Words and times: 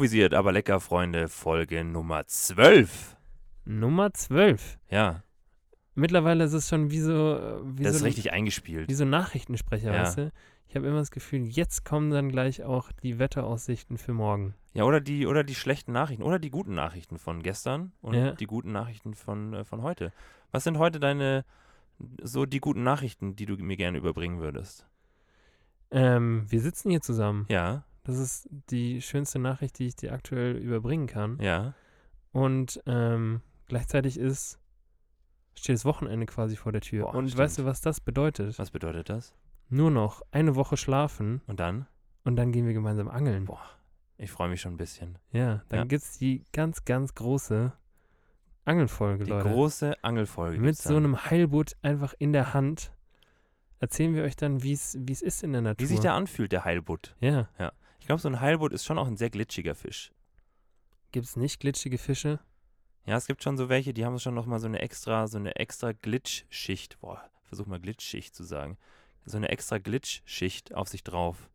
Improvisiert, 0.00 0.32
aber 0.32 0.50
lecker, 0.52 0.80
Freunde, 0.80 1.28
Folge 1.28 1.84
Nummer 1.84 2.26
12. 2.26 3.18
Nummer 3.66 4.10
12. 4.14 4.78
Ja, 4.88 5.22
Mittlerweile 5.94 6.44
ist 6.44 6.54
es 6.54 6.70
schon 6.70 6.90
wie 6.90 7.00
so, 7.00 7.36
äh, 7.36 7.60
wie 7.78 7.82
das 7.82 7.92
so, 7.92 7.98
ist 7.98 8.04
richtig 8.06 8.32
eingespielt. 8.32 8.88
wie 8.88 8.94
so 8.94 9.04
Nachrichtensprecher, 9.04 9.92
Ja. 9.92 10.00
weißt 10.00 10.16
du? 10.16 10.32
Ich 10.68 10.74
habe 10.74 10.86
immer 10.86 11.00
das 11.00 11.10
Gefühl, 11.10 11.42
jetzt 11.44 11.84
kommen 11.84 12.10
dann 12.10 12.30
gleich 12.30 12.62
auch 12.64 12.90
die 13.02 13.18
Wetteraussichten 13.18 13.98
für 13.98 14.14
morgen. 14.14 14.54
Ja, 14.72 14.84
oder 14.84 15.02
die, 15.02 15.26
oder 15.26 15.44
die 15.44 15.54
schlechten 15.54 15.92
Nachrichten 15.92 16.22
oder 16.22 16.38
die 16.38 16.48
guten 16.50 16.72
Nachrichten 16.74 17.18
von 17.18 17.42
gestern 17.42 17.92
und 18.00 18.14
Ja. 18.14 18.32
die 18.32 18.46
guten 18.46 18.72
Nachrichten 18.72 19.12
von, 19.12 19.52
äh, 19.52 19.64
von 19.66 19.82
heute. 19.82 20.14
Was 20.50 20.64
sind 20.64 20.78
heute 20.78 20.98
deine, 20.98 21.44
so 22.22 22.46
die 22.46 22.60
guten 22.60 22.84
Nachrichten, 22.84 23.36
die 23.36 23.44
du 23.44 23.56
mir 23.58 23.76
gerne 23.76 23.98
überbringen 23.98 24.40
würdest? 24.40 24.86
Ähm, 25.90 26.46
wir 26.48 26.60
sitzen 26.62 26.88
hier 26.88 27.02
zusammen. 27.02 27.44
Ja, 27.50 27.84
Das 28.04 28.16
ist 28.18 28.48
die 28.70 29.02
schönste 29.02 29.38
Nachricht, 29.38 29.78
die 29.78 29.86
ich 29.88 29.96
dir 29.96 30.12
aktuell 30.12 30.56
überbringen 30.56 31.06
kann. 31.06 31.38
ja. 31.40 31.74
Und 32.32 32.80
ähm, 32.86 33.40
gleichzeitig 33.66 34.16
ist 34.18 34.58
steht 35.56 35.74
das 35.74 35.84
Wochenende 35.84 36.26
quasi 36.26 36.54
vor 36.56 36.70
der 36.70 36.80
Tür. 36.80 37.06
Boah, 37.06 37.14
und 37.16 37.26
stimmt. 37.28 37.38
weißt 37.42 37.58
du, 37.58 37.64
was 37.64 37.80
das 37.80 38.00
bedeutet? 38.00 38.56
Was 38.58 38.70
bedeutet 38.70 39.08
das? 39.10 39.34
Nur 39.68 39.90
noch 39.90 40.22
eine 40.30 40.54
Woche 40.54 40.76
schlafen 40.76 41.42
Und 41.48 41.58
dann? 41.60 41.86
und 42.24 42.36
dann 42.36 42.52
gehen 42.52 42.66
wir 42.66 42.72
gemeinsam 42.72 43.08
angeln. 43.08 43.46
Boah, 43.46 43.60
ich 44.16 44.30
freue 44.30 44.48
mich 44.48 44.60
schon 44.60 44.74
ein 44.74 44.76
bisschen. 44.76 45.18
Ja, 45.32 45.62
dann 45.68 45.80
Ja. 45.80 45.84
gibt's 45.86 46.18
die 46.18 46.44
ganz, 46.52 46.84
ganz 46.84 47.14
große 47.16 47.72
Angelfolge, 48.64 49.24
Die 49.24 49.30
Leute. 49.30 49.48
große 49.50 50.04
Angelfolge. 50.04 50.58
Mit 50.60 50.76
so 50.76 50.96
einem 50.96 51.24
Heilbutt 51.24 51.76
einfach 51.82 52.14
in 52.18 52.32
der 52.32 52.54
Hand 52.54 52.92
erzählen 53.80 54.14
wir 54.14 54.22
euch 54.22 54.36
dann, 54.36 54.62
wie 54.62 54.72
es 54.72 54.94
es 54.94 55.22
ist 55.22 55.42
in 55.42 55.52
der 55.52 55.62
Natur. 55.62 55.82
Wie 55.82 55.86
sich 55.88 56.00
der 56.00 56.14
anfühlt, 56.14 56.52
der 56.52 56.64
Heilbutt. 56.64 57.16
ja, 57.20 57.48
Ich 57.58 57.70
glaube, 58.10 58.22
so 58.22 58.28
ein 58.28 58.40
Heilbutt 58.40 58.72
ist 58.72 58.84
schon 58.84 58.98
auch 58.98 59.06
ein 59.06 59.16
sehr 59.16 59.30
glitschiger 59.30 59.76
Fisch. 59.76 60.10
gibt's 61.12 61.36
nicht 61.36 61.60
glitschige 61.60 61.96
Fische? 61.96 62.40
Ja, 63.06 63.16
es 63.16 63.28
gibt 63.28 63.40
schon 63.40 63.56
so 63.56 63.68
welche, 63.68 63.94
die 63.94 64.04
haben 64.04 64.18
schon 64.18 64.34
noch 64.34 64.46
mal 64.46 64.58
so 64.58 64.66
eine 64.66 64.80
extra, 64.80 65.28
so 65.28 65.38
eine 65.38 65.54
extra 65.54 65.92
Glitch-Schicht. 65.92 66.98
Boah, 67.00 67.30
versuch 67.44 67.66
mal 67.66 67.78
Glitch-Schicht 67.78 68.34
zu 68.34 68.42
sagen. 68.42 68.78
So 69.24 69.36
eine 69.36 69.48
extra 69.50 69.78
Glitch-Schicht 69.78 70.74
auf 70.74 70.88
sich 70.88 71.04
drauf. 71.04 71.48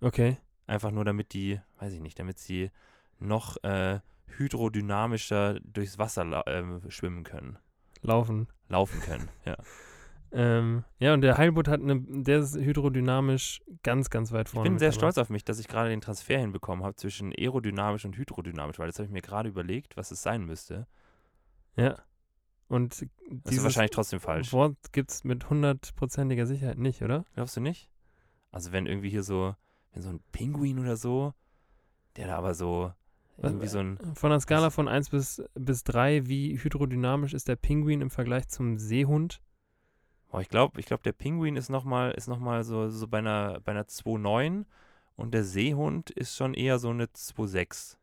Okay. 0.00 0.38
Einfach 0.66 0.92
nur 0.92 1.04
damit 1.04 1.34
die, 1.34 1.60
weiß 1.78 1.92
ich 1.92 2.00
nicht, 2.00 2.18
damit 2.18 2.38
sie 2.38 2.70
noch 3.18 3.62
äh, 3.62 4.00
hydrodynamischer 4.38 5.60
durchs 5.60 5.98
Wasser 5.98 6.42
ähm, 6.46 6.80
schwimmen 6.88 7.22
können. 7.22 7.58
Laufen. 8.00 8.48
Laufen 8.68 8.98
können, 9.00 9.28
ja. 9.44 9.58
Ähm, 10.34 10.84
ja, 10.98 11.12
und 11.12 11.20
der 11.20 11.36
Heilbutt 11.36 11.68
hat 11.68 11.80
eine, 11.80 12.00
der 12.00 12.38
ist 12.38 12.56
hydrodynamisch 12.56 13.62
ganz, 13.82 14.08
ganz 14.08 14.32
weit 14.32 14.48
Ich 14.48 14.52
vorne. 14.54 14.64
bin 14.64 14.72
mit 14.74 14.80
sehr 14.80 14.92
stolz 14.92 15.18
auf 15.18 15.28
mich, 15.28 15.44
dass 15.44 15.58
ich 15.58 15.68
gerade 15.68 15.90
den 15.90 16.00
Transfer 16.00 16.38
hinbekommen 16.38 16.84
habe 16.84 16.96
zwischen 16.96 17.32
aerodynamisch 17.36 18.04
und 18.06 18.16
hydrodynamisch, 18.16 18.78
weil 18.78 18.86
das 18.86 18.98
habe 18.98 19.06
ich 19.06 19.12
mir 19.12 19.20
gerade 19.20 19.50
überlegt, 19.50 19.96
was 19.96 20.10
es 20.10 20.22
sein 20.22 20.44
müsste. 20.44 20.86
Ja. 21.76 21.96
Und 22.68 23.06
Das 23.28 23.54
ist 23.54 23.62
wahrscheinlich 23.62 23.90
trotzdem 23.90 24.20
falsch. 24.20 24.52
Wort 24.54 24.76
gibt's 24.92 25.24
mit 25.24 25.50
hundertprozentiger 25.50 26.46
Sicherheit 26.46 26.78
nicht, 26.78 27.02
oder? 27.02 27.26
Glaubst 27.34 27.56
du 27.56 27.60
nicht? 27.60 27.90
Also 28.50 28.72
wenn 28.72 28.86
irgendwie 28.86 29.10
hier 29.10 29.22
so, 29.22 29.54
wenn 29.92 30.02
so 30.02 30.08
ein 30.08 30.20
Pinguin 30.32 30.78
oder 30.78 30.96
so, 30.96 31.34
der 32.16 32.28
da 32.28 32.36
aber 32.38 32.54
so 32.54 32.92
irgendwie 33.36 33.66
so 33.66 33.78
ein, 33.80 33.98
Von 34.14 34.32
einer 34.32 34.40
Skala 34.40 34.70
von 34.70 34.88
1 34.88 35.10
bis, 35.10 35.42
bis 35.54 35.84
3, 35.84 36.26
wie 36.26 36.56
hydrodynamisch 36.58 37.34
ist 37.34 37.48
der 37.48 37.56
Pinguin 37.56 38.00
im 38.00 38.10
Vergleich 38.10 38.48
zum 38.48 38.78
Seehund? 38.78 39.42
Boah, 40.32 40.40
ich 40.40 40.48
glaube, 40.48 40.80
ich 40.80 40.86
glaube, 40.86 41.02
der 41.02 41.12
Pinguin 41.12 41.56
ist 41.56 41.68
nochmal, 41.68 42.12
ist 42.12 42.26
noch 42.26 42.40
mal 42.40 42.64
so, 42.64 42.88
so 42.88 43.06
bei 43.06 43.18
einer, 43.18 43.60
bei 43.60 43.72
einer 43.72 43.84
2,9 43.84 44.64
und 45.14 45.34
der 45.34 45.44
Seehund 45.44 46.10
ist 46.10 46.34
schon 46.34 46.54
eher 46.54 46.78
so 46.78 46.88
eine 46.88 47.04
2,6. 47.04 47.98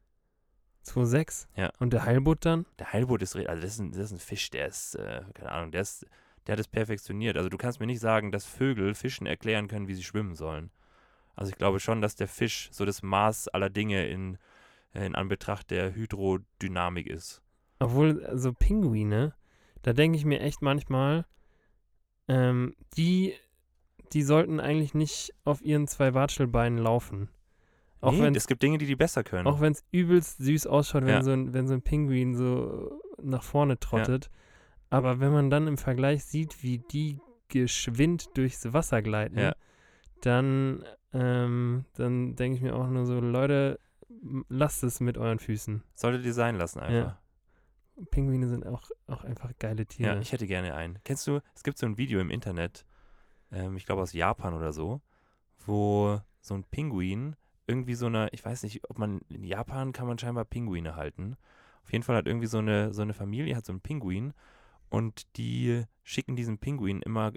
2,6? 0.86 1.48
Ja. 1.56 1.72
Und 1.80 1.92
der 1.92 2.06
Heilbutt 2.06 2.46
dann? 2.46 2.66
Der 2.78 2.94
Heilbutt 2.94 3.24
ist, 3.24 3.36
also 3.36 3.62
das 3.62 3.74
ist 3.74 3.80
ein, 3.80 3.92
das 3.92 4.00
ist 4.00 4.12
ein 4.12 4.20
Fisch, 4.20 4.50
der 4.52 4.68
ist, 4.68 4.96
äh, 4.96 5.24
keine 5.34 5.52
Ahnung, 5.52 5.72
der 5.72 5.82
ist, 5.82 6.06
der 6.46 6.54
hat 6.54 6.60
es 6.60 6.68
perfektioniert. 6.68 7.36
Also 7.36 7.50
du 7.50 7.58
kannst 7.58 7.80
mir 7.80 7.88
nicht 7.88 8.00
sagen, 8.00 8.32
dass 8.32 8.46
Vögel 8.46 8.94
Fischen 8.94 9.26
erklären 9.26 9.68
können, 9.68 9.88
wie 9.88 9.96
sie 9.96 10.04
schwimmen 10.04 10.36
sollen. 10.36 10.70
Also 11.36 11.52
ich 11.52 11.58
glaube 11.58 11.80
schon, 11.80 12.02
dass 12.02 12.16
der 12.16 12.28
Fisch 12.28 12.70
so 12.72 12.86
das 12.86 13.02
Maß 13.02 13.48
aller 13.50 13.70
Dinge 13.72 14.08
in, 14.08 14.38
in 14.94 15.16
Anbetracht 15.16 15.72
der 15.72 15.96
Hydrodynamik 15.96 17.08
ist. 17.08 17.42
Obwohl, 17.80 18.24
also 18.26 18.54
Pinguine, 18.54 19.34
da 19.82 19.94
denke 19.94 20.18
ich 20.18 20.26
mir 20.26 20.42
echt 20.42 20.62
manchmal, 20.62 21.26
ähm, 22.30 22.76
die, 22.96 23.34
die 24.14 24.22
sollten 24.24 24.60
eigentlich 24.62 24.94
nicht 24.94 25.34
auf 25.44 25.62
ihren 25.62 25.88
zwei 25.88 26.14
Watschelbeinen 26.14 26.80
laufen. 26.80 27.30
Auch 28.02 28.14
nee, 28.14 28.22
wenn 28.22 28.36
es 28.36 28.48
gibt 28.48 28.64
Dinge, 28.64 28.78
die 28.78 28.86
die 28.86 28.96
besser 28.96 29.26
können. 29.26 29.46
auch 29.46 29.60
wenn 29.60 29.74
es 29.74 29.84
übelst 29.92 30.38
süß 30.38 30.68
ausschaut, 30.68 31.02
wenn, 31.04 31.10
Ja. 31.16 31.24
so 31.24 31.32
ein, 31.32 31.54
wenn 31.54 31.68
so 31.68 31.74
ein 31.74 31.82
Pinguin 31.82 32.36
so 32.36 33.02
nach 33.22 33.44
vorne 33.44 33.78
trottet. 33.80 34.30
Aber 34.90 35.20
wenn 35.20 35.34
man 35.34 35.50
dann 35.50 35.68
im 35.68 35.78
Vergleich 35.78 36.24
sieht, 36.24 36.64
wie 36.64 36.78
die 36.92 37.20
geschwind 37.50 38.30
durchs 38.38 38.72
Wasser 38.74 39.02
gleiten, 39.02 39.38
Ja. 39.38 39.54
dann, 40.22 40.86
ähm, 41.14 41.86
dann 41.96 42.36
denke 42.36 42.56
ich 42.58 42.62
mir 42.62 42.76
auch 42.76 42.88
nur 42.88 43.06
so, 43.06 43.20
Leute, 43.20 43.80
lasst 44.48 44.84
es 44.84 45.00
mit 45.02 45.18
euren 45.18 45.40
Füßen. 45.40 45.84
Solltet 45.96 46.26
ihr 46.26 46.34
sein 46.34 46.56
lassen 46.56 46.80
einfach. 46.80 47.18
Pinguine 48.12 48.48
sind 48.48 48.66
auch, 48.66 48.90
auch 49.08 49.24
einfach 49.24 49.52
geile 49.60 49.82
Ja, 49.84 49.86
Tiere. 49.86 50.20
ich 50.22 50.32
hätte 50.32 50.48
gerne 50.48 50.74
einen. 50.76 51.00
Kennst 51.04 51.28
du, 51.28 51.40
es 51.56 51.64
gibt 51.64 51.78
so 51.78 51.86
ein 51.86 51.98
Video 51.98 52.20
im 52.20 52.30
Internet, 52.30 52.86
ähm, 53.52 53.78
ich 53.78 53.86
glaube 53.86 54.02
aus 54.02 54.14
Japan 54.14 54.54
oder 54.54 54.72
so, 54.74 55.02
wo 55.66 56.22
so 56.42 56.54
ein 56.56 56.64
Pinguin 56.64 57.36
irgendwie 57.68 57.96
so 57.96 58.08
eine, 58.08 58.30
ich 58.32 58.44
weiß 58.44 58.64
nicht, 58.64 58.90
ob 58.90 58.98
man, 58.98 59.22
in 59.30 59.44
Japan 59.44 59.92
kann 59.92 60.08
man 60.08 60.18
scheinbar 60.18 60.46
Pinguine 60.46 60.96
halten. 60.96 61.36
Auf 61.84 61.92
jeden 61.92 62.04
Fall 62.04 62.16
hat 62.16 62.26
irgendwie 62.28 62.48
so 62.48 62.58
eine, 62.58 62.94
so 62.94 63.02
eine 63.02 63.14
Familie, 63.14 63.56
hat 63.56 63.66
so 63.66 63.72
einen 63.72 63.82
Pinguin 63.82 64.34
und 64.90 65.38
die 65.38 65.84
schicken 66.04 66.36
diesen 66.36 66.58
Pinguin 66.58 67.02
immer 67.02 67.32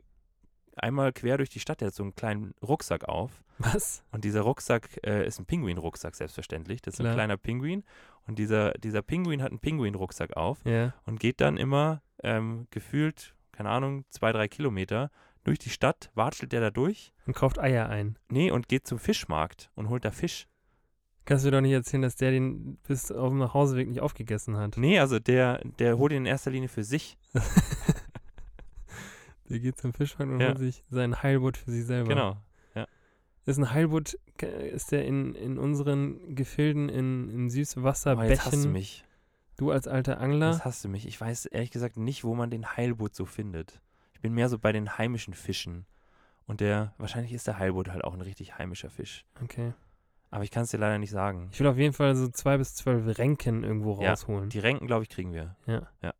einmal 0.76 1.12
quer 1.12 1.36
durch 1.36 1.50
die 1.50 1.60
Stadt, 1.60 1.80
der 1.80 1.88
hat 1.88 1.94
so 1.94 2.02
einen 2.02 2.14
kleinen 2.14 2.54
Rucksack 2.62 3.04
auf 3.08 3.30
Was? 3.58 4.02
und 4.12 4.24
dieser 4.24 4.40
Rucksack 4.42 4.88
äh, 5.06 5.26
ist 5.26 5.38
ein 5.38 5.46
Pinguin-Rucksack, 5.46 6.14
selbstverständlich. 6.14 6.82
Das 6.82 6.94
ist 6.94 7.00
Klar. 7.00 7.12
ein 7.12 7.16
kleiner 7.16 7.36
Pinguin 7.36 7.84
und 8.26 8.38
dieser, 8.38 8.72
dieser 8.72 9.02
Pinguin 9.02 9.42
hat 9.42 9.50
einen 9.50 9.60
Pinguin-Rucksack 9.60 10.36
auf 10.36 10.58
Ja. 10.64 10.94
und 11.06 11.20
geht 11.20 11.40
dann 11.40 11.56
immer 11.56 12.02
ähm, 12.22 12.66
gefühlt, 12.70 13.34
keine 13.52 13.70
Ahnung, 13.70 14.04
zwei, 14.10 14.32
drei 14.32 14.48
Kilometer 14.48 15.10
durch 15.44 15.58
die 15.58 15.70
Stadt, 15.70 16.10
watschelt 16.14 16.52
der 16.52 16.60
da 16.60 16.70
durch. 16.70 17.12
Und 17.26 17.34
kauft 17.34 17.58
Eier 17.58 17.88
ein. 17.88 18.16
Nee, 18.28 18.50
und 18.52 18.68
geht 18.68 18.86
zum 18.86 18.98
Fischmarkt 19.00 19.70
und 19.74 19.88
holt 19.88 20.04
da 20.04 20.10
Fisch. 20.12 20.46
Kannst 21.24 21.44
du 21.44 21.48
mir 21.48 21.52
doch 21.52 21.60
nicht 21.60 21.72
erzählen, 21.72 22.02
dass 22.02 22.16
der 22.16 22.30
den 22.32 22.76
bis 22.86 23.12
auf 23.12 23.28
dem 23.28 23.38
Nachhauseweg 23.38 23.88
nicht 23.88 24.00
aufgegessen 24.00 24.56
hat. 24.56 24.76
Nee, 24.76 24.98
also 24.98 25.18
der, 25.20 25.60
der 25.78 25.96
holt 25.98 26.12
ihn 26.12 26.18
in 26.18 26.26
erster 26.26 26.50
Linie 26.50 26.68
für 26.68 26.82
sich. 26.84 27.16
Der 29.52 29.60
geht 29.60 29.76
zum 29.78 29.92
Fischmarkt 29.92 30.32
und 30.32 30.40
Ja. 30.40 30.48
holt 30.48 30.58
sich 30.58 30.82
seinen 30.90 31.22
Heilbutt 31.22 31.56
für 31.56 31.70
sich 31.70 31.84
selber. 31.84 32.08
Genau. 32.08 32.36
Ist 33.44 33.58
ein 33.58 33.72
Heilbutt, 33.72 34.16
ist 34.72 34.92
der 34.92 35.04
in, 35.04 35.34
in 35.34 35.58
unseren 35.58 36.36
Gefilden 36.36 36.88
in, 36.88 37.28
in 37.28 37.46
Oh, 37.46 37.48
Süßwasserbächen? 37.48 38.30
jetzt 38.30 38.46
hasst 38.46 38.64
du 38.64 38.68
mich. 38.68 39.04
Du 39.56 39.72
als 39.72 39.88
alter 39.88 40.20
Angler? 40.20 40.52
Jetzt 40.52 40.64
hasst 40.64 40.84
du 40.84 40.88
mich. 40.88 41.08
Ich 41.08 41.20
weiß 41.20 41.46
ehrlich 41.46 41.72
gesagt 41.72 41.96
nicht, 41.96 42.22
wo 42.22 42.36
man 42.36 42.50
den 42.50 42.76
Heilbutt 42.76 43.16
so 43.16 43.24
findet. 43.24 43.80
Ich 44.14 44.20
bin 44.20 44.32
mehr 44.32 44.48
so 44.48 44.60
bei 44.60 44.70
den 44.70 44.96
heimischen 44.96 45.34
Fischen. 45.34 45.86
Und 46.46 46.60
der, 46.60 46.94
wahrscheinlich 46.98 47.32
ist 47.32 47.48
der 47.48 47.58
Heilbutt 47.58 47.88
halt 47.88 48.04
auch 48.04 48.14
ein 48.14 48.20
richtig 48.20 48.58
heimischer 48.58 48.90
Fisch. 48.90 49.24
Okay. 49.42 49.72
Aber 50.30 50.44
ich 50.44 50.52
kann 50.52 50.62
es 50.62 50.70
dir 50.70 50.78
leider 50.78 50.98
nicht 50.98 51.10
sagen. 51.10 51.48
Ich 51.50 51.58
will 51.58 51.66
auf 51.66 51.76
jeden 51.78 51.94
Fall 51.94 52.14
so 52.14 52.28
zwei 52.28 52.58
bis 52.58 52.76
zwölf 52.76 53.18
Renken 53.18 53.64
irgendwo 53.64 54.00
Ja, 54.00 54.10
rausholen. 54.10 54.50
Die 54.50 54.60
Renken, 54.60 54.86
glaube 54.86 55.02
ich, 55.02 55.08
kriegen 55.08 55.32
wir. 55.32 55.56
Ja. 55.66 55.88
Ja. 56.00 56.14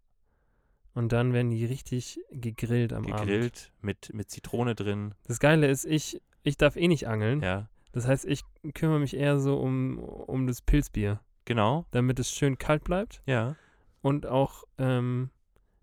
Und 0.95 1.13
dann 1.13 1.33
werden 1.33 1.51
die 1.51 1.65
richtig 1.65 2.21
gegrillt 2.31 2.93
am 2.93 3.07
Abend. 3.07 3.27
Gegrillt, 3.27 3.73
mit, 3.81 4.13
mit 4.13 4.31
Zitrone 4.31 4.75
drin. 4.75 5.15
Das 5.25 5.41
Geile 5.41 5.69
ist, 5.69 5.85
ich, 5.87 6.21
ich 6.43 6.57
darf 6.59 6.77
eh 6.77 6.87
nicht 6.89 7.09
angeln. 7.09 7.41
Ja, 7.41 7.69
Das 7.93 8.07
heißt, 8.07 8.27
ich 8.27 8.43
kümmere 8.75 9.01
mich 9.01 9.17
eher 9.17 9.39
so 9.41 9.59
um, 9.59 9.99
um 9.99 10.47
das 10.47 10.61
Pilzbier, 10.61 11.21
genau. 11.47 11.87
damit 11.93 12.19
es 12.19 12.31
schön 12.31 12.59
kalt 12.59 12.85
bleibt. 12.85 13.23
Ja, 13.27 13.57
Und 14.03 14.27
auch, 14.27 14.65
ähm, 14.79 15.31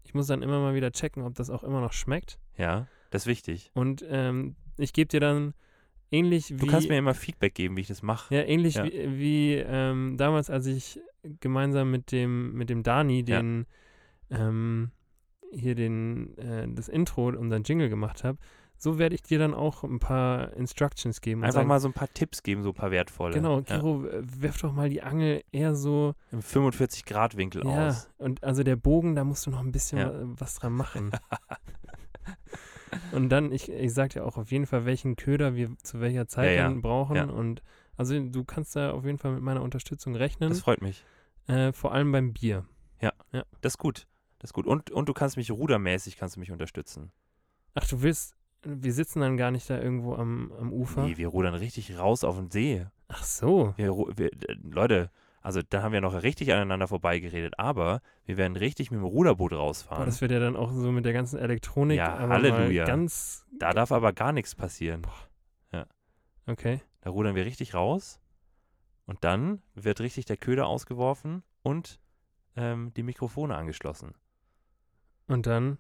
ich 0.03 0.13
muss 0.13 0.27
dann 0.27 0.43
immer 0.43 0.59
mal 0.59 0.75
wieder 0.75 0.91
checken, 0.91 1.23
ob 1.23 1.33
das 1.35 1.49
auch 1.49 1.63
immer 1.63 1.81
noch 1.81 1.93
schmeckt. 1.93 2.39
ja. 2.57 2.87
Das 3.11 3.23
ist 3.23 3.27
wichtig. 3.27 3.71
Und 3.73 4.05
ähm, 4.07 4.55
ich 4.77 4.93
gebe 4.93 5.07
dir 5.07 5.19
dann 5.19 5.55
ähnlich 6.11 6.51
wie. 6.51 6.57
Du 6.57 6.67
kannst 6.67 6.89
mir 6.89 6.97
immer 6.99 7.15
Feedback 7.15 7.55
geben, 7.55 7.75
wie 7.75 7.81
ich 7.81 7.87
das 7.87 8.03
mache. 8.03 8.35
ja, 8.35 8.43
ähnlich 8.43 8.75
Ja. 8.75 8.83
wie, 8.85 9.17
wie 9.17 9.53
ähm, 9.55 10.13
damals, 10.15 10.51
als 10.51 10.67
ich 10.67 10.99
gemeinsam 11.39 11.89
mit 11.89 12.11
dem, 12.11 12.53
mit 12.53 12.69
dem 12.69 12.83
Dani 12.83 13.25
Ja. 13.27 13.41
den 13.41 13.65
ähm, 14.29 14.91
hier 15.51 15.75
den, 15.75 16.37
äh, 16.37 16.67
das 16.69 16.87
Intro, 16.89 17.27
unseren 17.29 17.63
Jingle 17.63 17.89
gemacht 17.89 18.23
habe. 18.23 18.37
So 18.81 18.97
werde 18.97 19.13
ich 19.15 19.21
dir 19.23 19.39
dann 19.39 19.53
auch 19.53 19.83
ein 19.83 19.99
paar 19.99 20.53
Instructions 20.53 21.19
geben. 21.19 21.43
Einfach 21.43 21.55
sagen, 21.55 21.67
mal 21.67 21.81
so 21.81 21.89
ein 21.89 21.93
paar 21.93 22.07
Tipps 22.13 22.43
geben, 22.43 22.63
so 22.63 22.69
ein 22.69 22.75
paar 22.75 22.91
wertvolle. 22.91 23.33
Genau, 23.33 23.57
ja. 23.57 23.63
Kiro, 23.63 24.05
äh, 24.05 24.21
werf 24.41 24.61
doch 24.61 24.71
mal 24.71 24.89
die 24.89 25.01
Angel 25.01 25.41
eher 25.51 25.75
so. 25.75 26.13
Im 26.31 26.39
45-Grad-Winkel 26.39 27.65
Ja, 27.65 27.89
aus. 27.89 28.09
und 28.19 28.41
also 28.43 28.63
der 28.63 28.77
Bogen, 28.77 29.15
da 29.15 29.25
musst 29.25 29.45
du 29.45 29.51
noch 29.51 29.59
ein 29.59 29.73
bisschen 29.73 29.99
Ja. 29.99 30.13
wa- 30.13 30.19
was 30.37 30.55
dran 30.55 30.73
machen. 30.73 31.11
Und 33.11 33.29
dann, 33.29 33.51
ich, 33.51 33.69
ich 33.71 33.93
sag 33.93 34.11
dir 34.11 34.25
auch 34.25 34.37
auf 34.37 34.51
jeden 34.51 34.65
Fall, 34.65 34.85
welchen 34.85 35.15
Köder 35.15 35.55
wir 35.55 35.75
zu 35.83 35.99
welcher 35.99 36.27
Zeit 36.27 36.55
ja. 36.57 36.63
dann 36.63 36.81
brauchen. 36.81 37.15
Ja. 37.15 37.25
Und 37.25 37.61
also 37.97 38.19
du 38.19 38.43
kannst 38.43 38.75
da 38.75 38.91
auf 38.91 39.05
jeden 39.05 39.17
Fall 39.17 39.33
mit 39.33 39.41
meiner 39.43 39.61
Unterstützung 39.61 40.15
rechnen. 40.15 40.49
Das 40.49 40.61
freut 40.61 40.81
mich. 40.81 41.03
Äh, 41.47 41.71
vor 41.73 41.93
allem 41.93 42.11
beim 42.11 42.33
Bier. 42.33 42.65
Das 43.61 43.73
ist 43.73 43.77
gut. 43.77 44.07
Das 44.39 44.49
ist 44.49 44.53
gut. 44.53 44.65
Und, 44.65 44.91
und 44.91 45.07
du 45.09 45.13
kannst 45.13 45.37
mich 45.37 45.51
rudermäßig 45.51 46.17
kannst 46.17 46.35
du 46.35 46.39
mich 46.39 46.51
unterstützen. 46.51 47.11
Ach, 47.75 47.87
du 47.87 48.01
willst, 48.01 48.35
wir 48.63 48.93
sitzen 48.93 49.19
dann 49.19 49.37
gar 49.37 49.51
nicht 49.51 49.69
da 49.69 49.79
irgendwo 49.79 50.15
am, 50.15 50.51
am 50.59 50.73
Ufer. 50.73 51.03
Nee, 51.03 51.17
wir 51.17 51.27
rudern 51.27 51.53
richtig 51.53 51.97
raus 51.97 52.23
auf 52.23 52.37
den 52.37 52.49
See. 52.49 52.85
Ach 53.07 53.23
so. 53.23 53.73
Wir, 53.77 53.91
wir, 53.91 54.31
Leute, 54.63 55.11
also 55.41 55.61
da 55.61 55.81
haben 55.81 55.93
wir 55.93 56.01
noch 56.01 56.23
richtig 56.23 56.51
aneinander 56.51 56.87
vorbeigeredet, 56.87 57.57
aber 57.57 58.01
wir 58.25 58.37
werden 58.37 58.55
richtig 58.55 58.91
mit 58.91 58.99
dem 58.99 59.05
Ruderboot 59.05 59.51
Boah, 59.51 59.59
rausfahren. 59.59 60.05
das 60.05 60.21
wird 60.21 60.31
ja 60.31 60.39
dann 60.39 60.55
auch 60.55 60.71
so 60.71 60.91
mit 60.91 61.05
der 61.05 61.13
ganzen 61.13 61.39
Elektronik. 61.39 61.97
Ja, 61.97 62.15
aber 62.15 62.33
Halleluja. 62.33 62.85
Ganz, 62.85 63.45
da 63.57 63.73
darf 63.73 63.91
aber 63.91 64.13
gar 64.13 64.31
nichts 64.31 64.55
passieren. 64.55 65.01
okay. 66.47 66.81
Da 67.01 67.11
rudern 67.11 67.35
wir 67.35 67.45
richtig 67.45 67.73
raus 67.73 68.19
und 69.05 69.23
dann 69.23 69.61
wird 69.73 70.01
richtig 70.01 70.25
der 70.25 70.35
Köder 70.35 70.67
ausgeworfen 70.67 71.43
und 71.63 71.99
ähm, 72.57 72.93
die 72.95 73.03
Mikrofone 73.03 73.55
angeschlossen. 73.55 74.13
Und 75.29 75.47
dann 75.47 75.77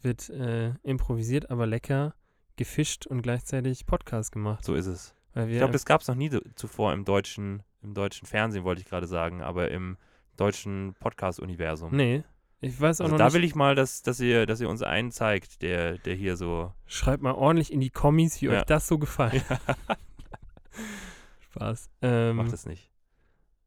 wird 0.00 0.28
äh, 0.30 0.72
improvisiert, 0.82 1.50
aber 1.50 1.66
lecker 1.66 2.14
gefischt 2.56 3.06
und 3.06 3.22
gleichzeitig 3.22 3.86
Podcast 3.86 4.32
gemacht. 4.32 4.64
So 4.64 4.74
ist 4.74 4.86
es. 4.86 5.14
Ich 5.34 5.56
glaube, 5.58 5.72
das 5.72 5.84
gab 5.84 6.00
es 6.00 6.08
noch 6.08 6.14
nie 6.14 6.30
zuvor 6.54 6.92
im 6.92 7.04
deutschen, 7.04 7.62
im 7.82 7.94
deutschen 7.94 8.26
Fernsehen, 8.26 8.64
wollte 8.64 8.80
ich 8.80 8.86
gerade 8.88 9.06
sagen, 9.06 9.42
aber 9.42 9.70
im 9.70 9.96
deutschen 10.36 10.94
Podcast-Universum. 11.00 11.94
Nee, 11.94 12.22
ich 12.60 12.80
weiß 12.80 13.00
auch 13.00 13.04
Also 13.04 13.14
noch 13.14 13.18
da 13.18 13.24
nicht. 13.26 13.34
will 13.34 13.44
ich 13.44 13.54
mal, 13.56 13.74
dass, 13.74 14.02
dass, 14.02 14.20
ihr, 14.20 14.46
dass 14.46 14.60
ihr 14.60 14.68
uns 14.68 14.82
einen 14.82 15.10
zeigt, 15.10 15.60
der, 15.62 15.98
der 15.98 16.14
hier 16.14 16.36
so. 16.36 16.72
Schreibt 16.86 17.22
mal 17.22 17.32
ordentlich 17.32 17.72
in 17.72 17.80
die 17.80 17.90
Kommis, 17.90 18.40
wie 18.40 18.46
Ja. 18.46 18.52
euch 18.60 18.62
das 18.64 18.86
so 18.86 18.98
gefallen. 18.98 19.42
Spaß. 21.50 21.90
Ähm, 22.02 22.36
Macht 22.36 22.52
das 22.52 22.66
nicht. 22.66 22.90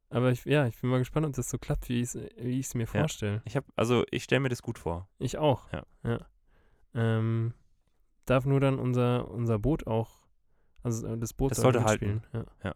Aber 0.09 0.31
ich, 0.31 0.45
ja, 0.45 0.67
ich 0.67 0.79
bin 0.79 0.89
mal 0.89 0.99
gespannt, 0.99 1.25
ob 1.25 1.33
das 1.33 1.49
so 1.49 1.57
klappt, 1.57 1.89
wie 1.89 2.01
ich 2.01 2.15
es 2.15 2.73
mir 2.75 2.83
Ja. 2.85 2.99
vorstelle. 3.01 3.41
Ich 3.45 3.55
habe, 3.55 3.67
also 3.75 4.03
ich 4.11 4.23
stelle 4.23 4.41
mir 4.41 4.49
das 4.49 4.61
gut 4.61 4.77
vor. 4.79 5.09
Ich 5.19 5.37
auch. 5.37 5.67
Ja. 5.71 6.25
Ähm, 6.93 7.53
darf 8.25 8.45
nur 8.45 8.59
dann 8.59 8.79
unser, 8.79 9.29
unser 9.29 9.59
Boot 9.59 9.85
auch, 9.87 10.27
also 10.83 11.07
äh, 11.07 11.17
das 11.17 11.33
Boot 11.33 11.51
Das 11.51 11.57
soll 11.59 11.73
sollte 11.73 11.79
mitspielen. 11.87 12.25
Ja. 12.33 12.45
Ja. 12.63 12.75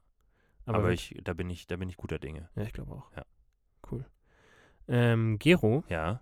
Aber, 0.65 0.77
Aber, 0.79 0.91
ich, 0.91 1.17
da 1.23 1.33
bin 1.33 1.49
ich, 1.49 1.67
da 1.67 1.75
bin 1.77 1.89
ich 1.89 1.97
guter 1.97 2.19
Dinge. 2.19 2.49
ja, 2.55 2.63
ich 2.63 2.73
glaube 2.73 2.91
auch. 2.93 3.11
Ja. 3.15 3.25
Cool. 3.89 4.05
Ähm, 4.87 5.39
Gero, 5.39 5.83
Ja. 5.89 6.21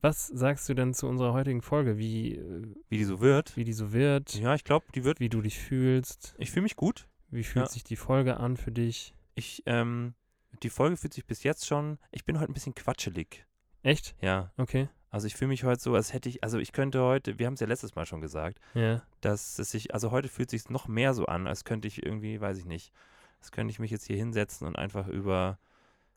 was 0.00 0.26
sagst 0.26 0.68
du 0.68 0.74
denn 0.74 0.94
zu 0.94 1.06
unserer 1.06 1.32
heutigen 1.32 1.62
Folge, 1.62 1.96
wie, 1.96 2.34
äh, 2.36 2.74
Wie 2.88 2.96
die 2.98 3.04
so 3.04 3.20
wird. 3.20 3.56
wie 3.56 3.64
die 3.64 3.72
so 3.72 3.92
wird, 3.92 4.34
Ja, 4.34 4.54
ich 4.54 4.64
glaube, 4.64 4.86
die 4.94 5.04
wird. 5.04 5.20
wie 5.20 5.28
du 5.28 5.40
dich 5.42 5.58
fühlst, 5.58 6.34
Ich 6.38 6.50
fühle 6.50 6.64
mich 6.64 6.76
gut. 6.76 7.08
wie 7.30 7.44
fühlt 7.44 7.66
Ja. 7.66 7.70
sich 7.70 7.84
die 7.84 7.96
Folge 7.96 8.38
an 8.38 8.56
für 8.56 8.72
dich? 8.72 9.14
Ich, 9.36 9.62
ähm, 9.66 10.14
die 10.62 10.70
Folge 10.70 10.96
fühlt 10.96 11.14
sich 11.14 11.26
bis 11.26 11.42
jetzt 11.44 11.66
schon. 11.66 11.98
Ich 12.10 12.24
bin 12.24 12.40
heute 12.40 12.50
ein 12.50 12.54
bisschen 12.54 12.74
quatschelig. 12.74 13.46
Echt? 13.82 14.16
Ja. 14.20 14.50
Okay. 14.56 14.88
Also 15.10 15.26
ich 15.28 15.36
fühle 15.36 15.48
mich 15.50 15.62
heute 15.64 15.80
so, 15.80 15.94
als 15.94 16.12
hätte 16.12 16.28
ich, 16.28 16.42
also 16.42 16.58
ich 16.58 16.72
könnte 16.72 17.00
heute, 17.02 17.38
wir 17.38 17.46
haben 17.46 17.54
es 17.54 17.60
ja 17.60 17.66
letztes 17.66 17.94
Mal 17.94 18.04
schon 18.06 18.20
gesagt, 18.20 18.58
Ja. 18.74 19.02
dass 19.20 19.58
es 19.58 19.70
sich, 19.70 19.94
also 19.94 20.10
heute 20.10 20.28
fühlt 20.28 20.50
sich 20.50 20.68
noch 20.68 20.88
mehr 20.88 21.14
so 21.14 21.26
an, 21.26 21.46
als 21.46 21.64
könnte 21.64 21.86
ich 21.86 22.04
irgendwie, 22.04 22.40
weiß 22.40 22.58
ich 22.58 22.64
nicht, 22.64 22.92
als 23.38 23.52
könnte 23.52 23.70
ich 23.70 23.78
mich 23.78 23.90
jetzt 23.90 24.06
hier 24.06 24.16
hinsetzen 24.16 24.66
und 24.66 24.76
einfach 24.76 25.06
über 25.08 25.58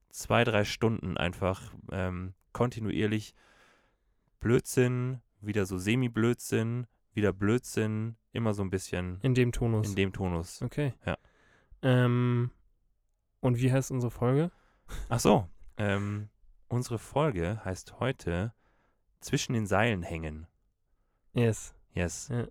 zwei, 0.10 0.44
drei 0.44 0.64
Stunden 0.66 1.18
einfach 1.18 1.62
ähm, 1.92 2.34
kontinuierlich 2.52 3.36
Blödsinn, 4.40 5.22
wieder 5.42 5.66
so 5.66 5.78
Semi-Blödsinn, 5.78 6.88
wieder 7.14 7.34
Blödsinn, 7.34 8.16
immer 8.32 8.54
so 8.54 8.64
ein 8.64 8.70
bisschen 8.70 9.20
In 9.22 9.34
dem 9.36 9.52
Tonus. 9.52 9.90
in 9.90 9.96
dem 9.96 10.14
Tonus. 10.14 10.62
okay. 10.62 10.94
Ja. 11.06 11.18
Ähm, 11.82 12.52
und 13.42 13.58
wie 13.58 13.72
heißt 13.72 13.92
unsere 13.92 14.12
Folge? 14.12 14.52
Ach 15.10 15.20
so, 15.20 15.48
ähm, 15.78 16.30
unsere 16.68 17.00
Folge 17.00 17.64
heißt 17.64 18.00
heute 18.00 18.54
Zwischen 19.20 19.54
den 19.54 19.68
Seilen 19.68 20.02
hängen. 20.02 20.48
Yes. 21.34 21.76
Yes. 21.94 22.30
Ja. 22.30 22.48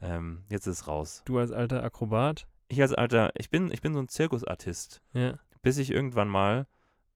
Ähm, 0.00 0.44
jetzt 0.48 0.66
ist 0.66 0.80
es 0.80 0.86
raus. 0.86 1.22
Du 1.24 1.38
als 1.38 1.50
alter 1.50 1.82
Akrobat. 1.82 2.46
Ich 2.68 2.80
als 2.80 2.92
alter, 2.92 3.32
ich 3.36 3.50
bin, 3.50 3.70
ich 3.72 3.80
bin 3.80 3.94
so 3.94 4.00
ein 4.00 4.08
Zirkusartist. 4.08 5.02
Ja. 5.12 5.38
bis 5.62 5.78
ich 5.78 5.90
irgendwann 5.90 6.28
mal, 6.28 6.66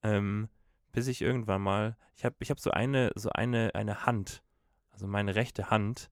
ähm, 0.02 0.48
bis 0.92 1.06
ich 1.06 1.22
irgendwann 1.22 1.62
mal, 1.62 1.96
ich 2.16 2.24
habe 2.24 2.34
ich 2.40 2.50
hab 2.50 2.58
so 2.58 2.70
eine, 2.70 3.12
so 3.14 3.30
eine, 3.30 3.74
eine 3.74 4.06
Hand, 4.06 4.42
also 4.90 5.06
meine 5.06 5.34
rechte 5.34 5.70
Hand, 5.70 6.10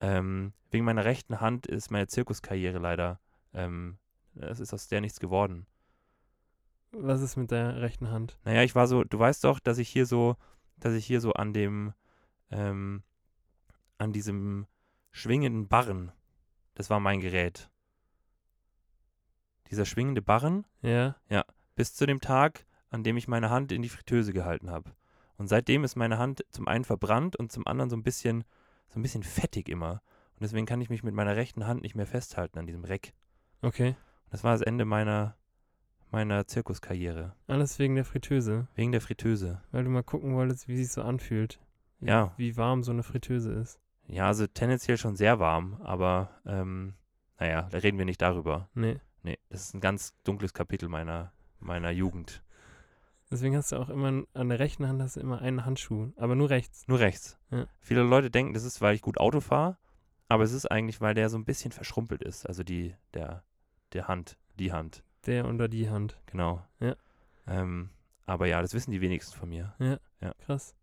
ähm, 0.00 0.52
wegen 0.70 0.84
meiner 0.84 1.04
rechten 1.04 1.40
Hand 1.40 1.66
ist 1.66 1.90
meine 1.90 2.06
Zirkuskarriere 2.06 2.78
leider, 2.78 3.20
ähm, 3.54 3.98
es 4.34 4.60
ist 4.60 4.72
aus 4.74 4.88
der 4.88 5.00
nichts 5.00 5.18
geworden. 5.18 5.66
Was 6.92 7.22
ist 7.22 7.36
mit 7.36 7.50
der 7.50 7.80
rechten 7.80 8.10
Hand? 8.10 8.38
Naja, 8.44 8.62
ich 8.62 8.74
war 8.74 8.86
so, 8.86 9.02
du 9.04 9.18
weißt 9.18 9.44
doch, 9.44 9.58
dass 9.60 9.78
ich 9.78 9.88
hier 9.88 10.06
so, 10.06 10.36
dass 10.76 10.92
ich 10.94 11.06
hier 11.06 11.20
so 11.20 11.32
an 11.32 11.52
dem, 11.52 11.94
ähm, 12.50 13.02
an 13.98 14.12
diesem 14.12 14.66
schwingenden 15.10 15.68
Barren, 15.68 16.12
das 16.74 16.90
war 16.90 17.00
mein 17.00 17.20
Gerät. 17.20 17.70
Dieser 19.70 19.86
schwingende 19.86 20.20
Barren, 20.22 20.66
Ja. 20.82 21.16
bis 21.74 21.94
zu 21.94 22.04
dem 22.06 22.20
Tag, 22.20 22.66
an 22.90 23.02
dem 23.02 23.16
ich 23.16 23.26
meine 23.26 23.48
Hand 23.48 23.72
in 23.72 23.80
die 23.80 23.88
Fritteuse 23.88 24.32
gehalten 24.34 24.70
habe. 24.70 24.92
Und 25.38 25.48
seitdem 25.48 25.82
ist 25.84 25.96
meine 25.96 26.18
Hand 26.18 26.44
zum 26.50 26.68
einen 26.68 26.84
verbrannt 26.84 27.36
und 27.36 27.50
zum 27.50 27.66
anderen 27.66 27.88
so 27.88 27.96
ein 27.96 28.02
bisschen, 28.02 28.44
so 28.88 28.98
ein 28.98 29.02
bisschen 29.02 29.22
fettig 29.22 29.68
immer. 29.70 30.02
Und 30.34 30.42
deswegen 30.42 30.66
kann 30.66 30.80
ich 30.82 30.90
mich 30.90 31.02
mit 31.02 31.14
meiner 31.14 31.36
rechten 31.36 31.66
Hand 31.66 31.82
nicht 31.82 31.94
mehr 31.94 32.06
festhalten 32.06 32.58
an 32.58 32.66
diesem 32.66 32.84
Reck. 32.84 33.14
Okay. 33.62 33.88
Und 33.88 34.32
das 34.32 34.44
war 34.44 34.52
das 34.52 34.60
Ende 34.60 34.84
meiner, 34.84 35.36
meiner 36.12 36.46
Zirkuskarriere. 36.46 37.34
Alles 37.46 37.78
wegen 37.78 37.94
der 37.94 38.04
Fritteuse. 38.04 38.68
Wegen 38.74 38.92
der 38.92 39.00
Fritteuse. 39.00 39.60
Weil 39.72 39.84
du 39.84 39.90
mal 39.90 40.02
gucken 40.02 40.34
wolltest, 40.34 40.68
wie 40.68 40.76
sich 40.76 40.92
so 40.92 41.02
anfühlt. 41.02 41.58
Ja. 42.00 42.32
Wie 42.36 42.56
warm 42.56 42.82
so 42.82 42.92
eine 42.92 43.02
Fritteuse 43.02 43.52
ist. 43.52 43.80
Ja, 44.06 44.26
also 44.26 44.46
tendenziell 44.46 44.98
schon 44.98 45.16
sehr 45.16 45.38
warm, 45.38 45.80
aber 45.82 46.30
ähm, 46.44 46.94
naja, 47.38 47.68
da 47.70 47.78
reden 47.78 47.98
wir 47.98 48.04
nicht 48.04 48.20
darüber. 48.20 48.68
Nee. 48.74 49.00
Nee, 49.22 49.38
das 49.48 49.62
ist 49.62 49.74
ein 49.74 49.80
ganz 49.80 50.14
dunkles 50.24 50.52
Kapitel 50.52 50.88
meiner, 50.88 51.32
meiner 51.60 51.90
Jugend. 51.90 52.42
Deswegen 53.30 53.56
hast 53.56 53.72
du 53.72 53.76
auch 53.76 53.88
immer 53.88 54.24
an 54.34 54.48
der 54.48 54.58
rechten 54.58 54.86
Hand 54.86 55.00
hast 55.00 55.16
du 55.16 55.20
immer 55.20 55.40
einen 55.40 55.64
Handschuh, 55.64 56.12
aber 56.16 56.34
nur 56.34 56.50
rechts. 56.50 56.86
Nur 56.88 56.98
rechts. 56.98 57.38
Ja. 57.50 57.66
Viele 57.80 58.02
Leute 58.02 58.30
denken, 58.30 58.52
das 58.52 58.64
ist, 58.64 58.80
weil 58.82 58.94
ich 58.94 59.00
gut 59.00 59.18
Auto 59.18 59.40
fahre, 59.40 59.78
aber 60.28 60.44
es 60.44 60.52
ist 60.52 60.70
eigentlich, 60.70 61.00
weil 61.00 61.14
der 61.14 61.30
so 61.30 61.38
ein 61.38 61.44
bisschen 61.44 61.72
verschrumpelt 61.72 62.22
ist. 62.22 62.46
Also 62.46 62.62
die, 62.62 62.94
der, 63.14 63.44
der 63.92 64.08
Hand, 64.08 64.36
die 64.58 64.72
Hand, 64.72 65.04
Der 65.26 65.46
unter 65.46 65.68
die 65.68 65.88
Hand. 65.88 66.18
genau. 66.26 66.64
Ja. 66.80 66.96
Ähm, 67.46 67.90
aber 68.26 68.46
ja, 68.46 68.62
das 68.62 68.74
wissen 68.74 68.90
die 68.90 69.00
wenigsten 69.00 69.36
von 69.36 69.48
mir. 69.48 69.74
Krass. 70.44 70.74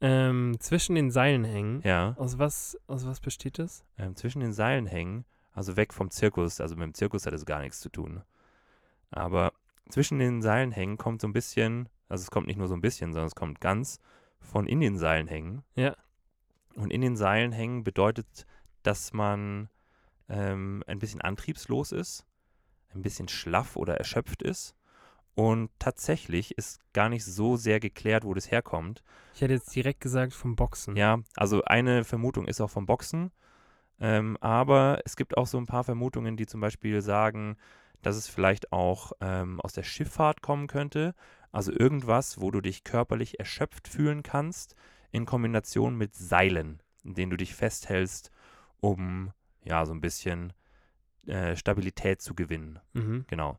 Ähm, 0.00 0.56
zwischen 0.60 0.94
den 0.94 1.10
Seilen 1.10 1.44
hängen. 1.44 1.80
Ja. 1.82 2.14
Aus 2.18 2.38
was, 2.38 2.78
aus 2.86 3.06
was 3.06 3.20
besteht 3.20 3.58
das? 3.58 3.84
Ähm, 3.96 4.14
zwischen 4.14 4.40
den 4.40 4.52
Seilen 4.52 4.86
hängen, 4.86 5.24
also 5.52 5.76
weg 5.76 5.94
vom 5.94 6.10
Zirkus, 6.10 6.60
also 6.60 6.76
mit 6.76 6.84
dem 6.84 6.94
Zirkus 6.94 7.24
hat 7.26 7.32
es 7.32 7.46
gar 7.46 7.60
nichts 7.60 7.80
zu 7.80 7.88
tun. 7.88 8.22
Aber 9.10 9.52
zwischen 9.88 10.18
den 10.18 10.42
Seilen 10.42 10.72
hängen 10.72 10.98
kommt 10.98 11.22
so 11.22 11.28
ein 11.28 11.32
bisschen, 11.32 11.88
also 12.08 12.22
es 12.22 12.30
kommt 12.30 12.46
nicht 12.46 12.58
nur 12.58 12.68
so 12.68 12.74
ein 12.74 12.82
bisschen, 12.82 13.12
sondern 13.12 13.28
es 13.28 13.34
kommt 13.34 13.60
ganz 13.60 13.98
von 14.38 14.66
in 14.66 14.80
den 14.80 14.98
Seilen 14.98 15.28
hängen. 15.28 15.62
Ja. 15.76 15.96
Und 16.74 16.92
in 16.92 17.00
den 17.00 17.16
Seilen 17.16 17.52
hängen 17.52 17.82
bedeutet, 17.82 18.46
dass 18.82 19.14
man 19.14 19.70
ähm, 20.28 20.82
ein 20.86 20.98
bisschen 20.98 21.22
antriebslos 21.22 21.92
ist, 21.92 22.25
ein 22.96 23.02
bisschen 23.02 23.28
schlaff 23.28 23.76
oder 23.76 23.96
erschöpft 23.96 24.42
ist. 24.42 24.74
Und 25.34 25.70
tatsächlich 25.78 26.56
ist 26.56 26.80
gar 26.94 27.10
nicht 27.10 27.24
so 27.24 27.56
sehr 27.56 27.78
geklärt, 27.78 28.24
wo 28.24 28.32
das 28.32 28.50
herkommt. 28.50 29.02
Ich 29.34 29.42
hätte 29.42 29.52
jetzt 29.52 29.74
direkt 29.74 30.00
gesagt 30.00 30.32
vom 30.32 30.56
Boxen. 30.56 30.96
Ja, 30.96 31.18
also 31.36 31.62
eine 31.62 32.04
Vermutung 32.04 32.46
ist 32.46 32.60
auch 32.60 32.70
vom 32.70 32.86
Boxen. 32.86 33.30
Ähm, 34.00 34.38
aber 34.40 35.00
es 35.04 35.14
gibt 35.14 35.36
auch 35.36 35.46
so 35.46 35.58
ein 35.58 35.66
paar 35.66 35.84
Vermutungen, 35.84 36.36
die 36.36 36.46
zum 36.46 36.60
Beispiel 36.60 37.02
sagen, 37.02 37.56
dass 38.02 38.16
es 38.16 38.28
vielleicht 38.28 38.72
auch 38.72 39.12
ähm, 39.20 39.60
aus 39.60 39.72
der 39.72 39.82
Schifffahrt 39.82 40.40
kommen 40.40 40.68
könnte. 40.68 41.14
Also 41.52 41.72
irgendwas, 41.72 42.40
wo 42.40 42.50
du 42.50 42.60
dich 42.60 42.84
körperlich 42.84 43.38
erschöpft 43.38 43.88
fühlen 43.88 44.22
kannst, 44.22 44.74
in 45.10 45.26
Kombination 45.26 45.96
mit 45.96 46.14
Seilen, 46.14 46.82
in 47.04 47.14
denen 47.14 47.30
du 47.30 47.36
dich 47.36 47.54
festhältst, 47.54 48.30
um 48.80 49.32
ja 49.64 49.84
so 49.84 49.92
ein 49.92 50.00
bisschen 50.00 50.52
äh, 51.26 51.56
Stabilität 51.56 52.20
zu 52.22 52.34
gewinnen. 52.34 52.78
Mhm. 52.92 53.24
Genau. 53.28 53.58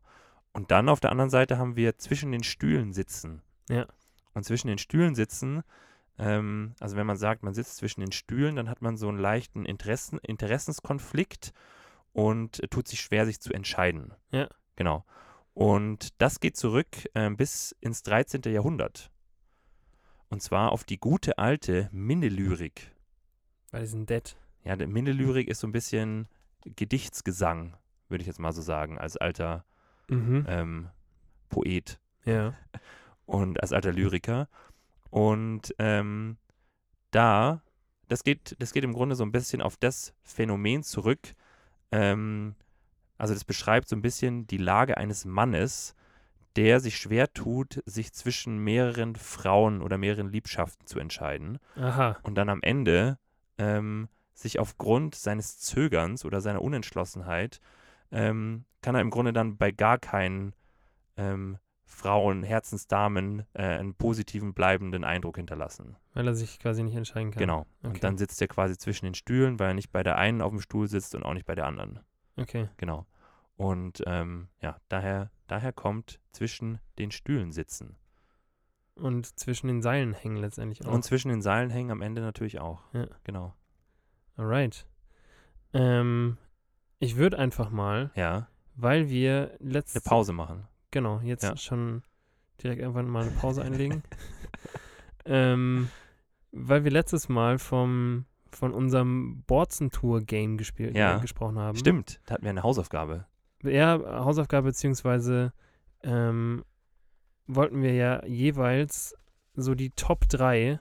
Und 0.52 0.70
dann 0.70 0.88
auf 0.88 1.00
der 1.00 1.10
anderen 1.10 1.30
Seite 1.30 1.58
haben 1.58 1.76
wir 1.76 1.98
zwischen 1.98 2.32
den 2.32 2.42
Stühlen 2.42 2.92
sitzen. 2.92 3.42
Ja. 3.68 3.86
Und 4.34 4.44
zwischen 4.44 4.68
den 4.68 4.78
Stühlen 4.78 5.14
sitzen, 5.14 5.62
ähm, 6.18 6.74
also 6.80 6.96
wenn 6.96 7.06
man 7.06 7.16
sagt, 7.16 7.42
man 7.42 7.54
sitzt 7.54 7.76
zwischen 7.76 8.00
den 8.00 8.12
Stühlen, 8.12 8.56
dann 8.56 8.68
hat 8.68 8.82
man 8.82 8.96
so 8.96 9.08
einen 9.08 9.18
leichten 9.18 9.64
Interessen, 9.64 10.18
Interessenskonflikt 10.18 11.52
und 12.12 12.62
äh, 12.62 12.68
tut 12.68 12.88
sich 12.88 13.00
schwer, 13.00 13.26
sich 13.26 13.40
zu 13.40 13.52
entscheiden. 13.52 14.14
Ja. 14.30 14.48
Genau. 14.76 15.04
Und 15.54 16.20
das 16.20 16.40
geht 16.40 16.56
zurück 16.56 16.86
ähm, 17.14 17.36
bis 17.36 17.74
ins 17.80 18.02
13. 18.02 18.42
Jahrhundert. 18.46 19.10
Und 20.28 20.42
zwar 20.42 20.72
auf 20.72 20.84
die 20.84 20.98
gute 20.98 21.38
alte 21.38 21.88
Minnelyrik. 21.92 22.92
Weil 23.70 23.82
die 23.82 23.86
sind 23.88 24.10
dead. 24.10 24.36
Ja, 24.64 24.76
der 24.76 24.86
Minde-Lyrik 24.86 25.48
ist 25.48 25.60
so 25.60 25.66
ein 25.66 25.72
bisschen 25.72 26.28
Gedichtsgesang, 26.64 27.76
würde 28.08 28.22
ich 28.22 28.26
jetzt 28.26 28.40
mal 28.40 28.52
so 28.52 28.62
sagen, 28.62 28.98
als 28.98 29.16
alter 29.16 29.64
Mhm. 30.08 30.44
ähm, 30.48 30.88
Poet 31.50 32.00
Ja. 32.24 32.54
und 33.26 33.60
als 33.62 33.72
alter 33.72 33.92
Lyriker. 33.92 34.48
Und 35.10 35.74
ähm, 35.78 36.38
da, 37.10 37.62
das 38.08 38.24
geht, 38.24 38.56
das 38.58 38.72
geht 38.72 38.84
im 38.84 38.92
Grunde 38.94 39.16
so 39.16 39.24
ein 39.24 39.32
bisschen 39.32 39.60
auf 39.62 39.76
das 39.76 40.14
Phänomen 40.22 40.82
zurück. 40.82 41.34
Ähm, 41.92 42.54
also 43.18 43.34
das 43.34 43.44
beschreibt 43.44 43.88
so 43.88 43.96
ein 43.96 44.02
bisschen 44.02 44.46
die 44.46 44.56
Lage 44.58 44.96
eines 44.96 45.24
Mannes, 45.24 45.94
der 46.56 46.80
sich 46.80 46.96
schwer 46.96 47.32
tut, 47.32 47.82
sich 47.86 48.12
zwischen 48.12 48.58
mehreren 48.58 49.14
Frauen 49.16 49.82
oder 49.82 49.98
mehreren 49.98 50.30
Liebschaften 50.30 50.86
zu 50.86 50.98
entscheiden. 50.98 51.58
Aha. 51.76 52.16
Und 52.22 52.34
dann 52.36 52.48
am 52.48 52.62
Ende 52.62 53.18
ähm, 53.58 54.08
sich 54.38 54.58
aufgrund 54.58 55.14
seines 55.14 55.58
Zögerns 55.58 56.24
oder 56.24 56.40
seiner 56.40 56.62
Unentschlossenheit 56.62 57.60
ähm, 58.10 58.64
kann 58.82 58.94
er 58.94 59.00
im 59.00 59.10
Grunde 59.10 59.32
dann 59.32 59.56
bei 59.56 59.70
gar 59.70 59.98
keinen 59.98 60.54
ähm, 61.16 61.58
Frauen, 61.84 62.42
Herzensdamen 62.42 63.44
äh, 63.54 63.62
einen 63.62 63.94
positiven, 63.94 64.54
bleibenden 64.54 65.04
Eindruck 65.04 65.36
hinterlassen. 65.36 65.96
Weil 66.14 66.28
er 66.28 66.34
sich 66.34 66.58
quasi 66.58 66.82
nicht 66.82 66.94
entscheiden 66.94 67.32
kann. 67.32 67.40
Genau. 67.40 67.66
Okay. 67.82 67.94
Und 67.94 68.04
dann 68.04 68.18
sitzt 68.18 68.40
er 68.40 68.48
quasi 68.48 68.76
zwischen 68.76 69.06
den 69.06 69.14
Stühlen, 69.14 69.58
weil 69.58 69.68
er 69.68 69.74
nicht 69.74 69.90
bei 69.90 70.02
der 70.02 70.16
einen 70.16 70.42
auf 70.42 70.50
dem 70.50 70.60
Stuhl 70.60 70.86
sitzt 70.86 71.14
und 71.14 71.24
auch 71.24 71.34
nicht 71.34 71.46
bei 71.46 71.54
der 71.54 71.66
anderen. 71.66 72.00
Okay. 72.36 72.68
Genau. 72.76 73.06
Und 73.56 74.04
ähm, 74.06 74.48
ja, 74.60 74.76
daher, 74.88 75.30
daher 75.48 75.72
kommt 75.72 76.20
zwischen 76.30 76.78
den 76.98 77.10
Stühlen 77.10 77.50
sitzen. 77.50 77.96
Und 78.94 79.38
zwischen 79.38 79.68
den 79.68 79.82
Seilen 79.82 80.12
hängen 80.12 80.36
letztendlich 80.36 80.86
auch. 80.86 80.92
Und 80.92 81.04
zwischen 81.04 81.28
den 81.28 81.42
Seilen 81.42 81.70
hängen 81.70 81.90
am 81.90 82.02
Ende 82.02 82.20
natürlich 82.20 82.60
auch. 82.60 82.82
Ja. 82.92 83.06
Genau. 83.24 83.54
Alright. 84.38 84.86
Ähm, 85.74 86.38
ich 87.00 87.16
würde 87.16 87.38
einfach 87.38 87.70
mal, 87.70 88.10
Ja. 88.14 88.48
weil 88.76 89.10
wir 89.10 89.56
Eine 89.60 89.70
letzte 89.72 90.00
Pause 90.00 90.32
machen. 90.32 90.66
Genau, 90.90 91.20
jetzt 91.20 91.42
Ja. 91.42 91.56
schon 91.56 92.02
direkt 92.62 92.80
irgendwann 92.80 93.08
mal 93.08 93.22
eine 93.24 93.32
Pause 93.32 93.62
einlegen. 93.62 94.02
ähm, 95.26 95.90
weil 96.52 96.84
wir 96.84 96.90
letztes 96.90 97.28
Mal 97.28 97.58
vom, 97.58 98.24
von 98.50 98.72
unserem 98.72 99.42
Borzen-Tour-Game 99.46 100.56
gespielt, 100.56 100.96
Ja. 100.96 101.18
äh, 101.18 101.20
gesprochen 101.20 101.58
haben. 101.58 101.76
Stimmt, 101.76 102.20
da 102.26 102.34
hatten 102.34 102.44
wir 102.44 102.50
eine 102.50 102.62
Hausaufgabe. 102.62 103.26
Ja, 103.62 103.98
Hausaufgabe 104.24 104.68
beziehungsweise 104.68 105.52
ähm, 106.02 106.64
wollten 107.46 107.82
wir 107.82 107.92
ja 107.94 108.24
jeweils 108.24 109.14
so 109.54 109.74
die 109.74 109.90
Top 109.90 110.28
3, 110.28 110.78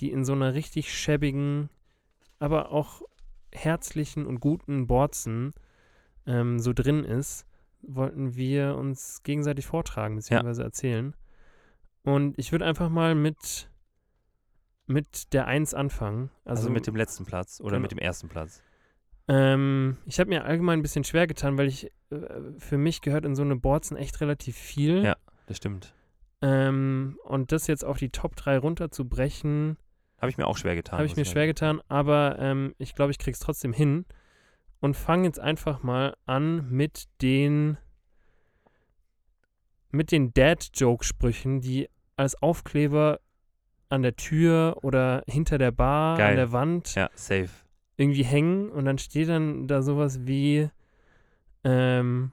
die 0.00 0.10
in 0.10 0.24
so 0.24 0.32
einer 0.32 0.54
richtig 0.54 0.92
schäbigen, 0.92 1.70
aber 2.40 2.72
auch 2.72 3.02
herzlichen 3.52 4.26
und 4.26 4.40
guten 4.40 4.86
Borzen 4.86 5.52
ähm, 6.26 6.58
so 6.58 6.72
drin 6.72 7.04
ist, 7.04 7.46
wollten 7.82 8.34
wir 8.34 8.76
uns 8.76 9.22
gegenseitig 9.22 9.66
vortragen 9.66 10.16
beziehungsweise 10.16 10.62
erzählen. 10.62 11.14
Und 12.02 12.38
ich 12.38 12.50
würde 12.52 12.64
einfach 12.64 12.88
mal 12.88 13.14
mit, 13.14 13.70
mit 14.86 15.32
der 15.32 15.46
1 15.46 15.74
anfangen. 15.74 16.30
Also, 16.44 16.62
Also, 16.62 16.70
mit 16.70 16.86
dem 16.86 16.96
letzten 16.96 17.24
Platz 17.24 17.60
oder 17.60 17.72
genau. 17.72 17.82
mit 17.82 17.92
dem 17.92 17.98
ersten 17.98 18.28
Platz. 18.28 18.62
ähm, 19.28 19.98
ich 20.06 20.18
habe 20.18 20.30
mir 20.30 20.44
allgemein 20.44 20.80
ein 20.80 20.82
bisschen 20.82 21.04
schwer 21.04 21.26
getan, 21.26 21.58
weil 21.58 21.68
ich, 21.68 21.90
äh, 22.10 22.18
für 22.58 22.78
mich 22.78 23.00
gehört 23.00 23.24
in 23.24 23.34
so 23.34 23.42
eine 23.42 23.56
Borzen 23.56 23.96
echt 23.96 24.20
relativ 24.20 24.56
viel. 24.56 25.04
Ja. 25.04 25.16
Das 25.46 25.58
stimmt. 25.58 25.94
Ähm, 26.42 27.18
und 27.24 27.52
das 27.52 27.66
jetzt 27.66 27.84
auf 27.84 27.98
die 27.98 28.10
Top 28.10 28.34
3 28.36 28.58
runterzubrechen, 28.58 29.76
Habe 30.20 30.30
ich 30.30 30.36
mir 30.38 30.46
auch 30.46 30.56
schwer 30.56 30.74
getan. 30.74 30.98
habe 30.98 31.06
ich 31.06 31.16
mir 31.16 31.24
schwer 31.24 31.46
getan, 31.46 31.80
aber 31.88 32.36
ähm, 32.38 32.74
ich 32.78 32.94
glaube, 32.94 33.10
ich 33.10 33.18
krieg's 33.18 33.38
trotzdem 33.38 33.72
hin. 33.72 34.04
Und 34.80 34.94
fange 34.96 35.24
jetzt 35.26 35.38
einfach 35.40 35.82
mal 35.82 36.16
an 36.26 36.70
mit 36.70 37.04
den 37.20 37.76
mit 39.90 40.12
den 40.12 40.32
Dad-Joke-Sprüchen, 40.32 41.60
die 41.60 41.88
als 42.16 42.40
Aufkleber 42.42 43.20
an 43.88 44.02
der 44.02 44.14
Tür 44.16 44.78
oder 44.82 45.22
hinter 45.26 45.58
der 45.58 45.72
Bar, 45.72 46.16
Geil. 46.16 46.30
an 46.30 46.36
der 46.36 46.52
Wand 46.52 46.94
Ja, 46.94 47.10
safe. 47.14 47.50
irgendwie 47.96 48.22
hängen 48.24 48.70
und 48.70 48.84
dann 48.84 48.98
steht 48.98 49.28
dann 49.28 49.66
da 49.66 49.82
sowas 49.82 50.20
wie 50.26 50.70
ähm, 51.64 52.30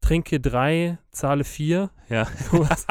trinke 0.00 0.40
drei, 0.40 0.98
zahle 1.10 1.44
vier. 1.44 1.90
Ja. 2.08 2.24
Sowas. 2.50 2.86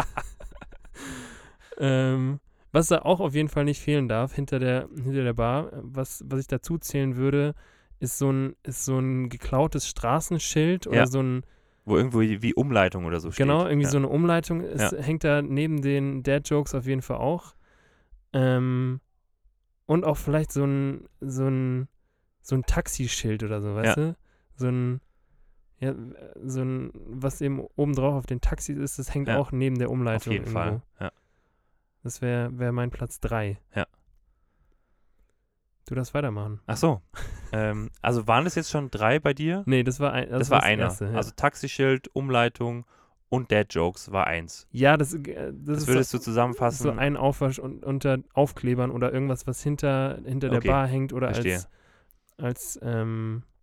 ähm, 1.79 2.39
was 2.77 2.87
da 2.87 2.99
auch 2.99 3.19
auf 3.19 3.33
jeden 3.35 3.49
Fall 3.49 3.65
nicht 3.65 3.81
fehlen 3.81 4.07
darf 4.07 4.33
hinter 4.33 4.59
der, 4.59 4.87
hinter 4.95 5.23
der 5.23 5.33
Bar, 5.33 5.69
was, 5.81 6.23
was 6.27 6.39
ich 6.41 6.47
dazu 6.47 6.77
zählen 6.77 7.15
würde, 7.17 7.53
ist 7.99 8.17
so 8.17 8.31
ein, 8.31 8.55
ist 8.63 8.85
so 8.85 8.97
ein 8.99 9.29
geklautes 9.29 9.87
Straßenschild 9.87 10.87
oder 10.87 10.97
Ja. 10.97 11.07
so 11.07 11.21
ein, 11.21 11.43
Wo 11.85 11.97
irgendwo 11.97 12.19
wie 12.21 12.53
Umleitung 12.53 13.05
oder 13.05 13.19
so 13.19 13.31
steht. 13.31 13.45
genau, 13.45 13.65
irgendwie 13.65 13.85
ja. 13.85 13.89
so 13.89 13.97
eine 13.97 14.07
Umleitung. 14.09 14.61
Es 14.61 14.91
hängt 14.91 15.23
da 15.23 15.41
neben 15.41 15.81
den 15.81 16.21
Dad-Jokes 16.23 16.75
auf 16.75 16.85
jeden 16.85 17.01
Fall 17.01 17.17
auch. 17.17 17.55
Ähm, 18.33 18.99
und 19.85 20.03
auch 20.05 20.17
vielleicht 20.17 20.51
so 20.51 20.63
ein, 20.65 21.07
so 21.21 21.47
ein, 21.47 21.87
so 22.41 22.55
ein 22.55 22.63
Taxischild 22.63 23.43
oder 23.43 23.61
so, 23.61 23.73
weißt 23.75 23.97
du? 23.97 24.15
So 24.55 24.67
ein, 24.67 25.01
ja, 25.79 25.93
so 26.43 26.61
ein, 26.61 26.91
was 26.93 27.39
eben 27.41 27.61
obendrauf 27.75 28.15
auf 28.15 28.25
den 28.25 28.41
Taxis 28.41 28.77
ist, 28.77 28.99
das 28.99 29.13
hängt 29.13 29.27
Ja. 29.29 29.37
auch 29.37 29.51
neben 29.51 29.77
der 29.77 29.87
Auf 29.87 29.93
Umleitung 29.93 30.33
jeden 30.33 30.45
irgendwo. 30.45 30.59
Fall. 30.59 30.81
Ja. 30.99 31.11
Das 32.07 32.21
wäre 32.21 32.57
wär 32.57 32.71
mein 32.71 32.89
Platz 32.89 33.19
3. 33.19 33.59
Ja. 33.75 33.85
Du 35.89 35.93
darfst 35.93 36.13
weitermachen. 36.13 36.61
Ach 36.65 36.77
so. 36.77 37.01
ähm, 37.51 37.89
also 38.01 38.27
waren 38.27 38.45
das 38.45 38.55
jetzt 38.55 38.69
schon 38.71 38.89
drei 38.89 39.19
bei 39.19 39.33
dir? 39.33 39.63
Nee, 39.65 39.83
das 39.83 39.99
war 39.99 40.13
ein, 40.13 40.29
Das, 40.29 40.49
war 40.49 40.63
einer. 40.63 40.83
Erste, 40.83 41.07
ja. 41.07 41.11
Also 41.17 41.31
Taxischild, 41.35 42.07
Umleitung 42.15 42.85
und 43.27 43.51
Dad 43.51 43.73
Jokes 43.73 44.09
war 44.13 44.25
eins. 44.25 44.69
ja, 44.71 44.95
das, 44.95 45.15
äh, 45.15 45.19
das, 45.19 45.53
Das 45.65 45.77
ist 45.79 45.87
würdest 45.89 46.13
du 46.13 46.17
so, 46.19 46.23
zusammenfassen. 46.23 46.83
so 46.83 46.91
ein 46.91 47.17
Aufwasch 47.17 47.59
und, 47.59 47.83
unter 47.83 48.19
Aufklebern 48.33 48.89
oder 48.89 49.11
irgendwas, 49.11 49.45
was 49.45 49.61
hinter, 49.61 50.19
hinter 50.23 50.47
der 50.47 50.59
Okay, 50.59 50.69
Bar 50.69 50.87
hängt 50.87 51.11
oder 51.11 51.33
verstehe. 51.33 51.55
als, 51.55 51.67
als 52.37 52.79
ähm, 52.83 53.43
äh, 53.43 53.56